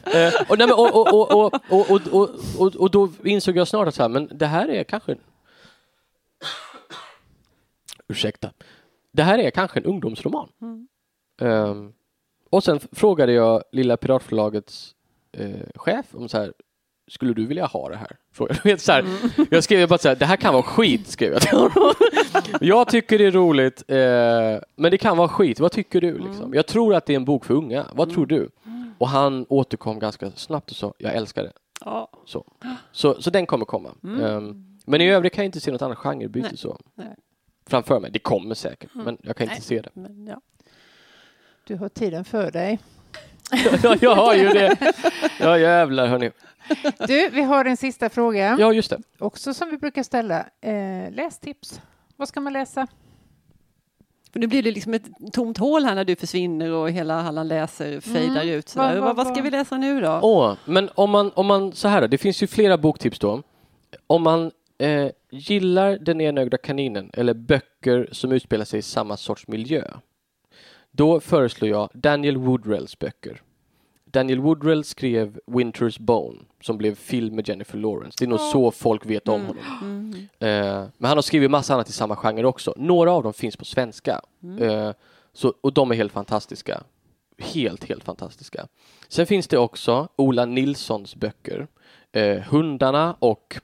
Och, 0.49 0.59
nej, 0.59 0.67
men, 0.67 0.73
och, 0.73 0.95
och, 0.95 1.13
och, 1.15 1.33
och, 1.33 1.55
och, 1.71 1.91
och, 1.91 2.01
och, 2.13 2.31
och, 2.59 2.77
och 2.77 2.91
då 2.91 3.09
insåg 3.25 3.57
jag 3.57 3.69
snart 3.69 3.89
att 3.89 3.95
så 3.95 4.03
här, 4.03 4.09
men 4.09 4.29
det 4.33 4.47
här 4.47 4.69
är 4.69 4.85
kanske... 4.85 5.17
Ursäkta. 8.09 8.51
Det 9.13 9.23
här 9.23 9.39
är 9.39 9.51
kanske 9.51 9.81
en 9.81 9.85
ungdomsroman. 9.85 10.49
Ehm, 11.41 11.93
och 12.51 12.65
sen 12.65 12.81
frågade 12.93 13.33
jag 13.33 13.63
Lilla 13.73 13.97
Piratförlagets 13.97 14.95
eh, 15.33 15.51
chef 15.75 16.07
om 16.13 16.29
så 16.29 16.39
här, 16.39 16.53
skulle 17.09 17.35
du 17.35 17.47
vilja 17.47 17.67
ha 17.67 17.89
det 17.89 17.97
här? 17.97 18.17
Frågade. 18.33 18.79
Så 18.79 18.93
här, 18.93 19.05
Jag 19.51 19.65
skrev 19.65 19.89
bara 19.89 19.99
så 19.99 20.09
här, 20.09 20.17
det 20.17 20.25
här 20.27 20.37
kan 20.37 20.53
vara 20.53 20.63
skit, 20.63 21.07
skrev 21.09 21.33
jag 21.33 21.43
till 21.43 21.59
honom. 21.59 21.93
Jag 22.61 22.89
tycker 22.89 23.19
det 23.19 23.25
är 23.27 23.31
roligt, 23.31 23.85
eh, 23.89 23.97
men 24.77 24.91
det 24.91 24.99
kan 24.99 25.17
vara 25.17 25.29
skit. 25.29 25.61
Vad 25.61 25.73
tycker 25.73 26.01
du? 26.01 26.19
Liksom? 26.19 26.55
Jag 26.55 26.67
tror 26.67 26.95
att 26.95 27.07
det 27.07 27.13
är 27.13 27.17
en 27.17 27.25
bok 27.25 27.45
för 27.45 27.55
unga. 27.55 27.87
Vad 27.93 28.11
tror 28.11 28.27
du? 28.27 28.49
Och 28.99 29.09
han 29.09 29.47
återkom 29.49 29.99
ganska 29.99 30.31
snabbt 30.31 30.71
och 30.71 30.77
sa, 30.77 30.95
jag 30.99 31.15
älskar 31.15 31.43
det. 31.43 31.53
Ja. 31.85 32.11
Så, 32.27 32.45
så, 32.93 33.23
så 33.23 33.31
den 33.31 33.47
kommer 33.47 33.65
komma. 33.65 33.95
Ehm, 34.23 34.79
men 34.87 35.01
i 35.01 35.11
övrigt 35.11 35.33
kan 35.33 35.45
jag 35.45 35.49
inte 35.49 35.61
se 35.61 35.71
något 35.73 35.83
annat 35.83 35.99
genrebyte 35.99 36.49
Nej. 36.49 36.57
så 36.57 36.79
Nej. 36.95 37.17
framför 37.67 38.01
mig. 38.01 38.11
Det 38.11 38.19
kommer 38.19 38.55
säkert, 38.55 38.91
men 38.95 39.19
jag 39.23 39.37
kan 39.37 39.45
inte 39.45 39.55
Nej. 39.55 39.63
se 39.63 39.81
det. 39.81 39.91
Men, 39.95 40.27
ja. 40.27 40.41
Du 41.67 41.77
har 41.77 41.89
tiden 41.89 42.25
för 42.25 42.51
dig. 42.51 42.79
Ja, 43.83 43.97
jag 44.01 44.15
har 44.15 44.35
ju 44.35 44.49
det. 44.49 44.77
Ja, 45.41 45.59
jävlar 45.59 46.07
hörni. 46.07 46.31
Du, 47.07 47.29
vi 47.29 47.43
har 47.43 47.65
en 47.65 47.77
sista 47.77 48.09
fråga. 48.09 48.57
Ja, 48.59 48.73
just 48.73 48.91
det. 48.91 48.99
Också 49.19 49.55
som 49.55 49.71
vi 49.71 49.79
brukar 49.79 50.03
ställa. 50.03 50.47
Eh, 50.61 51.11
lästips. 51.11 51.81
Vad 52.17 52.29
ska 52.29 52.41
man 52.41 52.53
läsa? 52.53 52.87
Nu 54.37 54.47
blir 54.47 54.63
det 54.63 54.71
liksom 54.71 54.95
ett 54.95 55.05
tomt 55.33 55.59
hål 55.59 55.85
här 55.85 55.95
när 55.95 56.05
du 56.05 56.17
försvinner 56.17 56.71
och 56.73 56.91
hela 56.91 57.23
Halland 57.23 57.49
läser 57.49 58.01
fejdar 58.01 58.43
Mm. 58.43 58.55
ut. 58.55 58.69
Sådär. 58.69 58.87
Vad- 58.89 58.97
Vad, 58.97 59.17
vad- 59.17 59.27
vad 59.27 59.35
ska 59.35 59.43
vi 59.43 59.51
läsa 59.51 59.77
nu 59.79 60.01
då? 60.01 60.21
Åh, 60.23 60.55
men 60.65 60.91
om 60.95 61.11
man, 61.11 61.31
om 61.35 61.47
man, 61.47 61.73
så 61.73 61.89
här 61.89 62.01
då, 62.01 62.07
det 62.07 62.19
finns 62.19 62.43
ju 62.43 62.47
flera 62.47 62.79
boktips 62.79 63.19
då. 63.19 63.43
Om 64.07 64.23
man 64.23 64.51
eh, 64.79 65.09
gillar 65.31 65.99
Den 65.99 66.21
enögda 66.21 66.57
kaninen 66.59 67.11
eller 67.13 67.35
böcker 67.35 68.09
som 68.13 68.33
utspelar 68.33 68.65
sig 68.65 68.79
i 68.79 68.83
samma 68.83 69.17
sorts 69.17 69.49
miljö, 69.49 69.85
då 70.91 71.21
föreslår 71.21 71.71
jag 71.71 71.89
Daniel 71.95 72.37
Woodrells 72.37 72.99
böcker. 72.99 73.43
Daniel 74.11 74.41
Woodrell 74.41 74.85
skrev 74.85 75.39
Winter's 75.47 76.01
Bone 76.01 76.39
som 76.61 76.79
blev 76.79 76.95
film 76.95 77.37
med 77.37 77.49
Jennifer 77.49 77.79
Lawrence. 77.79 78.17
Det 78.19 78.25
är 78.25 78.29
nog 78.29 78.41
så 78.41 78.71
folk 78.71 79.07
vet 79.07 79.29
om 79.29 79.47
honom. 79.47 79.65
Mm. 79.83 80.15
Eh, 80.39 80.89
men 80.99 81.09
han 81.09 81.17
har 81.17 81.23
skrivit 81.23 81.51
massa 81.51 81.75
annat 81.75 81.89
i 81.89 81.93
samma 81.93 82.17
genre 82.17 82.45
också. 82.45 82.75
Några 82.77 83.13
av 83.13 83.23
dem 83.23 83.33
finns 83.33 83.57
på 83.57 83.65
svenska. 83.65 84.21
Eh, 84.61 84.93
så, 85.33 85.55
och 85.61 85.73
de 85.73 85.91
är 85.91 85.95
helt 85.95 86.13
fantastiska. 86.13 86.83
Helt, 87.39 87.85
helt 87.85 88.05
fantastiska. 88.05 88.67
Sen 89.09 89.27
finns 89.27 89.49
det 89.49 89.59
också 89.59 90.09
Ola 90.17 90.45
Nilssons 90.45 91.17
böcker. 91.17 91.67
Eh, 92.13 92.39
Hundarna 92.39 93.17
och 93.19 93.57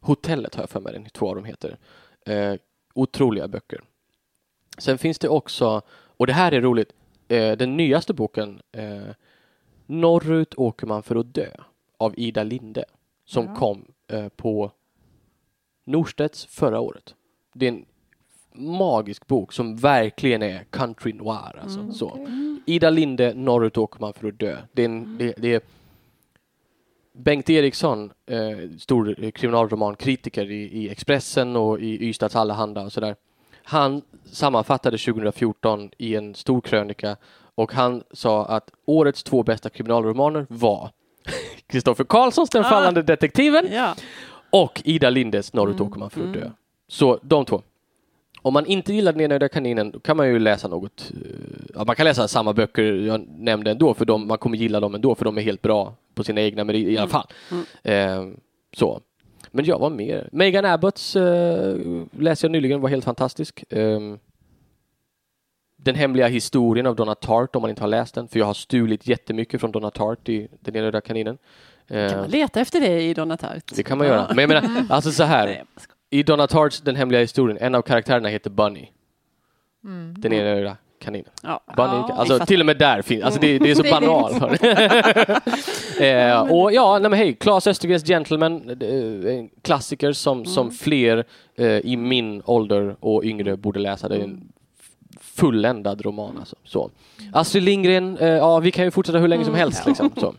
Hotellet 0.00 0.54
har 0.54 0.62
jag 0.62 0.70
för 0.70 0.80
mig 0.80 0.92
den, 0.92 1.04
två 1.04 1.28
av 1.28 1.34
dem 1.34 1.44
heter. 1.44 1.76
Eh, 2.26 2.54
otroliga 2.94 3.48
böcker. 3.48 3.80
Sen 4.78 4.98
finns 4.98 5.18
det 5.18 5.28
också, 5.28 5.82
och 5.90 6.26
det 6.26 6.32
här 6.32 6.52
är 6.52 6.60
roligt, 6.60 6.92
eh, 7.28 7.52
den 7.52 7.76
nyaste 7.76 8.14
boken 8.14 8.60
Norrut 9.90 10.54
åker 10.56 10.86
man 10.86 11.02
för 11.02 11.16
att 11.16 11.34
dö 11.34 11.50
av 11.98 12.14
Ida 12.16 12.42
Linde 12.42 12.84
som 13.24 13.44
Ja. 13.46 13.54
kom 13.54 13.84
eh, 14.08 14.28
på 14.28 14.70
Norstedts 15.84 16.46
förra 16.46 16.80
året. 16.80 17.14
Det 17.54 17.66
är 17.66 17.72
en 17.72 17.84
magisk 18.52 19.26
bok 19.26 19.52
som 19.52 19.76
verkligen 19.76 20.42
är 20.42 20.64
country 20.64 21.12
noir. 21.12 21.58
Alltså, 21.62 21.92
så. 21.92 22.26
Ida 22.66 22.90
Linde, 22.90 23.34
Norrut 23.34 23.76
åker 23.78 24.00
man 24.00 24.12
för 24.12 24.28
att 24.28 24.38
dö. 24.38 24.56
Det 24.72 24.82
är, 24.82 24.86
en, 24.86 25.18
det, 25.18 25.34
det 25.38 25.54
är 25.54 25.60
Bengt 27.12 27.50
Eriksson, 27.50 28.12
eh, 28.26 28.70
stor 28.78 29.30
kriminalromankritiker 29.30 30.50
i, 30.50 30.62
i 30.62 30.88
Expressen 30.90 31.56
och 31.56 31.80
i 31.80 32.08
Ystads 32.08 32.36
Allehanda 32.36 32.82
och 32.82 32.92
sådär. 32.92 33.16
Han 33.62 34.02
sammanfattade 34.24 34.98
2014 34.98 35.90
i 35.98 36.14
en 36.16 36.34
stor 36.34 36.60
krönika 36.60 37.16
och 37.54 37.72
han 37.72 38.02
sa 38.12 38.44
att 38.46 38.70
årets 38.86 39.22
två 39.22 39.42
bästa 39.42 39.68
kriminalromaner 39.70 40.46
var 40.48 40.90
Kristoffer 41.66 42.04
Karlssons 42.04 42.50
Den 42.50 42.64
Ah. 42.64 42.68
fallande 42.68 43.02
detektiven 43.02 43.68
Ja. 43.72 43.94
och 44.50 44.82
Ida 44.84 45.10
Lindes 45.10 45.52
Norrut 45.52 45.80
åker 45.80 45.98
man 46.00 46.10
för 46.10 46.20
att 46.26 46.32
dö. 46.32 46.50
Så 46.88 47.18
de 47.22 47.44
två. 47.44 47.62
Om 48.42 48.52
man 48.54 48.66
inte 48.66 48.92
gillar 48.94 49.12
Den 49.12 49.20
enögda 49.20 49.48
kaninen 49.48 50.00
kan 50.04 50.16
man 50.16 50.28
ju 50.28 50.38
läsa 50.38 50.68
något. 50.68 51.10
eh, 51.24 51.30
Ja, 51.74 51.84
man 51.84 51.96
kan 51.96 52.04
läsa 52.04 52.28
samma 52.28 52.52
böcker 52.52 52.82
jag 52.82 53.26
nämnde 53.28 53.70
ändå 53.70 53.94
för 53.94 54.04
de, 54.04 54.26
man 54.28 54.38
kommer 54.38 54.56
gilla 54.56 54.80
dem 54.80 54.94
ändå 54.94 55.14
för 55.14 55.24
de 55.24 55.38
är 55.38 55.42
helt 55.42 55.62
bra 55.62 55.94
på 56.14 56.24
sina 56.24 56.40
egna 56.40 56.64
meriter 56.64 56.90
i 56.90 56.98
alla 56.98 57.08
fall. 57.08 57.26
Eh, 57.82 58.26
så. 58.76 59.00
Men 59.50 59.64
jag 59.64 59.78
var 59.78 59.90
mer. 59.90 60.28
Megan 60.32 60.64
Abbotts 60.64 61.16
eh, 61.16 61.76
läste 62.18 62.46
jag 62.46 62.52
nyligen, 62.52 62.80
var 62.80 62.88
helt 62.88 63.04
fantastisk. 63.04 63.64
Ehm, 63.70 64.18
den 65.82 65.94
hemliga 65.94 66.26
historien 66.28 66.86
av 66.86 66.96
Donna 66.96 67.14
Tartt 67.14 67.56
om 67.56 67.62
man 67.62 67.70
inte 67.70 67.82
har 67.82 67.88
läst 67.88 68.14
den, 68.14 68.28
för 68.28 68.38
jag 68.38 68.46
har 68.46 68.54
stulit 68.54 69.06
jättemycket 69.06 69.60
från 69.60 69.72
Donna 69.72 69.90
Tartt 69.90 70.28
i 70.28 70.48
Den 70.60 70.76
enögda 70.76 71.00
kaninen. 71.00 71.38
Eh, 71.88 72.08
Kan 72.10 72.20
man 72.20 72.30
leta 72.30 72.60
efter 72.60 72.80
det 72.80 73.02
i 73.02 73.14
Donna 73.14 73.36
Tartt? 73.36 73.72
det 73.76 73.82
kan 73.82 73.98
man 73.98 74.06
göra. 74.06 74.26
Men 74.34 74.38
jag 74.38 74.48
menar, 74.48 74.84
alltså 74.88 75.10
så 75.12 75.24
här. 75.24 75.64
I 76.10 76.22
Donna 76.22 76.46
Tartts 76.46 76.80
Den 76.80 76.96
hemliga 76.96 77.20
historien, 77.20 77.58
en 77.60 77.74
av 77.74 77.82
karaktärerna 77.82 78.28
heter 78.28 78.50
Bunny. 78.50 78.88
Mm. 79.84 80.14
Den 80.18 80.32
ena 80.32 80.76
kaninen. 81.00 81.30
Ja. 81.42 81.60
Bunny, 81.76 81.92
Ja, 82.08 82.14
alltså 82.16 82.46
till 82.46 82.60
och 82.60 82.66
med 82.66 82.78
där 82.78 83.02
finns, 83.02 83.24
alltså 83.24 83.40
det, 83.40 83.58
det 83.58 83.70
är 83.70 83.74
så 83.74 83.82
banalt. 84.00 84.62
eh, 86.00 86.52
och 86.52 86.72
ja, 86.72 86.98
nej 86.98 87.10
men 87.10 87.18
hej, 87.18 87.34
Claes 87.34 87.66
Östergrens 87.66 88.04
Gentleman, 88.04 88.70
eh, 88.80 89.34
en 89.34 89.48
klassiker 89.62 90.12
som, 90.12 90.44
som 90.44 90.70
fler 90.70 91.24
eh, 91.56 91.66
i 91.66 91.96
min 91.96 92.42
ålder 92.44 92.96
och 93.00 93.24
yngre 93.24 93.56
borde 93.56 93.80
läsa. 93.80 94.08
Det 94.08 94.16
är 94.16 94.20
en 94.20 94.52
fulländad 95.34 96.00
roman 96.00 96.38
alltså. 96.38 96.56
Så. 96.64 96.90
Astrid 97.32 97.62
Lindgren, 97.62 98.18
eh, 98.18 98.28
ja 98.28 98.58
vi 98.58 98.70
kan 98.70 98.84
ju 98.84 98.90
fortsätta 98.90 99.18
hur 99.18 99.28
länge 99.28 99.44
som 99.44 99.54
helst 99.54 99.86
liksom. 99.86 100.10
Så. 100.16 100.34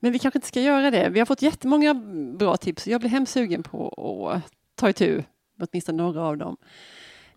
Men 0.00 0.12
vi 0.12 0.18
kanske 0.18 0.38
inte 0.38 0.48
ska 0.48 0.60
göra 0.60 0.90
det. 0.90 1.08
Vi 1.08 1.18
har 1.18 1.26
fått 1.26 1.42
jättemånga 1.42 1.94
bra 2.38 2.56
tips. 2.56 2.86
Jag 2.86 3.00
blir 3.00 3.10
hemskt 3.10 3.32
sugen 3.32 3.62
på 3.62 4.30
att 4.34 4.52
ta 4.74 4.88
itu 4.88 5.22
med 5.56 5.68
åtminstone 5.70 6.02
några 6.02 6.22
av 6.22 6.36
dem. 6.36 6.56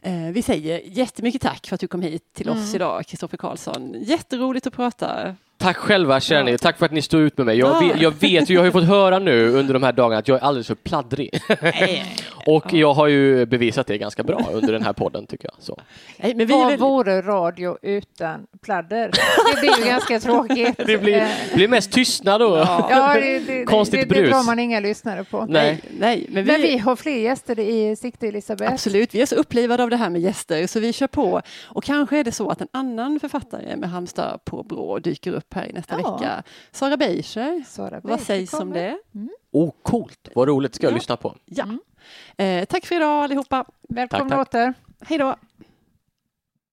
Eh, 0.02 0.32
vi 0.32 0.42
säger 0.42 0.82
jättemycket 0.86 1.42
tack 1.42 1.68
för 1.68 1.76
att 1.76 1.82
du 1.82 1.88
kom 1.88 2.02
hit 2.02 2.34
till 2.34 2.50
oss 2.50 2.76
idag, 2.76 3.06
Kristoffer 3.06 3.38
Karlsson. 3.38 3.96
Jätteroligt 4.02 4.68
att 4.68 4.74
prata. 4.74 5.36
Tack 5.58 5.78
själva 5.78 6.20
kära 6.20 6.44
ni. 6.44 6.58
Tack 6.58 6.78
för 6.78 6.86
att 6.86 6.92
ni 6.92 7.02
står 7.02 7.22
ut 7.22 7.38
med 7.38 7.46
mig. 7.46 7.58
Jag 7.58 7.70
Ja. 7.70 7.80
vet, 7.94 8.02
jag 8.02 8.12
vet, 8.12 8.50
jag 8.50 8.60
har 8.62 8.66
ju 8.66 8.72
fått 8.72 8.84
höra 8.88 9.20
nu 9.20 9.50
under 9.50 9.74
de 9.74 9.84
här 9.84 9.92
dagarna 9.92 10.20
att 10.20 10.28
jag 10.28 10.38
är 10.38 10.42
alldeles 10.44 10.68
för 10.68 10.76
pladdrig. 10.76 11.40
Och 12.46 12.74
jag 12.74 12.94
har 12.94 13.08
ju 13.08 13.46
bevisat 13.46 13.88
det 13.88 13.98
ganska 13.98 14.24
bra 14.24 14.50
under 14.54 14.74
den 14.74 14.82
här 14.84 14.94
podden 14.94 15.28
tycker 15.28 15.46
jag. 15.54 15.64
Så. 15.64 15.80
Nej, 16.18 16.36
men 16.36 16.48
vi 16.48 16.54
är 16.54 16.58
Vad 16.58 16.68
väl... 16.68 16.80
vore 16.80 17.22
radio 17.22 17.78
utan 17.82 18.48
pladder? 18.62 19.12
Det 19.56 19.60
blir 19.62 19.80
ju 19.80 19.86
ganska 19.92 20.20
tråkigt. 20.20 20.78
Det 20.78 20.98
blir, 20.98 21.18
Eh, 21.18 21.28
blir 21.56 21.68
mest 21.68 21.92
tystnad 21.92 22.42
då. 22.42 22.58
Ja, 22.58 23.14
det, 23.14 23.40
det, 23.40 23.64
Konstigt 23.66 24.00
det, 24.10 24.16
det 24.16 24.22
brus. 24.22 24.30
drar 24.32 24.44
man 24.44 24.60
inga 24.60 24.80
lyssnare 24.80 25.24
på. 25.24 25.46
Nej. 25.50 25.82
Nej, 26.00 26.26
men 26.30 26.44
vi, 26.46 26.52
Men 26.52 26.62
vi 26.62 26.78
har 26.78 26.96
fler 26.96 27.18
gäster 27.18 27.60
i 27.60 27.96
sikte, 27.96 28.28
Elisabeth. 28.28 28.74
Absolut, 28.74 29.16
vi 29.16 29.22
är 29.22 29.26
så 29.26 29.36
upplivade 29.36 29.84
av 29.84 29.90
det 29.90 29.98
här 29.98 30.10
med 30.10 30.22
gäster 30.22 30.68
så 30.68 30.80
vi 30.80 30.94
kör 30.94 31.08
på. 31.08 31.42
Och 31.66 31.84
kanske 31.84 32.18
är 32.20 32.24
det 32.24 32.32
så 32.32 32.50
att 32.50 32.62
en 32.62 32.68
annan 32.72 33.20
författare 33.20 33.76
med 33.76 33.90
Halmstad 33.90 34.40
på 34.46 34.64
Brå 34.64 35.00
dyker 35.00 35.32
upp 35.32 35.47
här 35.56 35.66
i 35.70 35.74
nästa 35.74 36.00
Ja. 36.02 36.18
vecka. 36.18 36.44
Sara 36.72 36.98
Beischer, 36.98 37.64
Sara 37.68 37.90
vad 37.90 38.02
Beijer 38.04 38.18
sägs 38.18 38.54
om 38.54 38.60
kommer. 38.60 38.76
det? 38.76 38.98
Oh, 39.52 39.72
coolt. 39.84 40.30
Vad 40.36 40.48
roligt. 40.48 40.76
ska 40.76 40.86
jag 40.86 40.92
Ja. 40.92 40.96
lyssna 40.96 41.18
på. 41.18 41.36
Ja. 41.46 41.66
Eh, 42.38 42.66
tack 42.66 42.86
för 42.86 42.96
idag 42.96 43.24
allihopa. 43.24 43.66
Välkomna 43.90 44.30
Tack, 44.36 44.48
åter. 44.48 44.74
Hej 45.02 45.18
då. 45.18 45.36